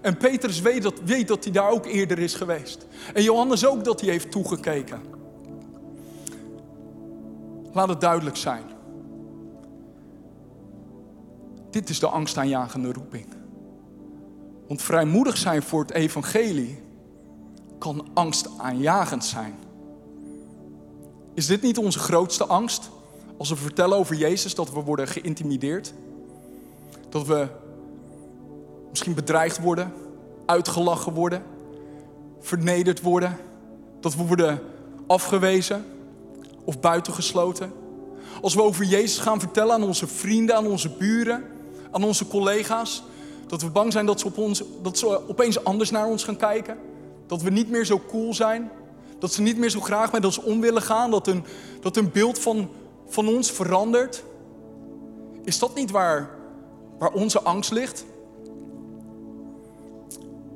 En 0.00 0.16
Petrus 0.16 0.60
weet 0.60 0.82
dat, 0.82 1.00
weet 1.04 1.28
dat 1.28 1.44
hij 1.44 1.52
daar 1.52 1.70
ook 1.70 1.86
eerder 1.86 2.18
is 2.18 2.34
geweest. 2.34 2.86
En 3.14 3.22
Johannes 3.22 3.66
ook 3.66 3.84
dat 3.84 4.00
hij 4.00 4.10
heeft 4.10 4.30
toegekeken. 4.30 5.17
Laat 7.78 7.88
het 7.88 8.00
duidelijk 8.00 8.36
zijn. 8.36 8.62
Dit 11.70 11.88
is 11.88 11.98
de 11.98 12.08
angstaanjagende 12.08 12.92
roeping. 12.92 13.26
Want 14.68 14.82
vrijmoedig 14.82 15.36
zijn 15.36 15.62
voor 15.62 15.80
het 15.80 15.90
evangelie 15.90 16.82
kan 17.78 18.06
angstaanjagend 18.14 19.24
zijn. 19.24 19.54
Is 21.34 21.46
dit 21.46 21.62
niet 21.62 21.78
onze 21.78 21.98
grootste 21.98 22.46
angst? 22.46 22.90
Als 23.36 23.48
we 23.48 23.56
vertellen 23.56 23.98
over 23.98 24.16
Jezus, 24.16 24.54
dat 24.54 24.72
we 24.72 24.80
worden 24.80 25.08
geïntimideerd. 25.08 25.92
Dat 27.08 27.26
we 27.26 27.46
misschien 28.90 29.14
bedreigd 29.14 29.60
worden, 29.60 29.92
uitgelachen 30.46 31.12
worden, 31.12 31.42
vernederd 32.40 33.00
worden. 33.00 33.36
Dat 34.00 34.14
we 34.14 34.26
worden 34.26 34.60
afgewezen 35.06 35.84
of 36.68 36.80
buitengesloten. 36.80 37.72
Als 38.42 38.54
we 38.54 38.62
over 38.62 38.84
Jezus 38.84 39.18
gaan 39.18 39.40
vertellen 39.40 39.74
aan 39.74 39.82
onze 39.82 40.06
vrienden, 40.06 40.56
aan 40.56 40.66
onze 40.66 40.90
buren, 40.90 41.44
aan 41.90 42.04
onze 42.04 42.26
collega's, 42.26 43.02
dat 43.46 43.62
we 43.62 43.70
bang 43.70 43.92
zijn 43.92 44.06
dat 44.06 44.20
ze, 44.20 44.26
op 44.26 44.38
ons, 44.38 44.62
dat 44.82 44.98
ze 44.98 45.28
opeens 45.28 45.64
anders 45.64 45.90
naar 45.90 46.06
ons 46.06 46.24
gaan 46.24 46.36
kijken. 46.36 46.76
Dat 47.26 47.42
we 47.42 47.50
niet 47.50 47.70
meer 47.70 47.84
zo 47.84 48.00
cool 48.08 48.34
zijn. 48.34 48.70
Dat 49.18 49.32
ze 49.32 49.42
niet 49.42 49.58
meer 49.58 49.70
zo 49.70 49.80
graag 49.80 50.12
met 50.12 50.24
ons 50.24 50.38
om 50.38 50.60
willen 50.60 50.82
gaan. 50.82 51.10
Dat 51.10 51.26
een, 51.26 51.44
dat 51.80 51.96
een 51.96 52.10
beeld 52.10 52.38
van, 52.38 52.68
van 53.06 53.28
ons 53.28 53.50
verandert. 53.50 54.22
Is 55.44 55.58
dat 55.58 55.74
niet 55.74 55.90
waar, 55.90 56.30
waar 56.98 57.12
onze 57.12 57.40
angst 57.40 57.70
ligt? 57.70 58.04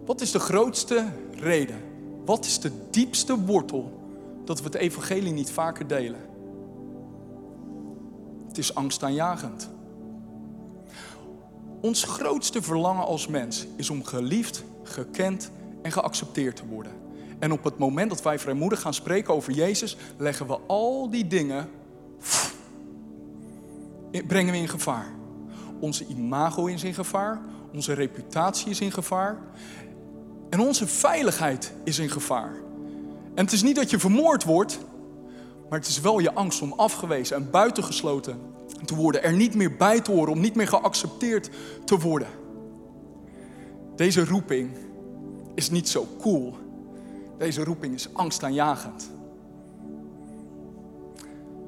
Wat 0.07 0.21
is 0.21 0.31
de 0.31 0.41
grootste 0.41 1.05
reden? 1.35 1.81
Wat 2.25 2.45
is 2.45 2.61
de 2.61 2.71
diepste 2.91 3.39
wortel 3.39 4.02
dat 4.45 4.59
we 4.59 4.65
het 4.65 4.75
evangelie 4.75 5.33
niet 5.33 5.51
vaker 5.51 5.87
delen? 5.87 6.21
Het 8.49 8.59
is 8.59 8.75
angstaanjagend. 8.75 9.71
Ons 11.81 12.05
grootste 12.05 12.63
verlangen 12.63 13.05
als 13.05 13.27
mens 13.27 13.67
is 13.77 13.91
om 13.91 14.05
geliefd, 14.05 14.65
gekend 14.83 15.51
en 15.83 15.93
geaccepteerd 15.93 16.57
te 16.57 16.67
worden. 16.67 16.93
En 17.39 17.53
op 17.53 17.65
het 17.65 17.79
moment 17.79 18.11
dat 18.11 18.23
wij 18.23 18.39
vrijmoedig 18.39 18.81
gaan 18.81 18.95
spreken 18.95 19.35
over 19.35 19.53
Jezus, 19.53 19.97
leggen 20.17 20.47
we 20.47 20.59
al 20.67 21.11
die 21.11 21.27
dingen, 21.27 21.69
brengen 24.27 24.53
we 24.53 24.59
in 24.59 24.69
gevaar. 24.69 25.07
Onze 25.81 26.07
imago 26.07 26.67
is 26.67 26.85
in 26.85 26.95
gevaar, 26.95 27.41
onze 27.73 27.93
reputatie 27.93 28.71
is 28.71 28.81
in 28.81 28.93
gevaar 28.93 29.39
en 30.51 30.61
onze 30.61 30.87
veiligheid 30.87 31.73
is 31.85 31.99
in 31.99 32.11
gevaar. 32.11 32.53
En 33.35 33.45
het 33.45 33.53
is 33.53 33.63
niet 33.63 33.77
dat 33.77 33.91
je 33.91 33.99
vermoord 33.99 34.45
wordt, 34.45 34.79
maar 35.69 35.79
het 35.79 35.89
is 35.89 36.01
wel 36.01 36.19
je 36.19 36.35
angst 36.35 36.63
om 36.63 36.73
afgewezen 36.73 37.37
en 37.37 37.51
buitengesloten 37.51 38.41
te 38.85 38.95
worden, 38.95 39.23
er 39.23 39.33
niet 39.33 39.55
meer 39.55 39.77
bij 39.77 40.01
te 40.01 40.11
horen, 40.11 40.33
om 40.33 40.41
niet 40.41 40.55
meer 40.55 40.69
geaccepteerd 40.69 41.51
te 41.85 41.99
worden. 41.99 42.29
Deze 43.97 44.25
roeping 44.25 44.71
is 45.55 45.71
niet 45.71 45.89
zo 45.89 46.07
cool. 46.21 46.57
Deze 47.39 47.65
roeping 47.65 47.95
is 47.95 48.09
angstaanjagend. 48.13 49.11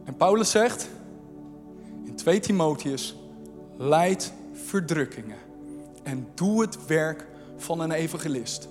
En 0.05 0.17
Paulus 0.17 0.51
zegt 0.51 0.89
in 2.05 2.15
2 2.15 2.41
Timotheus: 2.41 3.17
leid 3.77 4.33
verdrukkingen 4.53 5.39
en 6.03 6.27
doe 6.35 6.61
het 6.61 6.87
werk 6.87 7.27
van 7.57 7.81
een 7.81 7.93
evangelist. 7.93 8.69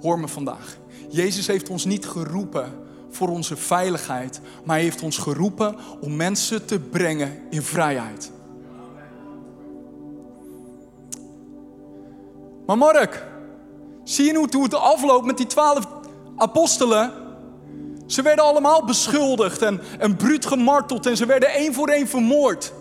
Hoor 0.00 0.20
me 0.20 0.28
vandaag. 0.28 0.78
Jezus 1.16 1.46
heeft 1.46 1.68
ons 1.68 1.84
niet 1.84 2.06
geroepen 2.06 2.72
voor 3.10 3.28
onze 3.28 3.56
veiligheid, 3.56 4.40
maar 4.64 4.76
hij 4.76 4.84
heeft 4.84 5.02
ons 5.02 5.18
geroepen 5.18 5.76
om 6.00 6.16
mensen 6.16 6.66
te 6.66 6.78
brengen 6.78 7.42
in 7.50 7.62
vrijheid. 7.62 8.30
Maar 12.66 12.78
Mark, 12.78 13.26
zie 14.04 14.24
je 14.24 14.48
hoe 14.52 14.62
het 14.62 14.74
afloopt 14.74 15.26
met 15.26 15.36
die 15.36 15.46
twaalf 15.46 15.86
apostelen? 16.36 17.12
Ze 18.06 18.22
werden 18.22 18.44
allemaal 18.44 18.84
beschuldigd 18.84 19.62
en, 19.62 19.80
en 19.98 20.16
bruut 20.16 20.46
gemarteld 20.46 21.06
en 21.06 21.16
ze 21.16 21.26
werden 21.26 21.48
één 21.52 21.74
voor 21.74 21.88
één 21.88 22.08
vermoord. 22.08 22.72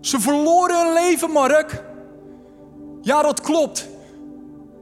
Ze 0.00 0.20
verloren 0.20 0.84
hun 0.84 0.92
leven, 0.92 1.30
Mark. 1.30 1.84
Ja, 3.02 3.22
dat 3.22 3.40
klopt. 3.40 3.88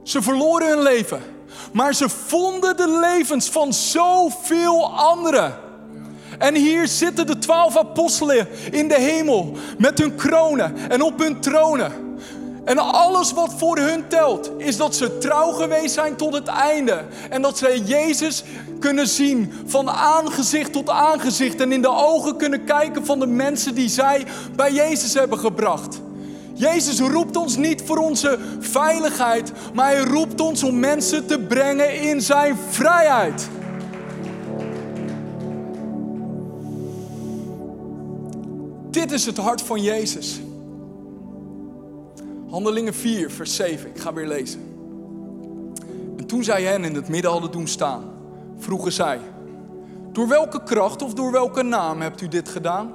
Ze 0.03 0.21
verloren 0.21 0.67
hun 0.67 0.81
leven. 0.81 1.34
Maar 1.71 1.93
ze 1.93 2.09
vonden 2.09 2.77
de 2.77 2.99
levens 2.99 3.49
van 3.49 3.73
zoveel 3.73 4.95
anderen. 4.95 5.55
En 6.37 6.55
hier 6.55 6.87
zitten 6.87 7.27
de 7.27 7.37
twaalf 7.37 7.77
apostelen 7.77 8.47
in 8.71 8.87
de 8.87 8.99
hemel 8.99 9.51
met 9.77 9.99
hun 9.99 10.15
kronen 10.15 10.89
en 10.89 11.01
op 11.01 11.19
hun 11.19 11.39
tronen. 11.39 12.05
En 12.65 12.77
alles 12.77 13.33
wat 13.33 13.53
voor 13.57 13.77
hun 13.77 14.07
telt, 14.07 14.51
is 14.57 14.77
dat 14.77 14.95
ze 14.95 15.17
trouw 15.17 15.51
geweest 15.51 15.93
zijn 15.93 16.15
tot 16.15 16.33
het 16.33 16.47
einde. 16.47 17.05
En 17.29 17.41
dat 17.41 17.57
ze 17.57 17.81
Jezus 17.85 18.43
kunnen 18.79 19.07
zien 19.07 19.53
van 19.65 19.89
aangezicht 19.89 20.73
tot 20.73 20.89
aangezicht. 20.89 21.61
En 21.61 21.71
in 21.71 21.81
de 21.81 21.91
ogen 21.91 22.37
kunnen 22.37 22.63
kijken 22.63 23.05
van 23.05 23.19
de 23.19 23.27
mensen 23.27 23.75
die 23.75 23.89
zij 23.89 24.25
bij 24.55 24.73
Jezus 24.73 25.13
hebben 25.13 25.39
gebracht. 25.39 26.01
Jezus 26.57 26.99
roept 26.99 27.35
ons 27.35 27.57
niet 27.57 27.81
voor 27.81 27.97
onze 27.97 28.39
veiligheid, 28.59 29.51
maar 29.73 29.85
hij 29.85 30.03
roept 30.03 30.41
ons 30.41 30.63
om 30.63 30.79
mensen 30.79 31.25
te 31.25 31.39
brengen 31.39 32.01
in 32.01 32.21
zijn 32.21 32.57
vrijheid. 32.69 33.49
Dit 38.89 39.11
is 39.11 39.25
het 39.25 39.37
hart 39.37 39.61
van 39.61 39.81
Jezus. 39.81 40.41
Handelingen 42.49 42.93
4, 42.93 43.31
vers 43.31 43.55
7. 43.55 43.89
Ik 43.89 43.99
ga 43.99 44.13
weer 44.13 44.27
lezen. 44.27 44.59
En 46.17 46.25
toen 46.25 46.43
zij 46.43 46.63
hen 46.63 46.83
in 46.83 46.95
het 46.95 47.07
midden 47.07 47.31
hadden 47.31 47.51
doen 47.51 47.67
staan, 47.67 48.03
vroegen 48.57 48.91
zij: 48.91 49.19
Door 50.11 50.27
welke 50.27 50.63
kracht 50.63 51.01
of 51.01 51.13
door 51.13 51.31
welke 51.31 51.63
naam 51.63 52.01
hebt 52.01 52.21
u 52.21 52.27
dit 52.27 52.49
gedaan? 52.49 52.91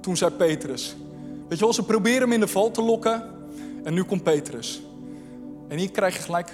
Toen 0.00 0.16
zei 0.16 0.30
Petrus: 0.30 0.96
Weet 1.52 1.60
je 1.60 1.66
wel, 1.66 1.76
ze 1.76 1.84
proberen 1.84 2.20
hem 2.20 2.32
in 2.32 2.40
de 2.40 2.48
val 2.48 2.70
te 2.70 2.82
lokken. 2.82 3.22
En 3.84 3.94
nu 3.94 4.02
komt 4.02 4.22
Petrus. 4.22 4.82
En 5.68 5.78
hier 5.78 5.90
krijg 5.90 6.16
je 6.16 6.22
gelijk 6.22 6.50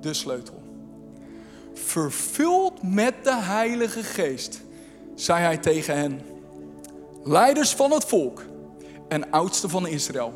de 0.00 0.14
sleutel. 0.14 0.62
Vervuld 1.74 2.82
met 2.82 3.14
de 3.22 3.34
Heilige 3.34 4.02
Geest, 4.02 4.60
zei 5.14 5.42
hij 5.42 5.56
tegen 5.56 5.96
hen: 5.96 6.20
Leiders 7.22 7.74
van 7.74 7.90
het 7.90 8.04
volk 8.04 8.42
en 9.08 9.30
oudsten 9.30 9.70
van 9.70 9.86
Israël. 9.86 10.32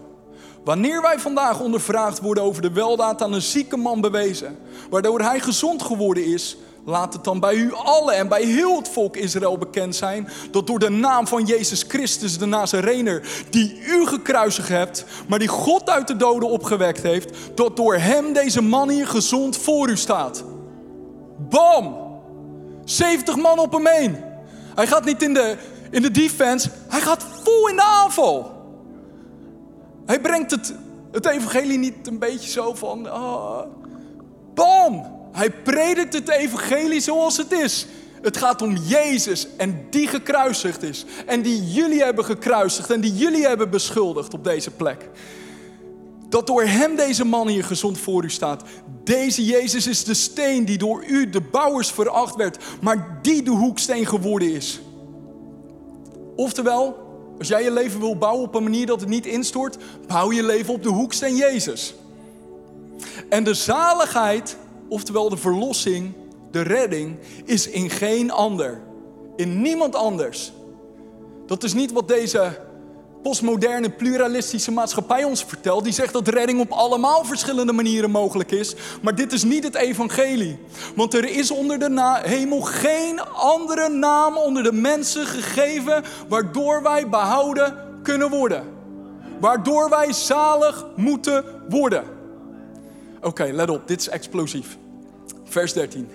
Wanneer 0.64 1.02
wij 1.02 1.18
vandaag 1.18 1.60
ondervraagd 1.60 2.20
worden 2.20 2.42
over 2.42 2.62
de 2.62 2.72
weldaad 2.72 3.22
aan 3.22 3.32
een 3.32 3.42
zieke 3.42 3.76
man 3.76 4.00
bewezen, 4.00 4.58
waardoor 4.90 5.20
hij 5.20 5.40
gezond 5.40 5.82
geworden 5.82 6.24
is, 6.24 6.56
Laat 6.84 7.12
het 7.12 7.24
dan 7.24 7.40
bij 7.40 7.54
u 7.54 7.72
allen 7.74 8.14
en 8.14 8.28
bij 8.28 8.42
heel 8.42 8.76
het 8.76 8.88
volk 8.88 9.16
Israël 9.16 9.58
bekend 9.58 9.96
zijn 9.96 10.28
dat 10.50 10.66
door 10.66 10.78
de 10.78 10.88
naam 10.88 11.26
van 11.26 11.44
Jezus 11.44 11.84
Christus, 11.88 12.38
de 12.38 12.46
Nazarener, 12.46 13.44
die 13.50 13.82
u 13.86 14.06
gekruisigd 14.06 14.68
hebt, 14.68 15.04
maar 15.28 15.38
die 15.38 15.48
God 15.48 15.90
uit 15.90 16.06
de 16.06 16.16
doden 16.16 16.48
opgewekt 16.48 17.02
heeft, 17.02 17.30
dat 17.54 17.76
door 17.76 17.96
hem 17.96 18.32
deze 18.32 18.62
man 18.62 18.88
hier 18.88 19.06
gezond 19.06 19.56
voor 19.56 19.88
u 19.88 19.96
staat. 19.96 20.44
Bam! 21.48 21.96
70 22.84 23.36
man 23.36 23.58
op 23.58 23.72
hem 23.72 23.86
heen. 23.86 24.16
Hij 24.74 24.86
gaat 24.86 25.04
niet 25.04 25.22
in 25.22 25.34
de, 25.34 25.56
in 25.90 26.02
de 26.02 26.10
defense, 26.10 26.70
hij 26.88 27.00
gaat 27.00 27.26
vol 27.42 27.68
in 27.68 27.76
de 27.76 27.82
aanval. 27.82 28.52
Hij 30.06 30.20
brengt 30.20 30.50
het, 30.50 30.74
het 31.12 31.26
evangelie 31.26 31.78
niet 31.78 32.06
een 32.06 32.18
beetje 32.18 32.50
zo 32.50 32.74
van, 32.74 33.06
uh, 33.06 33.60
bam! 34.54 35.19
Hij 35.32 35.50
predikt 35.50 36.12
het 36.12 36.28
evangelie 36.28 37.00
zoals 37.00 37.36
het 37.36 37.52
is. 37.52 37.86
Het 38.22 38.36
gaat 38.36 38.62
om 38.62 38.76
Jezus 38.76 39.46
en 39.56 39.86
die 39.90 40.06
gekruisigd 40.06 40.82
is. 40.82 41.04
En 41.26 41.42
die 41.42 41.64
jullie 41.64 42.02
hebben 42.02 42.24
gekruisigd 42.24 42.90
en 42.90 43.00
die 43.00 43.14
jullie 43.14 43.46
hebben 43.46 43.70
beschuldigd 43.70 44.34
op 44.34 44.44
deze 44.44 44.70
plek. 44.70 45.08
Dat 46.28 46.46
door 46.46 46.62
hem 46.62 46.96
deze 46.96 47.24
man 47.24 47.48
hier 47.48 47.64
gezond 47.64 47.98
voor 47.98 48.24
u 48.24 48.30
staat. 48.30 48.62
Deze 49.04 49.44
Jezus 49.44 49.86
is 49.86 50.04
de 50.04 50.14
steen 50.14 50.64
die 50.64 50.78
door 50.78 51.04
u, 51.04 51.30
de 51.30 51.40
bouwers, 51.40 51.90
veracht 51.90 52.36
werd. 52.36 52.64
Maar 52.80 53.18
die 53.22 53.42
de 53.42 53.50
hoeksteen 53.50 54.06
geworden 54.06 54.52
is. 54.52 54.80
Oftewel, 56.36 57.08
Als 57.38 57.48
jij 57.48 57.62
je 57.62 57.70
leven 57.70 58.00
wil 58.00 58.16
bouwen 58.16 58.46
op 58.46 58.54
een 58.54 58.62
manier 58.62 58.86
dat 58.86 59.00
het 59.00 59.08
niet 59.08 59.26
instort, 59.26 59.76
bouw 60.06 60.32
je 60.32 60.42
leven 60.42 60.74
op 60.74 60.82
de 60.82 60.88
hoeksteen 60.88 61.36
Jezus. 61.36 61.94
En 63.28 63.44
de 63.44 63.54
zaligheid, 63.54 64.56
oftewel 64.90 65.28
de 65.28 65.36
verlossing, 65.36 66.12
de 66.50 66.60
redding, 66.60 67.18
is 67.44 67.68
in 67.68 67.90
geen 67.90 68.30
ander. 68.30 68.80
In 69.36 69.62
niemand 69.62 69.94
anders. 69.94 70.52
Dat 71.46 71.62
is 71.62 71.74
niet 71.74 71.92
wat 71.92 72.08
deze 72.08 72.58
postmoderne, 73.22 73.90
pluralistische 73.90 74.72
maatschappij 74.72 75.24
ons 75.24 75.44
vertelt. 75.44 75.84
Die 75.84 75.92
zegt 75.92 76.12
dat 76.12 76.28
redding 76.28 76.60
op 76.60 76.70
allemaal 76.70 77.24
verschillende 77.24 77.72
manieren 77.72 78.10
mogelijk 78.10 78.50
is. 78.50 78.74
Maar 79.02 79.14
dit 79.14 79.32
is 79.32 79.44
niet 79.44 79.64
het 79.64 79.74
evangelie. 79.74 80.58
Want 80.94 81.14
er 81.14 81.30
is 81.30 81.50
onder 81.50 81.78
de 81.78 82.20
hemel 82.22 82.60
geen 82.60 83.20
andere 83.32 83.88
naam 83.88 84.36
onder 84.36 84.62
de 84.62 84.72
mensen 84.72 85.26
gegeven 85.26 86.04
waardoor 86.28 86.82
wij 86.82 87.08
behouden 87.08 87.74
kunnen 88.02 88.30
worden. 88.30 88.64
Waardoor 89.40 89.90
wij 89.90 90.12
zalig 90.12 90.86
moeten 90.96 91.44
worden. 91.68 92.04
Oké, 93.22 93.50
let 93.52 93.70
op, 93.70 93.88
dit 93.88 94.00
is 94.00 94.08
explosief. 94.08 94.78
Vers 95.50 95.72
13. 95.72 96.08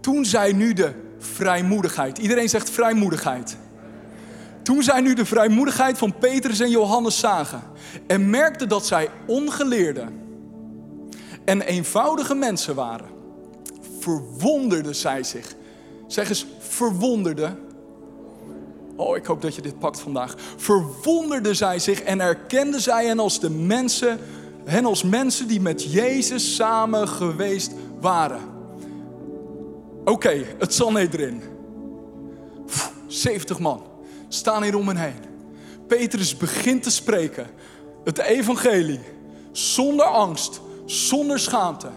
Toen 0.00 0.24
zij 0.24 0.52
nu 0.52 0.72
de 0.72 0.92
vrijmoedigheid. 1.18 2.18
Iedereen 2.18 2.48
zegt 2.48 2.70
vrijmoedigheid. 2.70 3.56
Toen 4.62 4.82
zij 4.82 5.00
nu 5.00 5.14
de 5.14 5.24
vrijmoedigheid 5.24 5.98
van 5.98 6.14
Petrus 6.18 6.60
en 6.60 6.70
Johannes 6.70 7.18
zagen 7.18 7.62
en 8.06 8.30
merkten 8.30 8.68
dat 8.68 8.86
zij 8.86 9.08
ongeleerde 9.26 10.04
en 11.44 11.60
eenvoudige 11.60 12.34
mensen 12.34 12.74
waren, 12.74 13.06
verwonderden 13.98 14.94
zij 14.94 15.22
zich. 15.22 15.54
Zeg 16.06 16.28
eens, 16.28 16.46
verwonderde. 16.58 17.56
Oh, 18.96 19.16
ik 19.16 19.26
hoop 19.26 19.42
dat 19.42 19.54
je 19.54 19.62
dit 19.62 19.78
pakt 19.78 20.00
vandaag. 20.00 20.34
Verwonderden 20.56 21.56
zij 21.56 21.78
zich 21.78 22.02
en 22.02 22.20
erkenden 22.20 22.80
zij 22.80 23.06
hen 23.06 23.18
als 23.18 23.40
de 23.40 23.50
mensen, 23.50 24.18
hen 24.64 24.84
als 24.84 25.02
mensen 25.02 25.48
die 25.48 25.60
met 25.60 25.92
Jezus 25.92 26.54
samen 26.54 27.08
geweest 27.08 27.72
waren. 28.00 28.40
Oké, 30.00 30.10
okay, 30.10 30.46
het 30.58 30.74
erin. 31.14 31.42
70 33.06 33.58
man 33.58 33.82
staan 34.28 34.62
hier 34.62 34.76
om 34.76 34.88
hen 34.88 34.96
heen. 34.96 35.20
Petrus 35.86 36.36
begint 36.36 36.82
te 36.82 36.90
spreken. 36.90 37.46
Het 38.04 38.18
evangelie. 38.18 39.00
Zonder 39.52 40.06
angst, 40.06 40.60
zonder 40.84 41.38
schaamte. 41.38 41.88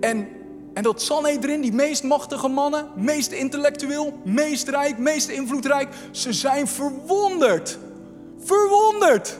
En, 0.00 0.28
en 0.74 0.82
dat 0.82 1.02
Sanhedrin, 1.02 1.60
die 1.60 1.72
meest 1.72 2.02
machtige 2.02 2.48
mannen, 2.48 2.88
meest 2.96 3.32
intellectueel, 3.32 4.12
meest 4.24 4.68
rijk, 4.68 4.98
meest 4.98 5.28
invloedrijk, 5.28 5.88
ze 6.10 6.32
zijn 6.32 6.68
verwonderd. 6.68 7.78
Verwonderd. 8.38 9.38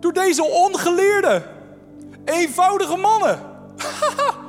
Door 0.00 0.12
deze 0.12 0.44
ongeleerde, 0.44 1.42
eenvoudige 2.24 2.96
mannen. 2.96 3.51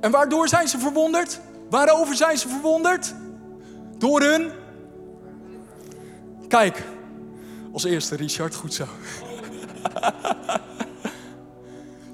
en 0.00 0.10
waardoor 0.10 0.48
zijn 0.48 0.68
ze 0.68 0.78
verwonderd? 0.78 1.40
Waarover 1.70 2.14
zijn 2.14 2.38
ze 2.38 2.48
verwonderd? 2.48 3.14
Door 3.98 4.20
hun. 4.20 4.50
Kijk, 6.48 6.84
als 7.72 7.84
eerste 7.84 8.16
Richard, 8.16 8.54
goed 8.54 8.74
zo. 8.74 8.84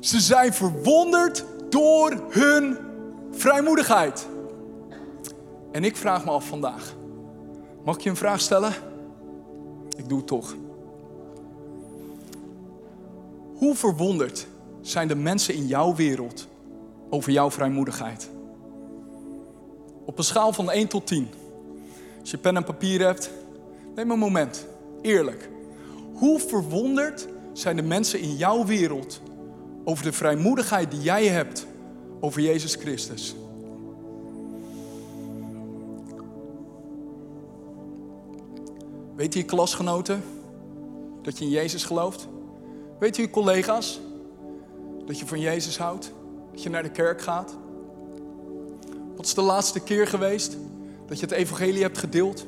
Ze 0.00 0.20
zijn 0.20 0.52
verwonderd 0.52 1.44
door 1.68 2.24
hun 2.28 2.78
vrijmoedigheid. 3.30 4.26
En 5.72 5.84
ik 5.84 5.96
vraag 5.96 6.24
me 6.24 6.30
af 6.30 6.46
vandaag: 6.46 6.94
mag 7.84 7.96
ik 7.96 8.00
je 8.00 8.10
een 8.10 8.16
vraag 8.16 8.40
stellen? 8.40 8.72
Ik 9.96 10.08
doe 10.08 10.18
het 10.18 10.26
toch. 10.26 10.54
Hoe 13.56 13.74
verwonderd 13.74 14.46
zijn 14.82 15.08
de 15.08 15.14
mensen 15.14 15.54
in 15.54 15.66
jouw 15.66 15.94
wereld 15.94 16.48
over 17.10 17.32
jouw 17.32 17.50
vrijmoedigheid? 17.50 18.30
Op 20.04 20.18
een 20.18 20.24
schaal 20.24 20.52
van 20.52 20.70
1 20.70 20.88
tot 20.88 21.06
10. 21.06 21.28
Als 22.20 22.30
je 22.30 22.38
pen 22.38 22.56
en 22.56 22.64
papier 22.64 23.00
hebt, 23.00 23.30
neem 23.94 24.10
een 24.10 24.18
moment. 24.18 24.66
Eerlijk. 25.00 25.48
Hoe 26.14 26.40
verwonderd 26.40 27.28
zijn 27.52 27.76
de 27.76 27.82
mensen 27.82 28.20
in 28.20 28.36
jouw 28.36 28.64
wereld 28.64 29.20
over 29.84 30.04
de 30.04 30.12
vrijmoedigheid 30.12 30.90
die 30.90 31.00
jij 31.00 31.26
hebt 31.26 31.66
over 32.20 32.40
Jezus 32.40 32.74
Christus? 32.74 33.34
Weet 39.16 39.34
je 39.34 39.42
klasgenoten 39.42 40.22
dat 41.22 41.38
je 41.38 41.44
in 41.44 41.50
Jezus 41.50 41.84
gelooft? 41.84 42.28
Weet 42.98 43.16
je 43.16 43.30
collega's 43.30 44.00
dat 45.06 45.18
je 45.18 45.26
van 45.26 45.40
Jezus 45.40 45.78
houdt? 45.78 46.12
Dat 46.50 46.62
je 46.62 46.70
naar 46.70 46.82
de 46.82 46.90
kerk 46.90 47.22
gaat? 47.22 47.56
Wat 49.16 49.26
is 49.26 49.34
de 49.34 49.42
laatste 49.42 49.80
keer 49.80 50.06
geweest 50.06 50.56
dat 51.06 51.18
je 51.20 51.26
het 51.26 51.34
evangelie 51.34 51.82
hebt 51.82 51.98
gedeeld? 51.98 52.46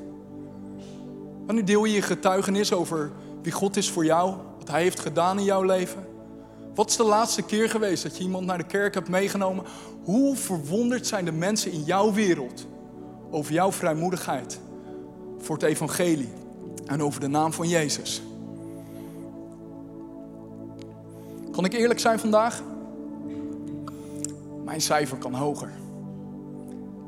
Wanneer 1.46 1.64
deel 1.64 1.84
je 1.84 1.94
je 1.94 2.02
getuigenis 2.02 2.72
over 2.72 3.12
wie 3.42 3.52
God 3.52 3.76
is 3.76 3.90
voor 3.90 4.04
jou, 4.04 4.34
wat 4.58 4.68
Hij 4.68 4.82
heeft 4.82 5.00
gedaan 5.00 5.38
in 5.38 5.44
jouw 5.44 5.62
leven? 5.62 6.06
Wat 6.74 6.90
is 6.90 6.96
de 6.96 7.04
laatste 7.04 7.42
keer 7.42 7.70
geweest 7.70 8.02
dat 8.02 8.16
je 8.16 8.22
iemand 8.22 8.46
naar 8.46 8.58
de 8.58 8.66
kerk 8.66 8.94
hebt 8.94 9.08
meegenomen? 9.08 9.64
Hoe 10.04 10.36
verwonderd 10.36 11.06
zijn 11.06 11.24
de 11.24 11.32
mensen 11.32 11.72
in 11.72 11.82
jouw 11.82 12.12
wereld 12.12 12.66
over 13.30 13.52
jouw 13.52 13.72
vrijmoedigheid 13.72 14.60
voor 15.38 15.54
het 15.54 15.64
evangelie 15.64 16.32
en 16.86 17.02
over 17.02 17.20
de 17.20 17.28
naam 17.28 17.52
van 17.52 17.68
Jezus? 17.68 18.22
Kan 21.54 21.64
ik 21.64 21.72
eerlijk 21.72 22.00
zijn 22.00 22.18
vandaag? 22.18 22.62
Mijn 24.64 24.80
cijfer 24.80 25.18
kan 25.18 25.34
hoger. 25.34 25.70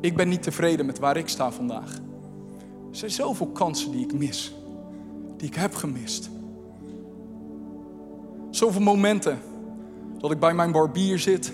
Ik 0.01 0.17
ben 0.17 0.29
niet 0.29 0.43
tevreden 0.43 0.87
met 0.87 0.99
waar 0.99 1.17
ik 1.17 1.29
sta 1.29 1.51
vandaag. 1.51 1.95
Er 2.91 2.97
zijn 2.97 3.11
zoveel 3.11 3.47
kansen 3.47 3.91
die 3.91 4.05
ik 4.05 4.13
mis. 4.13 4.55
Die 5.37 5.49
ik 5.49 5.55
heb 5.55 5.75
gemist. 5.75 6.31
Zoveel 8.51 8.81
momenten 8.81 9.39
dat 10.19 10.31
ik 10.31 10.39
bij 10.39 10.55
mijn 10.55 10.73
barbier 10.73 11.19
zit. 11.19 11.53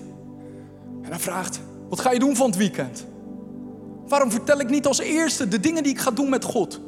En 1.02 1.10
hij 1.10 1.18
vraagt, 1.18 1.60
wat 1.88 2.00
ga 2.00 2.12
je 2.12 2.18
doen 2.18 2.36
van 2.36 2.46
het 2.46 2.56
weekend? 2.56 3.06
Waarom 4.08 4.30
vertel 4.30 4.60
ik 4.60 4.70
niet 4.70 4.86
als 4.86 4.98
eerste 4.98 5.48
de 5.48 5.60
dingen 5.60 5.82
die 5.82 5.92
ik 5.92 6.00
ga 6.00 6.10
doen 6.10 6.30
met 6.30 6.44
God? 6.44 6.80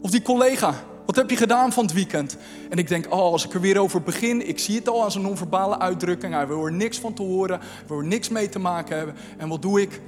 Of 0.00 0.10
die 0.10 0.22
collega, 0.22 0.74
wat 1.06 1.16
heb 1.16 1.30
je 1.30 1.36
gedaan 1.36 1.72
van 1.72 1.84
het 1.84 1.92
weekend? 1.94 2.36
En 2.70 2.78
ik 2.78 2.88
denk, 2.88 3.06
oh, 3.12 3.20
als 3.20 3.44
ik 3.44 3.54
er 3.54 3.60
weer 3.60 3.78
over 3.78 4.02
begin, 4.02 4.48
ik 4.48 4.58
zie 4.58 4.76
het 4.76 4.88
al 4.88 5.02
als 5.02 5.14
een 5.14 5.22
non-verbale 5.22 5.78
uitdrukking. 5.78 6.34
Hij 6.34 6.46
wil 6.46 6.64
er 6.64 6.72
niks 6.72 6.98
van 6.98 7.14
te 7.14 7.22
horen, 7.22 7.60
wil 7.86 7.98
er 7.98 8.04
niks 8.04 8.28
mee 8.28 8.48
te 8.48 8.58
maken 8.58 8.96
hebben. 8.96 9.14
En 9.36 9.48
wat 9.48 9.62
doe 9.62 9.80
ik? 9.80 10.00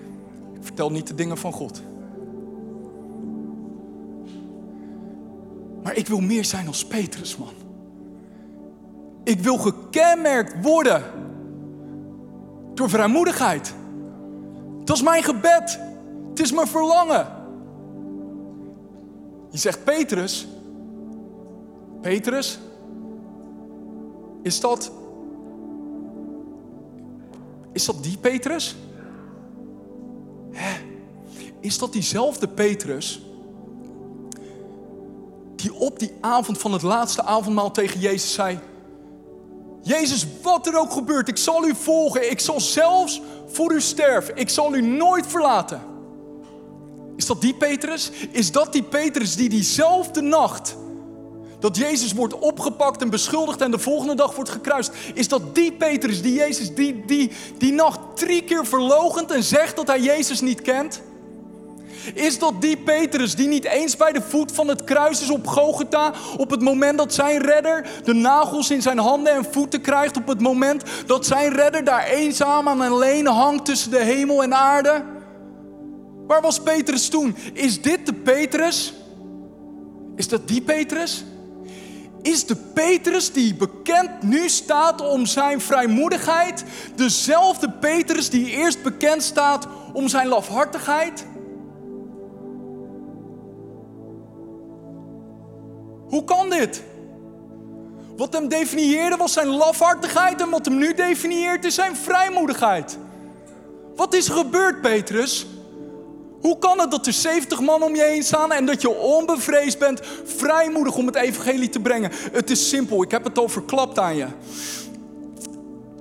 Vertel 0.61 0.91
niet 0.91 1.07
de 1.07 1.15
dingen 1.15 1.39
van 1.39 1.53
God. 1.53 1.83
Maar 5.83 5.97
ik 5.97 6.07
wil 6.07 6.21
meer 6.21 6.45
zijn 6.45 6.67
als 6.67 6.87
Petrus, 6.87 7.37
man. 7.37 7.53
Ik 9.25 9.41
wil 9.41 9.59
gekenmerkt 9.59 10.63
worden 10.63 11.03
door 12.75 12.91
vrijmoedigheid. 12.91 13.75
Dat 14.85 14.97
is 14.97 15.03
mijn 15.03 15.23
gebed. 15.23 15.79
Het 16.29 16.41
is 16.41 16.53
mijn 16.53 16.67
verlangen. 16.67 17.27
Je 19.51 19.59
zegt 19.59 19.85
Petrus. 19.85 20.49
Petrus, 22.09 22.59
is 24.43 24.61
dat. 24.61 24.91
Is 27.73 27.85
dat 27.85 28.03
die 28.03 28.19
Petrus? 28.19 28.77
Hè? 30.51 30.81
Is 31.61 31.79
dat 31.79 31.93
diezelfde 31.93 32.49
Petrus 32.49 33.23
die 35.57 35.75
op 35.75 35.99
die 35.99 36.13
avond 36.21 36.59
van 36.59 36.73
het 36.73 36.83
laatste 36.83 37.23
avondmaal 37.23 37.71
tegen 37.71 38.01
Jezus 38.01 38.33
zei: 38.33 38.59
Jezus, 39.83 40.27
wat 40.43 40.67
er 40.67 40.79
ook 40.79 40.93
gebeurt, 40.93 41.29
ik 41.29 41.37
zal 41.37 41.67
u 41.67 41.75
volgen. 41.75 42.31
Ik 42.31 42.41
zal 42.41 42.61
zelfs 42.61 43.21
voor 43.47 43.73
u 43.73 43.81
sterven. 43.81 44.37
Ik 44.37 44.49
zal 44.49 44.75
u 44.75 44.81
nooit 44.81 45.27
verlaten. 45.27 45.81
Is 47.17 47.27
dat 47.27 47.41
die 47.41 47.55
Petrus? 47.55 48.11
Is 48.31 48.53
dat 48.53 48.73
die 48.73 48.83
Petrus 48.83 49.37
die 49.37 49.49
diezelfde 49.49 50.21
nacht 50.21 50.77
dat 51.61 51.77
Jezus 51.77 52.13
wordt 52.13 52.39
opgepakt 52.39 53.03
en 53.03 53.11
beschuldigd 53.11 53.61
en 53.61 53.71
de 53.71 53.79
volgende 53.79 54.15
dag 54.15 54.35
wordt 54.35 54.51
gekruist. 54.51 54.93
Is 55.15 55.29
dat 55.29 55.55
die 55.55 55.73
Petrus 55.73 56.23
die 56.23 56.35
Jezus 56.35 56.75
die, 56.75 57.05
die, 57.07 57.31
die 57.59 57.73
nacht 57.73 57.99
drie 58.15 58.45
keer 58.45 58.67
verlogend 58.67 59.31
en 59.31 59.43
zegt 59.43 59.77
dat 59.77 59.87
hij 59.87 60.01
Jezus 60.01 60.41
niet 60.41 60.63
kent? 60.63 61.01
Is 62.15 62.39
dat 62.39 62.61
die 62.61 62.77
Petrus 62.77 63.35
die 63.35 63.49
niet 63.49 63.65
eens 63.65 63.97
bij 63.97 64.13
de 64.13 64.23
voet 64.23 64.53
van 64.53 64.69
het 64.69 64.85
kruis 64.85 65.23
is 65.23 65.31
op 65.31 65.47
Gogeta 65.47 66.13
op 66.37 66.51
het 66.51 66.61
moment 66.61 66.99
dat 66.99 67.15
zijn 67.15 67.43
redder 67.43 67.87
de 68.05 68.13
nagels 68.13 68.71
in 68.71 68.83
zijn 68.83 68.99
handen 68.99 69.33
en 69.33 69.45
voeten 69.45 69.81
krijgt, 69.81 70.17
op 70.17 70.27
het 70.27 70.41
moment 70.41 70.83
dat 71.07 71.27
zijn 71.27 71.53
redder 71.53 71.85
daar 71.85 72.07
eenzaam 72.07 72.69
en 72.69 72.81
alleen 72.81 73.27
hangt 73.27 73.65
tussen 73.65 73.91
de 73.91 74.03
hemel 74.03 74.43
en 74.43 74.55
aarde? 74.55 75.03
Waar 76.27 76.43
was 76.43 76.61
Petrus 76.61 77.09
toen? 77.09 77.37
Is 77.53 77.83
dit 77.83 78.07
de 78.07 78.15
Petrus? 78.15 78.95
Is 80.17 80.29
dat 80.29 80.49
die 80.49 80.61
Petrus? 80.61 81.25
Is 82.23 82.47
de 82.47 82.57
Petrus 82.57 83.33
die 83.33 83.55
bekend 83.55 84.23
nu 84.23 84.49
staat 84.49 85.01
om 85.01 85.27
zijn 85.27 85.61
vrijmoedigheid 85.61 86.65
dezelfde 86.95 87.71
Petrus 87.71 88.31
die 88.31 88.51
eerst 88.51 88.83
bekend 88.83 89.23
staat 89.23 89.67
om 89.93 90.09
zijn 90.09 90.27
lafhartigheid? 90.27 91.27
Hoe 96.09 96.25
kan 96.25 96.51
dit? 96.51 96.83
Wat 98.17 98.33
hem 98.33 98.49
definieerde 98.49 99.17
was 99.17 99.33
zijn 99.33 99.47
lafhartigheid 99.47 100.41
en 100.41 100.51
wat 100.51 100.65
hem 100.65 100.79
nu 100.79 100.95
definieert 100.95 101.65
is 101.65 101.75
zijn 101.75 101.97
vrijmoedigheid. 101.97 102.99
Wat 103.97 104.15
is 104.15 104.29
er 104.29 104.35
gebeurd, 104.35 104.81
Petrus? 104.81 105.47
Hoe 106.41 106.59
kan 106.59 106.81
het 106.81 106.91
dat 106.91 107.07
er 107.07 107.13
70 107.13 107.61
man 107.61 107.83
om 107.83 107.95
je 107.95 108.03
heen 108.03 108.23
staan 108.23 108.53
en 108.53 108.67
dat 108.67 108.81
je 108.81 108.91
onbevreesd 108.97 109.79
bent, 109.79 110.01
vrijmoedig 110.25 110.97
om 110.97 111.07
het 111.07 111.17
evangelie 111.17 111.69
te 111.69 111.81
brengen? 111.81 112.11
Het 112.33 112.51
is 112.51 112.69
simpel, 112.69 113.03
ik 113.03 113.11
heb 113.11 113.25
het 113.25 113.39
al 113.39 113.49
verklapt 113.49 113.99
aan 113.99 114.17
je. 114.17 114.27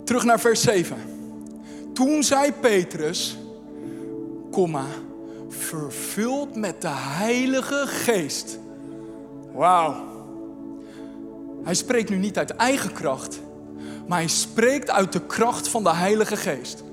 Terug 0.03 0.23
naar 0.23 0.39
vers 0.39 0.61
7. 0.61 0.97
Toen 1.93 2.23
zei 2.23 2.53
Petrus, 2.53 3.37
komma, 4.51 4.85
vervuld 5.49 6.55
met 6.55 6.81
de 6.81 6.91
Heilige 6.91 7.83
Geest. 7.87 8.59
Wauw. 9.53 9.95
Hij 11.63 11.75
spreekt 11.75 12.09
nu 12.09 12.17
niet 12.17 12.37
uit 12.37 12.55
eigen 12.55 12.93
kracht, 12.93 13.39
maar 14.07 14.17
hij 14.17 14.27
spreekt 14.27 14.89
uit 14.89 15.13
de 15.13 15.25
kracht 15.25 15.67
van 15.67 15.83
de 15.83 15.93
Heilige 15.93 16.37
Geest. 16.37 16.83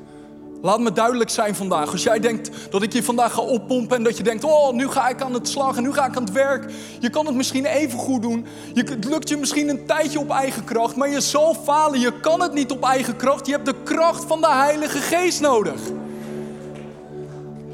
Laat 0.64 0.80
me 0.80 0.92
duidelijk 0.92 1.30
zijn 1.30 1.54
vandaag. 1.54 1.90
Als 1.92 2.02
jij 2.02 2.20
denkt 2.20 2.50
dat 2.70 2.82
ik 2.82 2.92
je 2.92 3.02
vandaag 3.02 3.32
ga 3.32 3.40
oppompen 3.40 3.96
en 3.96 4.02
dat 4.02 4.16
je 4.16 4.22
denkt, 4.22 4.44
oh, 4.44 4.72
nu 4.72 4.88
ga 4.88 5.08
ik 5.08 5.22
aan 5.22 5.34
het 5.34 5.48
slag 5.48 5.76
en 5.76 5.82
nu 5.82 5.92
ga 5.92 6.06
ik 6.06 6.16
aan 6.16 6.22
het 6.22 6.32
werk. 6.32 6.72
Je 7.00 7.10
kan 7.10 7.26
het 7.26 7.34
misschien 7.34 7.64
even 7.64 7.98
goed 7.98 8.22
doen. 8.22 8.46
Je, 8.74 8.82
het 8.82 9.04
lukt 9.04 9.28
je 9.28 9.36
misschien 9.36 9.68
een 9.68 9.86
tijdje 9.86 10.18
op 10.18 10.30
eigen 10.30 10.64
kracht, 10.64 10.96
maar 10.96 11.10
je 11.10 11.20
zal 11.20 11.54
falen. 11.54 12.00
Je 12.00 12.20
kan 12.20 12.42
het 12.42 12.52
niet 12.52 12.70
op 12.70 12.84
eigen 12.84 13.16
kracht. 13.16 13.46
Je 13.46 13.52
hebt 13.52 13.66
de 13.66 13.82
kracht 13.84 14.24
van 14.24 14.40
de 14.40 14.50
Heilige 14.50 14.98
Geest 14.98 15.40
nodig. 15.40 15.80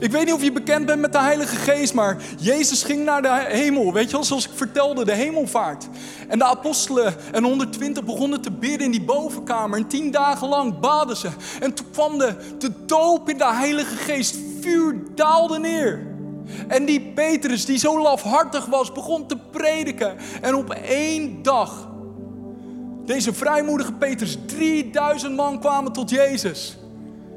Ik 0.00 0.10
weet 0.10 0.24
niet 0.24 0.34
of 0.34 0.42
je 0.42 0.52
bekend 0.52 0.86
bent 0.86 1.00
met 1.00 1.12
de 1.12 1.20
Heilige 1.20 1.56
Geest, 1.56 1.94
maar 1.94 2.16
Jezus 2.38 2.82
ging 2.82 3.04
naar 3.04 3.22
de 3.22 3.44
hemel. 3.48 3.92
Weet 3.92 4.04
je 4.04 4.12
wel, 4.12 4.24
zoals 4.24 4.46
ik 4.46 4.52
vertelde, 4.54 5.04
de 5.04 5.14
hemelvaart. 5.14 5.88
En 6.28 6.38
de 6.38 6.44
apostelen 6.44 7.14
en 7.32 7.44
120 7.44 8.04
begonnen 8.04 8.40
te 8.40 8.50
bidden 8.50 8.80
in 8.80 8.90
die 8.90 9.04
bovenkamer. 9.04 9.78
En 9.78 9.86
tien 9.86 10.10
dagen 10.10 10.48
lang 10.48 10.80
baden 10.80 11.16
ze. 11.16 11.28
En 11.60 11.74
toen 11.74 11.86
kwam 11.92 12.18
de, 12.18 12.34
de 12.58 12.70
doop 12.86 13.28
in 13.28 13.38
de 13.38 13.52
Heilige 13.52 13.96
Geest. 13.96 14.36
Vuur 14.60 14.96
daalde 15.14 15.58
neer. 15.58 16.06
En 16.68 16.84
die 16.84 17.00
Petrus, 17.00 17.64
die 17.64 17.78
zo 17.78 18.02
lafhartig 18.02 18.66
was, 18.66 18.92
begon 18.92 19.26
te 19.26 19.36
prediken. 19.50 20.16
En 20.40 20.54
op 20.54 20.70
één 20.70 21.42
dag, 21.42 21.88
deze 23.04 23.32
vrijmoedige 23.32 23.92
Petrus, 23.92 24.38
3000 24.46 25.36
man 25.36 25.60
kwamen 25.60 25.92
tot 25.92 26.10
Jezus. 26.10 26.78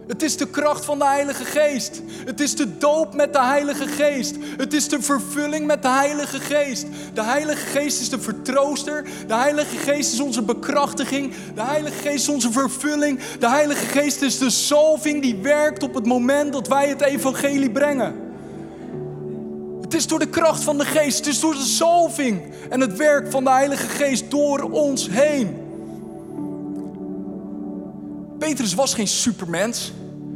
Het 0.08 0.24
is 0.24 0.38
de 0.38 0.48
kracht 0.48 0.86
van 0.86 1.00
de 1.00 1.06
Heilige 1.06 1.46
Geest. 1.46 2.02
Het 2.26 2.40
is 2.40 2.56
de 2.56 2.78
doop 2.78 3.14
met 3.14 3.34
de 3.34 3.44
Heilige 3.44 3.88
Geest. 3.88 4.36
Het 4.58 4.74
is 4.74 4.90
de 4.90 5.02
vervulling 5.02 5.66
met 5.66 5.82
de 5.82 5.90
Heilige 5.90 6.40
Geest. 6.40 6.86
De 7.14 7.24
Heilige 7.24 7.66
Geest 7.66 8.02
is 8.02 8.10
de 8.10 8.20
vertrooster. 8.20 9.04
De 9.28 9.36
Heilige 9.36 9.78
Geest 9.78 10.14
is 10.14 10.20
onze 10.20 10.42
bekrachtiging. 10.42 11.34
De 11.56 11.62
Heilige 11.62 11.98
Geest 11.98 12.24
is 12.24 12.30
onze 12.30 12.52
vervulling. 12.52 13.20
De 13.40 13.50
Heilige 13.50 13.86
Geest 13.86 14.22
is 14.22 14.38
de 14.38 14.50
zalving 14.50 15.22
die 15.22 15.36
werkt 15.36 15.84
op 15.84 15.94
het 15.94 16.06
moment 16.06 16.54
dat 16.54 16.68
wij 16.68 16.90
het 16.90 17.02
evangelie 17.02 17.72
brengen. 17.72 18.16
Het 19.82 19.94
is 19.94 20.08
door 20.08 20.20
de 20.20 20.30
kracht 20.30 20.64
van 20.64 20.78
de 20.78 20.86
Geest. 20.86 21.18
Het 21.18 21.28
is 21.28 21.40
door 21.40 21.54
de 21.54 21.66
zalving 21.66 22.42
en 22.70 22.82
het 22.82 22.98
werk 22.98 23.32
van 23.32 23.44
de 23.44 23.52
Heilige 23.52 23.88
Geest 23.88 24.32
door 24.32 24.60
ons 24.60 25.10
heen. 25.12 25.63
Petrus 28.44 28.74
was 28.74 28.94
geen 28.94 29.08
supermens. 29.08 29.92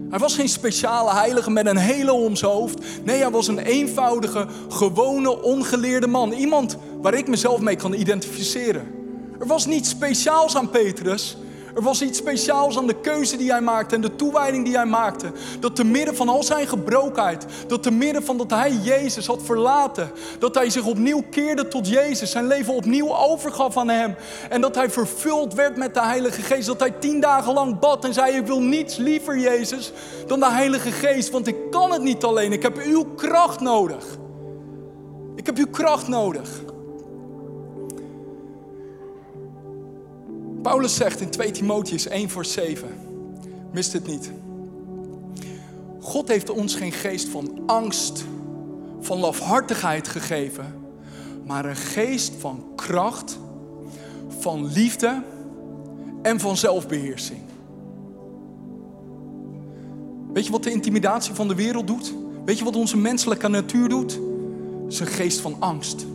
Hij 0.09 0.19
was 0.19 0.35
geen 0.35 0.49
speciale 0.49 1.13
heilige 1.13 1.51
met 1.51 1.65
een 1.65 1.77
hele 1.77 2.13
om 2.13 2.35
hoofd. 2.39 2.79
Nee, 3.03 3.21
hij 3.21 3.31
was 3.31 3.47
een 3.47 3.59
eenvoudige, 3.59 4.47
gewone, 4.69 5.41
ongeleerde 5.41 6.07
man. 6.07 6.31
Iemand 6.31 6.77
waar 7.01 7.13
ik 7.13 7.27
mezelf 7.27 7.59
mee 7.59 7.75
kan 7.75 7.93
identificeren. 7.93 8.87
Er 9.39 9.47
was 9.47 9.65
niets 9.65 9.89
speciaals 9.89 10.55
aan 10.55 10.69
Petrus. 10.69 11.37
Er 11.77 11.83
was 11.83 12.01
iets 12.01 12.17
speciaals 12.17 12.77
aan 12.77 12.87
de 12.87 13.01
keuze 13.01 13.37
die 13.37 13.51
hij 13.51 13.61
maakte 13.61 13.95
en 13.95 14.01
de 14.01 14.15
toewijding 14.15 14.65
die 14.65 14.75
hij 14.75 14.85
maakte. 14.85 15.31
Dat 15.59 15.75
te 15.75 15.83
midden 15.83 16.15
van 16.15 16.29
al 16.29 16.43
zijn 16.43 16.67
gebrokenheid, 16.67 17.45
dat 17.67 17.83
te 17.83 17.91
midden 17.91 18.23
van 18.23 18.37
dat 18.37 18.49
hij 18.49 18.71
Jezus 18.71 19.27
had 19.27 19.43
verlaten, 19.43 20.11
dat 20.39 20.55
hij 20.55 20.69
zich 20.69 20.85
opnieuw 20.85 21.23
keerde 21.29 21.67
tot 21.67 21.87
Jezus, 21.87 22.31
zijn 22.31 22.47
leven 22.47 22.73
opnieuw 22.73 23.15
overgaf 23.15 23.77
aan 23.77 23.89
hem. 23.89 24.15
En 24.49 24.61
dat 24.61 24.75
hij 24.75 24.89
vervuld 24.89 25.53
werd 25.53 25.77
met 25.77 25.93
de 25.93 26.01
Heilige 26.01 26.41
Geest. 26.41 26.67
Dat 26.67 26.79
hij 26.79 26.91
tien 26.91 27.19
dagen 27.19 27.53
lang 27.53 27.79
bad 27.79 28.05
en 28.05 28.13
zei: 28.13 28.35
Ik 28.35 28.45
wil 28.45 28.61
niets 28.61 28.95
liever, 28.95 29.39
Jezus, 29.39 29.91
dan 30.27 30.39
de 30.39 30.51
Heilige 30.51 30.91
Geest, 30.91 31.29
want 31.29 31.47
ik 31.47 31.55
kan 31.71 31.91
het 31.91 32.01
niet 32.01 32.23
alleen. 32.23 32.51
Ik 32.51 32.61
heb 32.61 32.77
uw 32.77 33.03
kracht 33.15 33.59
nodig. 33.59 34.05
Ik 35.35 35.45
heb 35.45 35.57
uw 35.57 35.69
kracht 35.71 36.07
nodig. 36.07 36.49
Paulus 40.67 40.95
zegt 40.95 41.21
in 41.21 41.29
2 41.29 41.51
Timotheus 41.51 42.07
1 42.07 42.29
voor 42.29 42.45
7, 42.45 42.87
mist 43.71 43.93
het 43.93 44.07
niet. 44.07 44.31
God 45.99 46.27
heeft 46.27 46.49
ons 46.49 46.75
geen 46.75 46.91
geest 46.91 47.27
van 47.27 47.59
angst, 47.65 48.25
van 48.99 49.17
lafhartigheid 49.19 50.07
gegeven, 50.07 50.75
maar 51.45 51.65
een 51.65 51.75
geest 51.75 52.33
van 52.39 52.65
kracht, 52.75 53.39
van 54.39 54.71
liefde 54.71 55.23
en 56.21 56.39
van 56.39 56.57
zelfbeheersing. 56.57 57.41
Weet 60.33 60.45
je 60.45 60.51
wat 60.51 60.63
de 60.63 60.71
intimidatie 60.71 61.33
van 61.33 61.47
de 61.47 61.55
wereld 61.55 61.87
doet? 61.87 62.13
Weet 62.45 62.57
je 62.57 62.63
wat 62.63 62.75
onze 62.75 62.97
menselijke 62.97 63.47
natuur 63.47 63.89
doet? 63.89 64.19
Het 64.87 65.09
geest 65.09 65.39
van 65.39 65.55
angst. 65.59 66.05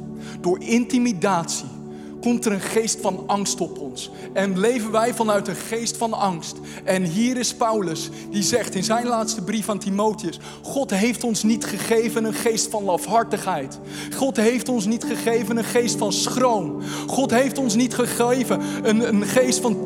Door 0.41 0.63
intimidatie 0.63 1.81
komt 2.23 2.47
er 2.47 2.53
een 2.53 2.61
geest 2.61 2.99
van 3.01 3.23
angst 3.27 3.61
op 3.61 3.79
ons. 3.79 4.11
En 4.33 4.59
leven 4.59 4.91
wij 4.91 5.15
vanuit 5.15 5.49
een 5.49 5.57
geest 5.57 5.97
van 5.97 6.13
angst. 6.13 6.57
En 6.85 7.03
hier 7.05 7.37
is 7.37 7.55
Paulus, 7.55 8.11
die 8.31 8.43
zegt 8.43 8.75
in 8.75 8.85
zijn 8.85 9.07
laatste 9.07 9.43
brief 9.43 9.69
aan 9.69 9.79
Timotheus: 9.79 10.39
God 10.63 10.91
heeft 10.91 11.25
ons 11.25 11.43
niet 11.43 11.65
gegeven 11.65 12.25
een 12.25 12.35
geest 12.35 12.71
van 12.71 12.85
lafhartigheid. 12.85 13.79
God 14.17 14.37
heeft 14.37 14.69
ons 14.69 14.87
niet 14.87 15.05
gegeven 15.05 15.57
een 15.57 15.65
geest 15.65 15.99
van 15.99 16.13
schroom. 16.13 16.83
God 17.07 17.31
heeft 17.31 17.59
ons 17.59 17.75
niet 17.75 17.95
gegeven 17.95 18.61
een, 18.83 19.09
een 19.09 19.27
geest 19.27 19.61
van 19.61 19.83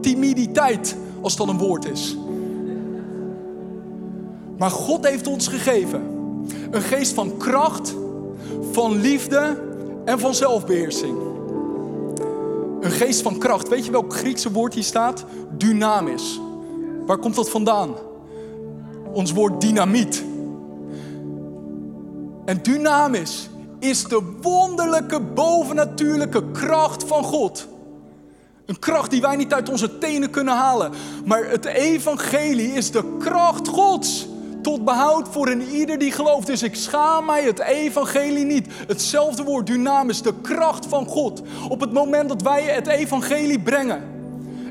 timiditeit, 0.00 0.96
als 1.20 1.36
dat 1.36 1.48
een 1.48 1.58
woord 1.58 1.84
is. 1.84 2.16
Maar 4.58 4.70
God 4.70 5.06
heeft 5.06 5.26
ons 5.26 5.48
gegeven 5.48 6.02
een 6.70 6.82
geest 6.82 7.12
van 7.12 7.36
kracht, 7.36 7.94
van 8.72 9.00
liefde 9.00 9.62
en 10.04 10.18
van 10.18 10.34
zelfbeheersing. 10.34 11.31
Een 12.82 12.90
geest 12.90 13.22
van 13.22 13.38
kracht. 13.38 13.68
Weet 13.68 13.84
je 13.84 13.90
welk 13.90 14.14
Griekse 14.14 14.52
woord 14.52 14.74
hier 14.74 14.82
staat? 14.82 15.24
Dynamis. 15.56 16.40
Waar 17.06 17.18
komt 17.18 17.34
dat 17.34 17.50
vandaan? 17.50 17.94
Ons 19.12 19.32
woord 19.32 19.60
dynamiet. 19.60 20.24
En 22.44 22.62
dynamis 22.62 23.50
is 23.78 24.04
de 24.04 24.36
wonderlijke 24.40 25.20
bovennatuurlijke 25.20 26.50
kracht 26.50 27.04
van 27.04 27.24
God. 27.24 27.68
Een 28.66 28.78
kracht 28.78 29.10
die 29.10 29.20
wij 29.20 29.36
niet 29.36 29.52
uit 29.52 29.68
onze 29.68 29.98
tenen 29.98 30.30
kunnen 30.30 30.54
halen. 30.54 30.92
Maar 31.24 31.50
het 31.50 31.64
evangelie 31.64 32.72
is 32.72 32.90
de 32.90 33.16
kracht 33.18 33.68
Gods 33.68 34.26
tot 34.62 34.84
behoud 34.84 35.28
voor 35.28 35.48
een 35.48 35.62
ieder 35.62 35.98
die 35.98 36.12
gelooft. 36.12 36.46
Dus 36.46 36.62
ik 36.62 36.74
schaam 36.74 37.24
mij 37.24 37.42
het 37.42 37.60
evangelie 37.60 38.44
niet. 38.44 38.66
Hetzelfde 38.86 39.42
woord, 39.42 39.66
dynamis, 39.66 40.22
de 40.22 40.34
kracht 40.42 40.86
van 40.86 41.06
God. 41.06 41.42
Op 41.68 41.80
het 41.80 41.92
moment 41.92 42.28
dat 42.28 42.42
wij 42.42 42.62
het 42.62 42.86
evangelie 42.86 43.60
brengen. 43.60 44.11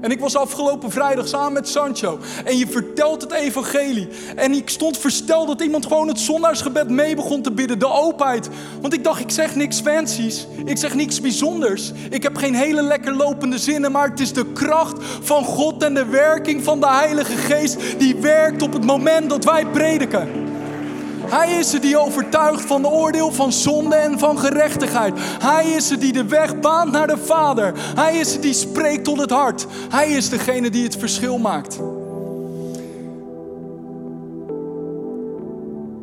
En 0.02 0.12
ik 0.12 0.20
was 0.20 0.36
afgelopen 0.36 0.92
vrijdag 0.92 1.28
samen 1.28 1.54
met 1.54 1.68
Sancho. 1.68 2.20
En 2.46 2.58
je 2.58 2.68
vertelt 2.68 3.22
het 3.22 3.32
evangelie. 3.32 4.08
En 4.36 4.52
ik 4.54 4.70
stond 4.70 4.98
versteld 4.98 5.48
dat 5.48 5.62
iemand 5.62 5.86
gewoon 5.86 6.08
het 6.08 6.20
zondagsgebed 6.20 6.90
mee 6.90 7.16
begon 7.16 7.42
te 7.42 7.52
bidden. 7.52 7.80
De 7.80 7.92
openheid. 7.92 8.50
Want 8.82 8.94
ik 8.94 9.04
dacht, 9.04 9.20
ik 9.20 9.32
zeg 9.32 9.56
niks 9.56 9.80
fancies. 9.80 10.48
Ik 10.66 10.78
zeg 10.78 10.96
niks 10.96 11.22
bijzonders. 11.22 11.92
Ik 12.10 12.24
heb 12.24 12.36
geen 12.36 12.56
hele 12.56 12.82
lekker 12.82 13.16
lopende 13.16 13.58
zinnen. 13.58 13.92
Maar 13.92 14.10
het 14.10 14.20
is 14.20 14.34
de 14.34 14.46
kracht 14.46 15.04
van 15.22 15.44
God 15.44 15.84
en 15.84 15.94
de 15.94 16.06
werking 16.06 16.64
van 16.64 16.80
de 16.80 16.90
Heilige 16.90 17.36
Geest. 17.36 17.78
Die 17.98 18.16
werkt 18.16 18.62
op 18.62 18.74
het 18.74 18.86
moment 18.86 19.30
dat 19.30 19.44
wij 19.44 19.66
prediken. 19.66 20.51
Hij 21.32 21.52
is 21.60 21.72
het 21.72 21.82
die 21.82 21.98
overtuigt 21.98 22.62
van 22.62 22.82
de 22.82 22.88
oordeel 22.88 23.32
van 23.32 23.52
zonde 23.52 23.96
en 23.96 24.20
van 24.20 24.40
gerechtigheid. 24.40 25.14
Hij 25.20 25.66
is 25.66 25.90
het 25.90 26.02
die 26.02 26.14
de 26.14 26.26
weg 26.26 26.60
baant 26.60 26.92
naar 26.92 27.08
de 27.08 27.18
Vader. 27.18 27.74
Hij 27.96 28.18
is 28.18 28.34
het 28.34 28.42
die 28.42 28.54
spreekt 28.54 29.04
tot 29.04 29.20
het 29.20 29.30
hart. 29.30 29.66
Hij 29.90 30.10
is 30.10 30.30
degene 30.30 30.70
die 30.70 30.84
het 30.84 30.96
verschil 30.96 31.38
maakt. 31.38 31.80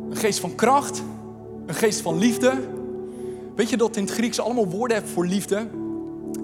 Een 0.09 0.17
geest 0.17 0.39
van 0.39 0.55
kracht, 0.55 1.03
een 1.65 1.75
geest 1.75 2.01
van 2.01 2.17
liefde. 2.17 2.53
Weet 3.55 3.69
je 3.69 3.77
dat 3.77 3.95
in 3.95 4.03
het 4.03 4.11
Grieks 4.11 4.39
allemaal 4.39 4.67
woorden 4.67 4.97
hebben 4.97 5.13
voor 5.13 5.25
liefde? 5.25 5.67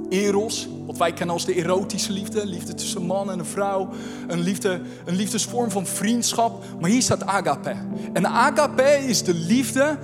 Eros, 0.10 0.68
wat 0.86 0.98
wij 0.98 1.14
kennen 1.14 1.36
als 1.36 1.46
de 1.46 1.54
erotische 1.54 2.12
liefde, 2.12 2.46
liefde 2.46 2.74
tussen 2.74 3.02
een 3.02 3.08
man 3.08 3.32
en 3.32 3.40
een 3.40 3.46
vrouw, 3.46 3.90
een, 4.28 4.40
liefde, 4.40 4.82
een 5.06 5.16
liefdesvorm 5.16 5.72
van 5.72 5.86
vriendschap. 5.86 6.64
Maar 6.80 6.90
hier 6.90 7.02
staat 7.02 7.26
agape. 7.26 7.76
En 8.14 8.28
agape 8.28 9.04
is 9.08 9.24
de 9.24 9.34
liefde 9.34 9.98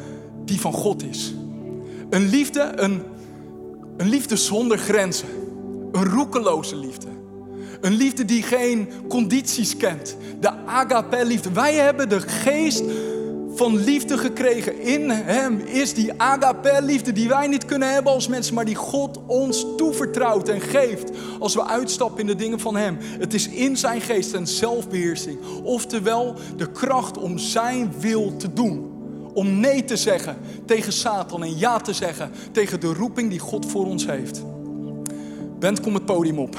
die 0.46 0.60
van 0.60 0.74
God 0.74 1.04
is. 1.04 1.34
Een 2.10 2.30
liefde, 2.30 2.72
een, 2.76 3.02
een 3.98 4.10
liefde 4.10 4.36
zonder 4.36 4.78
grenzen. 4.78 5.28
Een 5.92 6.06
roekeloze 6.06 6.76
liefde. 6.76 7.08
Een 7.82 7.94
liefde 7.94 8.26
die 8.26 8.44
geen 8.44 8.90
condities 9.08 9.78
kent. 9.78 10.16
De 10.40 10.52
agape-liefde. 10.66 11.52
Wij 11.52 11.74
hebben 11.74 12.10
de 12.10 12.20
geest 12.20 12.84
van 13.62 13.84
liefde 13.84 14.18
gekregen. 14.18 14.82
In 14.82 15.10
Hem 15.10 15.60
is 15.60 15.94
die 15.94 16.22
agape-liefde 16.22 17.12
die 17.12 17.28
wij 17.28 17.48
niet 17.48 17.66
kunnen 17.66 17.94
hebben 17.94 18.14
als 18.14 18.28
mensen, 18.28 18.54
maar 18.54 18.66
die 18.66 18.76
God 18.76 19.20
ons 19.28 19.66
toevertrouwt 19.78 20.50
en 20.50 20.62
geeft 20.62 21.12
als 21.40 21.54
we 21.54 21.66
uitstappen 21.66 22.20
in 22.20 22.28
de 22.28 22.36
dingen 22.36 22.60
van 22.60 22.76
Hem. 22.76 22.98
Het 23.02 23.34
is 23.34 23.48
in 23.48 23.78
Zijn 23.78 24.02
geest 24.02 24.34
en 24.34 24.48
zelfbeheersing. 24.48 25.40
Oftewel 25.64 26.36
de 26.58 26.72
kracht 26.72 27.18
om 27.18 27.38
Zijn 27.38 27.94
wil 28.00 28.38
te 28.38 28.54
doen. 28.54 28.92
Om 29.34 29.60
nee 29.60 29.84
te 29.84 29.98
zeggen 29.98 30.38
tegen 30.66 30.94
Satan 30.94 31.44
en 31.44 31.58
ja 31.58 31.78
te 31.78 31.94
zeggen 31.94 32.32
tegen 32.52 32.80
de 32.80 32.94
roeping 32.94 33.30
die 33.30 33.40
God 33.40 33.66
voor 33.66 33.86
ons 33.86 34.06
heeft. 34.06 34.42
Bent, 35.60 35.82
kom 35.82 35.94
het 35.94 36.06
podium 36.06 36.40
op. 36.40 36.56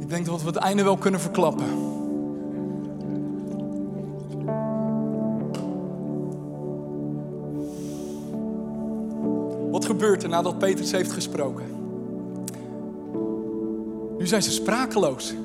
Ik 0.00 0.08
denk 0.08 0.26
dat 0.26 0.40
we 0.40 0.46
het 0.46 0.56
einde 0.56 0.82
wel 0.82 0.96
kunnen 0.96 1.20
verklappen. 1.20 1.89
Gebeurt 10.10 10.32
er 10.32 10.42
nadat 10.42 10.58
Petrus 10.58 10.90
heeft 10.90 11.12
gesproken? 11.12 11.64
Nu 14.18 14.26
zijn 14.26 14.42
ze 14.42 14.50
sprakeloos. 14.50 15.34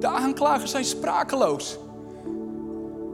De 0.00 0.06
aanklagers 0.06 0.70
zijn 0.70 0.84
sprakeloos. 0.84 1.78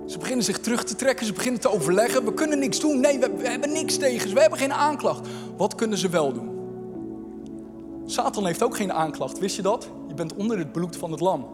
Ze 0.06 0.18
beginnen 0.18 0.44
zich 0.44 0.58
terug 0.58 0.84
te 0.84 0.94
trekken, 0.94 1.26
ze 1.26 1.32
beginnen 1.32 1.60
te 1.60 1.72
overleggen. 1.72 2.24
We 2.24 2.34
kunnen 2.34 2.58
niks 2.58 2.80
doen. 2.80 3.00
Nee, 3.00 3.18
we, 3.18 3.30
we 3.36 3.48
hebben 3.48 3.72
niks 3.72 3.96
tegen 3.96 4.28
ze. 4.28 4.34
We 4.34 4.40
hebben 4.40 4.58
geen 4.58 4.72
aanklacht. 4.72 5.28
Wat 5.56 5.74
kunnen 5.74 5.98
ze 5.98 6.08
wel 6.08 6.32
doen? 6.32 6.50
Satan 8.06 8.46
heeft 8.46 8.62
ook 8.62 8.76
geen 8.76 8.92
aanklacht, 8.92 9.38
wist 9.38 9.56
je 9.56 9.62
dat? 9.62 9.88
Je 10.08 10.14
bent 10.14 10.34
onder 10.34 10.58
het 10.58 10.72
bloed 10.72 10.96
van 10.96 11.10
het 11.10 11.20
lam. 11.20 11.46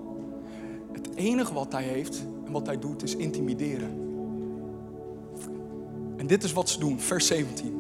Het 0.93 1.09
enige 1.15 1.55
wat 1.55 1.73
hij 1.73 1.83
heeft 1.83 2.23
en 2.47 2.53
wat 2.53 2.67
hij 2.67 2.79
doet 2.79 3.03
is 3.03 3.17
intimideren. 3.17 4.08
En 6.19 6.27
dit 6.27 6.45
is 6.45 6.53
wat 6.53 6.69
ze 6.69 6.79
doen, 6.79 7.01
vers 7.01 7.27
17. 7.27 7.79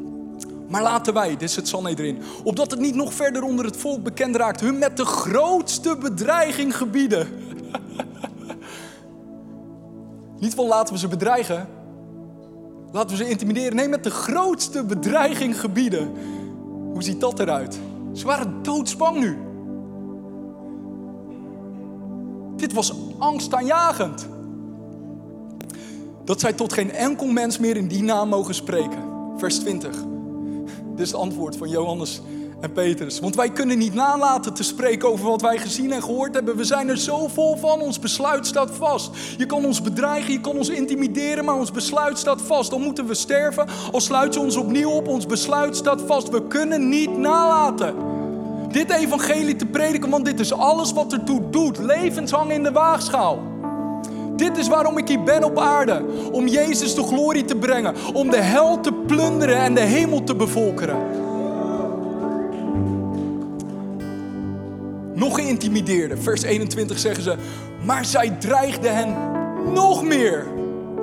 Maar 0.68 0.82
laten 0.82 1.14
wij, 1.14 1.28
dit 1.28 1.42
is 1.42 1.56
het 1.56 1.72
erin, 1.72 2.22
opdat 2.44 2.70
het 2.70 2.80
niet 2.80 2.94
nog 2.94 3.14
verder 3.14 3.42
onder 3.42 3.64
het 3.64 3.76
volk 3.76 4.02
bekend 4.02 4.36
raakt, 4.36 4.60
hun 4.60 4.78
met 4.78 4.96
de 4.96 5.04
grootste 5.04 5.96
bedreiging 5.96 6.76
gebieden. 6.76 7.28
niet 10.40 10.54
van 10.54 10.66
laten 10.66 10.94
we 10.94 11.00
ze 11.00 11.08
bedreigen, 11.08 11.68
laten 12.92 13.16
we 13.16 13.24
ze 13.24 13.30
intimideren. 13.30 13.76
Nee, 13.76 13.88
met 13.88 14.04
de 14.04 14.10
grootste 14.10 14.84
bedreiging 14.84 15.60
gebieden. 15.60 16.12
Hoe 16.92 17.02
ziet 17.02 17.20
dat 17.20 17.38
eruit? 17.38 17.78
Ze 18.12 18.26
waren 18.26 18.62
doodsbang 18.62 19.18
nu. 19.18 19.38
Dit 22.56 22.72
was 22.72 22.92
angstaanjagend. 23.18 24.28
Dat 26.28 26.40
zij 26.40 26.52
tot 26.52 26.72
geen 26.72 26.92
enkel 26.92 27.26
mens 27.26 27.58
meer 27.58 27.76
in 27.76 27.86
die 27.86 28.02
naam 28.02 28.28
mogen 28.28 28.54
spreken. 28.54 29.02
Vers 29.36 29.58
20. 29.58 29.90
Dit 30.90 31.06
is 31.06 31.10
het 31.10 31.20
antwoord 31.20 31.56
van 31.56 31.68
Johannes 31.68 32.20
en 32.60 32.72
Petrus. 32.72 33.20
Want 33.20 33.34
wij 33.34 33.50
kunnen 33.50 33.78
niet 33.78 33.94
nalaten 33.94 34.54
te 34.54 34.62
spreken 34.62 35.08
over 35.08 35.26
wat 35.26 35.42
wij 35.42 35.58
gezien 35.58 35.92
en 35.92 36.02
gehoord 36.02 36.34
hebben. 36.34 36.56
We 36.56 36.64
zijn 36.64 36.88
er 36.88 36.98
zo 36.98 37.28
vol 37.28 37.56
van. 37.56 37.80
Ons 37.80 37.98
besluit 37.98 38.46
staat 38.46 38.70
vast. 38.70 39.10
Je 39.38 39.46
kan 39.46 39.64
ons 39.64 39.82
bedreigen, 39.82 40.32
je 40.32 40.40
kan 40.40 40.56
ons 40.56 40.68
intimideren, 40.68 41.44
maar 41.44 41.58
ons 41.58 41.70
besluit 41.70 42.18
staat 42.18 42.42
vast. 42.42 42.70
Dan 42.70 42.82
moeten 42.82 43.06
we 43.06 43.14
sterven. 43.14 43.66
Al 43.92 44.00
sluit 44.00 44.34
je 44.34 44.40
ons 44.40 44.56
opnieuw 44.56 44.90
op, 44.90 45.08
ons 45.08 45.26
besluit 45.26 45.76
staat 45.76 46.02
vast. 46.02 46.28
We 46.28 46.46
kunnen 46.46 46.88
niet 46.88 47.18
nalaten. 47.18 47.94
Dit 48.72 48.90
evangelie 48.90 49.56
te 49.56 49.66
prediken, 49.66 50.10
want 50.10 50.24
dit 50.24 50.40
is 50.40 50.52
alles 50.52 50.92
wat 50.92 51.12
ertoe 51.12 51.50
doet. 51.50 51.78
Levens 51.78 52.30
hangen 52.30 52.54
in 52.54 52.62
de 52.62 52.72
waagschaal. 52.72 53.47
Dit 54.38 54.56
is 54.56 54.68
waarom 54.68 54.98
ik 54.98 55.08
hier 55.08 55.22
ben 55.22 55.44
op 55.44 55.58
aarde. 55.58 56.04
Om 56.32 56.46
Jezus 56.46 56.94
de 56.94 57.02
glorie 57.02 57.44
te 57.44 57.56
brengen. 57.56 57.94
Om 58.12 58.30
de 58.30 58.40
hel 58.40 58.80
te 58.80 58.92
plunderen 58.92 59.56
en 59.56 59.74
de 59.74 59.80
hemel 59.80 60.24
te 60.24 60.34
bevolkeren. 60.34 60.96
Nog 65.14 65.34
geïntimideerder. 65.34 66.18
Vers 66.18 66.42
21 66.42 66.98
zeggen 66.98 67.22
ze. 67.22 67.34
Maar 67.84 68.04
zij 68.04 68.30
dreigde 68.30 68.88
hen 68.88 69.16
nog 69.72 70.02
meer. 70.02 70.46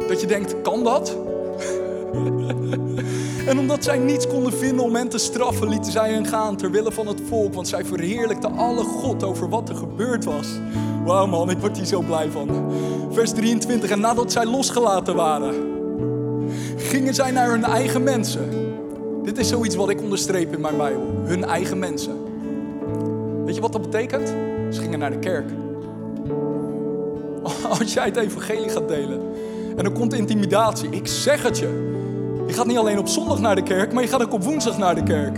Dat 0.07 0.21
je 0.21 0.27
denkt, 0.27 0.61
kan 0.61 0.83
dat? 0.83 1.17
en 3.49 3.59
omdat 3.59 3.83
zij 3.83 3.97
niets 3.97 4.27
konden 4.27 4.53
vinden 4.53 4.85
om 4.85 4.95
hen 4.95 5.09
te 5.09 5.17
straffen, 5.17 5.69
lieten 5.69 5.91
zij 5.91 6.11
hen 6.11 6.25
gaan 6.25 6.57
ter 6.57 6.71
wille 6.71 6.91
van 6.91 7.07
het 7.07 7.21
volk. 7.27 7.53
Want 7.53 7.67
zij 7.67 7.85
verheerlijkten 7.85 8.57
alle 8.57 8.83
God 8.83 9.23
over 9.23 9.49
wat 9.49 9.69
er 9.69 9.75
gebeurd 9.75 10.25
was. 10.25 10.47
Wauw 11.05 11.27
man, 11.27 11.49
ik 11.49 11.57
word 11.57 11.77
hier 11.77 11.85
zo 11.85 12.01
blij 12.01 12.31
van. 12.31 12.71
Vers 13.11 13.31
23. 13.31 13.89
En 13.89 13.99
nadat 13.99 14.31
zij 14.31 14.45
losgelaten 14.45 15.15
waren, 15.15 15.53
gingen 16.77 17.13
zij 17.13 17.31
naar 17.31 17.49
hun 17.49 17.63
eigen 17.63 18.03
mensen. 18.03 18.49
Dit 19.23 19.37
is 19.37 19.47
zoiets 19.47 19.75
wat 19.75 19.89
ik 19.89 20.01
onderstreep 20.01 20.53
in 20.53 20.61
mijn 20.61 20.77
Bijbel. 20.77 21.13
Hun 21.23 21.43
eigen 21.43 21.79
mensen. 21.79 22.13
Weet 23.45 23.55
je 23.55 23.61
wat 23.61 23.71
dat 23.71 23.81
betekent? 23.81 24.27
Ze 24.69 24.81
gingen 24.81 24.99
naar 24.99 25.11
de 25.11 25.19
kerk. 25.19 25.49
Als 27.79 27.93
jij 27.93 28.05
het 28.05 28.17
evangelie 28.17 28.69
gaat 28.69 28.87
delen 28.87 29.21
en 29.77 29.85
er 29.85 29.91
komt 29.91 30.13
intimidatie, 30.13 30.89
ik 30.89 31.07
zeg 31.07 31.43
het 31.43 31.57
je. 31.57 31.93
Je 32.47 32.53
gaat 32.53 32.65
niet 32.65 32.77
alleen 32.77 32.99
op 32.99 33.07
zondag 33.07 33.39
naar 33.39 33.55
de 33.55 33.63
kerk, 33.63 33.93
maar 33.93 34.03
je 34.03 34.09
gaat 34.09 34.23
ook 34.23 34.33
op 34.33 34.43
woensdag 34.43 34.77
naar 34.77 34.95
de 34.95 35.03
kerk. 35.03 35.37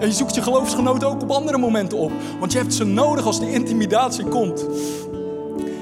En 0.00 0.06
je 0.06 0.12
zoekt 0.12 0.34
je 0.34 0.42
geloofsgenoten 0.42 1.08
ook 1.08 1.22
op 1.22 1.30
andere 1.30 1.58
momenten 1.58 1.98
op. 1.98 2.12
Want 2.38 2.52
je 2.52 2.58
hebt 2.58 2.74
ze 2.74 2.84
nodig 2.84 3.24
als 3.24 3.40
de 3.40 3.52
intimidatie 3.52 4.24
komt. 4.24 4.66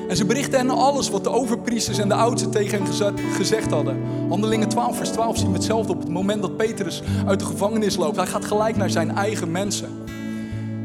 En 0.08 0.16
ze 0.16 0.24
berichten 0.24 0.58
hen 0.58 0.70
alles 0.70 1.10
wat 1.10 1.24
de 1.24 1.30
overpriesters 1.30 1.98
en 1.98 2.08
de 2.08 2.14
oudsten 2.14 2.50
tegen 2.50 2.82
hen 2.82 3.14
gezegd 3.32 3.70
hadden. 3.70 4.02
Handelingen 4.28 4.68
12, 4.68 4.96
vers 4.96 5.10
12 5.10 5.36
zien 5.36 5.46
we 5.46 5.52
hetzelfde 5.52 5.92
op 5.92 6.00
het 6.00 6.08
moment 6.08 6.42
dat 6.42 6.56
Petrus 6.56 7.02
uit 7.26 7.38
de 7.38 7.44
gevangenis 7.44 7.96
loopt. 7.96 8.16
Hij 8.16 8.26
gaat 8.26 8.44
gelijk 8.44 8.76
naar 8.76 8.90
zijn 8.90 9.16
eigen 9.16 9.50
mensen. 9.50 9.88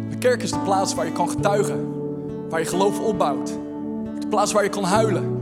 De 0.09 0.17
kerk 0.17 0.43
is 0.43 0.51
de 0.51 0.59
plaats 0.59 0.93
waar 0.93 1.05
je 1.05 1.11
kan 1.11 1.29
getuigen, 1.29 1.87
waar 2.49 2.59
je 2.59 2.65
geloof 2.65 2.99
opbouwt. 2.99 3.47
De 4.19 4.27
plaats 4.27 4.51
waar 4.51 4.63
je 4.63 4.69
kan 4.69 4.83
huilen, 4.83 5.37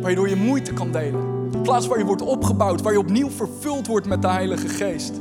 waar 0.00 0.10
je 0.10 0.16
door 0.16 0.28
je 0.28 0.36
moeite 0.36 0.72
kan 0.72 0.90
delen. 0.90 1.50
De 1.50 1.58
plaats 1.58 1.86
waar 1.86 1.98
je 1.98 2.04
wordt 2.04 2.22
opgebouwd, 2.22 2.82
waar 2.82 2.92
je 2.92 2.98
opnieuw 2.98 3.30
vervuld 3.30 3.86
wordt 3.86 4.06
met 4.06 4.22
de 4.22 4.28
Heilige 4.28 4.68
Geest. 4.68 5.12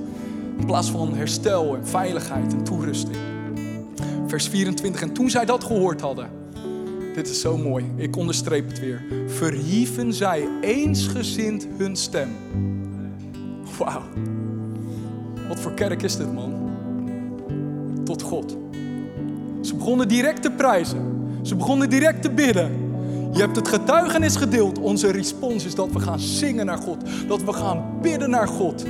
In 0.58 0.66
plaats 0.66 0.92
van 0.92 1.16
herstel 1.16 1.76
en 1.76 1.88
veiligheid 1.88 2.54
en 2.54 2.64
toerusting. 2.64 3.18
Vers 4.28 4.48
24. 4.48 5.02
En 5.02 5.14
toen 5.14 5.30
zij 5.30 5.46
dat 5.46 5.64
gehoord 5.64 6.02
hadden. 6.02 6.30
Dit 7.14 7.30
is 7.30 7.42
zo 7.42 7.58
mooi. 7.58 7.92
Ik 7.96 8.16
onderstreep 8.16 8.68
het 8.68 8.80
weer. 8.80 9.04
Verhieven 9.28 10.14
zij 10.14 10.48
eensgezind 10.62 11.68
hun 11.78 11.96
stem. 11.96 12.30
Wauw. 13.78 14.02
Wat 15.48 15.60
voor 15.60 15.74
kerk 15.74 16.02
is 16.02 16.18
dit, 16.18 16.34
man? 16.34 16.70
Tot 18.04 18.22
God. 18.22 18.58
Ze 19.62 19.76
begonnen 19.76 20.08
direct 20.08 20.42
te 20.42 20.52
prijzen. 20.52 21.02
Ze 21.42 21.56
begonnen 21.56 21.90
direct 21.90 22.22
te 22.22 22.32
bidden. 22.32 22.72
Je 23.34 23.40
hebt 23.40 23.56
het 23.56 23.68
getuigenis 23.68 24.36
gedeeld. 24.36 24.80
Onze 24.80 25.12
respons 25.12 25.66
is 25.66 25.76
dat 25.76 25.92
we 25.92 26.00
gaan 26.00 26.20
zingen 26.20 26.66
naar 26.66 26.78
God. 26.78 27.04
Dat 27.28 27.44
we 27.44 27.54
gaan 27.54 27.84
bidden 28.02 28.30
naar 28.30 28.48
God. 28.48 28.86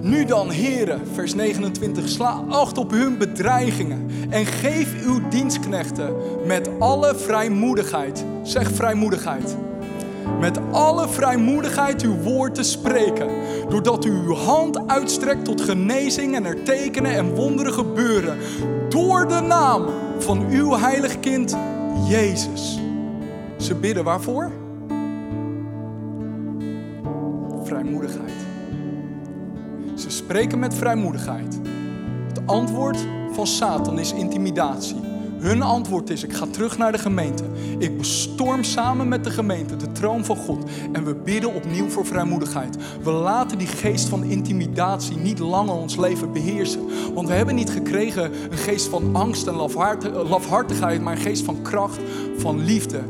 Nu 0.00 0.24
dan, 0.24 0.50
heren, 0.50 1.00
vers 1.12 1.34
29, 1.34 2.08
sla 2.08 2.42
acht 2.48 2.78
op 2.78 2.90
hun 2.90 3.18
bedreigingen 3.18 4.06
en 4.30 4.46
geef 4.46 5.04
uw 5.04 5.28
dienstknechten 5.28 6.14
met 6.46 6.70
alle 6.78 7.14
vrijmoedigheid, 7.16 8.24
zeg 8.42 8.70
vrijmoedigheid, 8.70 9.56
met 10.40 10.58
alle 10.70 11.08
vrijmoedigheid 11.08 12.02
uw 12.02 12.16
woord 12.16 12.54
te 12.54 12.62
spreken, 12.62 13.28
doordat 13.68 14.04
u 14.04 14.10
uw 14.10 14.34
hand 14.34 14.88
uitstrekt 14.88 15.44
tot 15.44 15.60
genezing 15.60 16.34
en 16.34 16.44
er 16.44 16.62
tekenen 16.62 17.12
en 17.12 17.34
wonderen 17.34 17.72
gebeuren, 17.72 18.38
door 18.88 19.28
de 19.28 19.40
naam 19.40 19.84
van 20.18 20.46
uw 20.50 20.76
heilig 20.76 21.20
kind 21.20 21.56
Jezus. 22.08 22.80
Ze 23.56 23.74
bidden 23.74 24.04
waarvoor? 24.04 24.50
Vrijmoedigheid. 27.64 28.47
Ze 30.08 30.16
spreken 30.16 30.58
met 30.58 30.74
vrijmoedigheid. 30.74 31.60
Het 32.28 32.40
antwoord 32.46 32.98
van 33.32 33.46
Satan 33.46 33.98
is 33.98 34.12
intimidatie. 34.12 34.96
Hun 35.38 35.62
antwoord 35.62 36.10
is: 36.10 36.22
ik 36.22 36.32
ga 36.32 36.46
terug 36.46 36.78
naar 36.78 36.92
de 36.92 36.98
gemeente. 36.98 37.44
Ik 37.78 37.98
bestorm 37.98 38.64
samen 38.64 39.08
met 39.08 39.24
de 39.24 39.30
gemeente 39.30 39.76
de 39.76 39.92
troon 39.92 40.24
van 40.24 40.36
God. 40.36 40.70
En 40.92 41.04
we 41.04 41.14
bidden 41.14 41.54
opnieuw 41.54 41.88
voor 41.88 42.06
vrijmoedigheid. 42.06 42.76
We 43.02 43.10
laten 43.10 43.58
die 43.58 43.66
geest 43.66 44.08
van 44.08 44.24
intimidatie 44.24 45.16
niet 45.16 45.38
langer 45.38 45.74
ons 45.74 45.96
leven 45.96 46.32
beheersen. 46.32 46.80
Want 47.14 47.28
we 47.28 47.34
hebben 47.34 47.54
niet 47.54 47.70
gekregen 47.70 48.32
een 48.50 48.58
geest 48.58 48.86
van 48.86 49.16
angst 49.16 49.46
en 49.46 49.54
lafhartigheid, 50.28 51.02
maar 51.02 51.16
een 51.16 51.22
geest 51.22 51.44
van 51.44 51.62
kracht, 51.62 52.00
van 52.36 52.64
liefde 52.64 53.00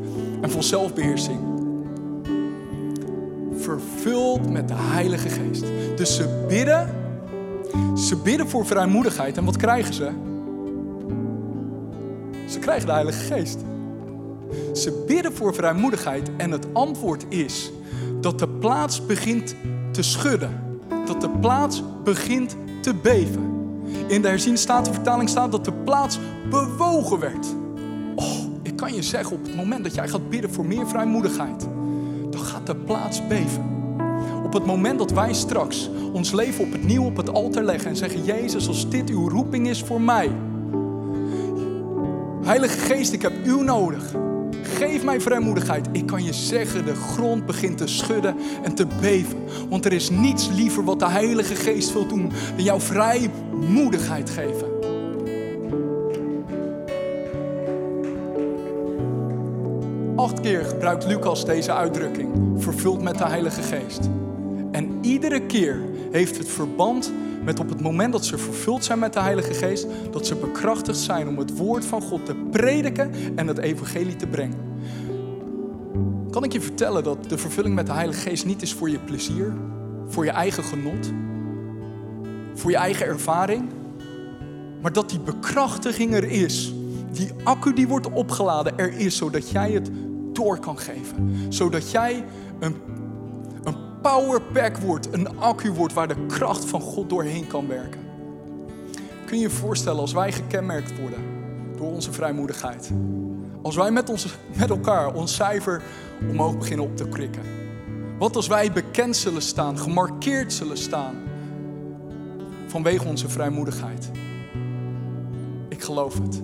en 0.41 0.51
van 0.51 0.63
zelfbeheersing. 0.63 1.58
Vervuld 3.69 4.51
met 4.51 4.69
de 4.69 4.75
Heilige 4.77 5.29
Geest. 5.29 5.65
Dus 5.97 6.17
ze 6.17 6.45
bidden, 6.49 6.95
ze 7.97 8.17
bidden 8.17 8.49
voor 8.49 8.67
vrijmoedigheid. 8.67 9.37
En 9.37 9.45
wat 9.45 9.57
krijgen 9.57 9.95
ze? 9.95 10.11
Ze 12.47 12.59
krijgen 12.59 12.87
de 12.87 12.93
Heilige 12.93 13.35
Geest. 13.35 13.59
Ze 14.73 15.05
bidden 15.07 15.33
voor 15.33 15.55
vrijmoedigheid 15.55 16.31
en 16.37 16.51
het 16.51 16.67
antwoord 16.73 17.27
is 17.29 17.73
dat 18.21 18.39
de 18.39 18.49
plaats 18.49 19.07
begint 19.07 19.55
te 19.93 20.03
schudden. 20.03 20.81
Dat 21.07 21.21
de 21.21 21.31
plaats 21.31 21.83
begint 22.05 22.57
te 22.81 22.95
beven. 22.95 23.53
In 24.07 24.23
de 24.23 24.29
herziende 24.29 24.61
vertaling 24.93 25.29
staat 25.29 25.53
dat 25.53 25.65
de 25.65 25.73
plaats 25.73 26.19
bewogen 26.51 27.19
werd. 27.19 27.47
Oh, 28.15 28.39
ik 28.63 28.77
kan 28.77 28.95
je 28.95 29.03
zeggen, 29.03 29.37
op 29.37 29.45
het 29.45 29.57
moment 29.57 29.85
dat 29.85 29.95
jij 29.95 30.09
gaat 30.09 30.31
bidden 30.31 30.51
voor 30.51 30.67
meer 30.67 30.89
vrijmoedigheid, 30.89 31.69
gaat 32.39 32.67
de 32.67 32.77
plaats 32.77 33.27
beven. 33.27 33.77
Op 34.45 34.53
het 34.53 34.67
moment 34.67 34.99
dat 34.99 35.11
wij 35.11 35.35
straks 35.35 35.91
ons 36.13 36.33
leven 36.33 36.65
op 36.65 36.73
het 36.73 36.85
nieuw 36.85 37.05
op 37.05 37.17
het 37.17 37.33
altaar 37.33 37.65
leggen 37.65 37.91
en 37.91 37.97
zeggen: 37.97 38.25
Jezus, 38.25 38.69
als 38.69 38.89
dit 38.89 39.11
uw 39.11 39.29
roeping 39.29 39.69
is 39.69 39.83
voor 39.83 40.01
mij, 40.01 40.31
Heilige 42.49 42.79
Geest, 42.79 43.13
ik 43.13 43.23
heb 43.23 43.33
u 43.47 43.63
nodig. 43.63 44.15
Geef 44.63 45.05
mij 45.05 45.21
vrijmoedigheid. 45.21 45.89
Ik 45.93 46.07
kan 46.07 46.25
je 46.25 46.33
zeggen, 46.33 46.85
de 46.85 46.95
grond 46.95 47.47
begint 47.47 47.79
te 47.79 47.87
schudden 47.87 48.37
en 48.63 48.75
te 48.75 48.87
beven. 49.01 49.39
Want 49.69 49.85
er 49.85 49.93
is 49.93 50.11
niets 50.11 50.49
liever 50.49 50.85
wat 50.85 50.99
de 50.99 51.09
Heilige 51.09 51.55
Geest 51.55 51.93
wil 51.93 52.07
doen 52.07 52.33
dan 52.57 52.65
jouw 52.65 52.81
vrijmoedigheid 52.81 54.31
geven. 54.31 54.78
Keer 60.49 60.65
gebruikt 60.65 61.07
Lucas 61.07 61.45
deze 61.45 61.73
uitdrukking, 61.73 62.63
vervuld 62.63 63.03
met 63.03 63.19
de 63.19 63.27
Heilige 63.27 63.63
Geest. 63.63 64.09
En 64.73 64.99
iedere 65.01 65.41
keer 65.41 65.81
heeft 66.11 66.39
het 66.39 66.49
verband 66.49 67.13
met 67.45 67.61
op 67.61 67.69
het 67.69 67.81
moment 67.81 68.13
dat 68.13 68.25
ze 68.25 68.39
vervuld 68.39 68.85
zijn 68.85 68.99
met 68.99 69.13
de 69.13 69.21
Heilige 69.21 69.55
Geest, 69.55 69.87
dat 70.11 70.27
ze 70.27 70.35
bekrachtigd 70.35 70.99
zijn 70.99 71.29
om 71.29 71.39
het 71.39 71.57
woord 71.57 71.85
van 71.85 72.03
God 72.03 72.27
te 72.27 72.35
prediken 72.51 73.11
en 73.35 73.47
het 73.47 73.59
evangelie 73.59 74.17
te 74.17 74.27
brengen. 74.27 74.59
Kan 76.31 76.45
ik 76.45 76.53
je 76.53 76.61
vertellen 76.61 77.05
dat 77.05 77.29
de 77.29 77.39
vervulling 77.39 77.75
met 77.75 77.87
de 77.87 77.93
Heilige 77.93 78.21
Geest 78.21 78.47
niet 78.47 78.63
is 78.63 78.75
voor 78.75 78.91
je 78.91 78.99
plezier, 78.99 79.53
voor 80.07 80.25
je 80.25 80.31
eigen 80.31 80.65
genot, 80.65 81.13
voor 82.55 82.71
je 82.71 82.77
eigen 82.77 83.07
ervaring, 83.07 83.69
maar 84.83 84.93
dat 84.93 85.11
die 85.11 85.21
bekrachtiging 85.21 86.15
er 86.15 86.31
is. 86.31 86.73
Die 87.13 87.31
accu 87.45 87.73
die 87.73 87.89
wordt 87.89 88.13
opgeladen 88.13 88.79
er 88.79 88.93
is, 88.99 89.17
zodat 89.17 89.51
jij 89.51 89.71
het 89.71 89.91
door 90.39 90.59
kan 90.59 90.79
geven. 90.79 91.47
Zodat 91.49 91.91
jij 91.91 92.25
een 92.61 92.77
powerpack 94.03 94.77
wordt, 94.77 95.13
een 95.13 95.39
accu 95.39 95.73
wordt 95.73 95.95
waar 95.95 96.09
de 96.09 96.27
kracht 96.27 96.65
van 96.65 96.81
God 96.81 97.09
doorheen 97.09 97.47
kan 97.47 97.67
werken. 97.67 98.01
Kun 99.27 99.37
je 99.37 99.43
je 99.43 99.51
voorstellen 99.51 100.01
als 100.01 100.13
wij 100.13 100.33
gekenmerkt 100.33 101.01
worden 101.01 101.19
door 101.77 101.93
onze 101.93 102.13
vrijmoedigheid? 102.13 102.91
Als 103.63 103.77
wij 103.77 103.91
met, 103.91 104.11
ons, 104.11 104.37
met 104.57 104.71
elkaar 104.71 105.15
ons 105.15 105.35
cijfer 105.35 105.83
omhoog 106.31 106.59
beginnen 106.59 106.87
op 106.87 106.97
te 106.97 107.09
krikken. 107.09 107.43
Wat 108.19 108.37
als 108.37 108.47
wij 108.47 108.73
bekend 108.73 109.17
zullen 109.17 109.43
staan, 109.43 109.79
gemarkeerd 109.79 110.53
zullen 110.53 110.79
staan 110.79 111.15
vanwege 112.67 113.09
onze 113.09 113.29
vrijmoedigheid? 113.29 114.11
Ik 115.69 115.83
geloof 115.83 116.19
het. 116.19 116.43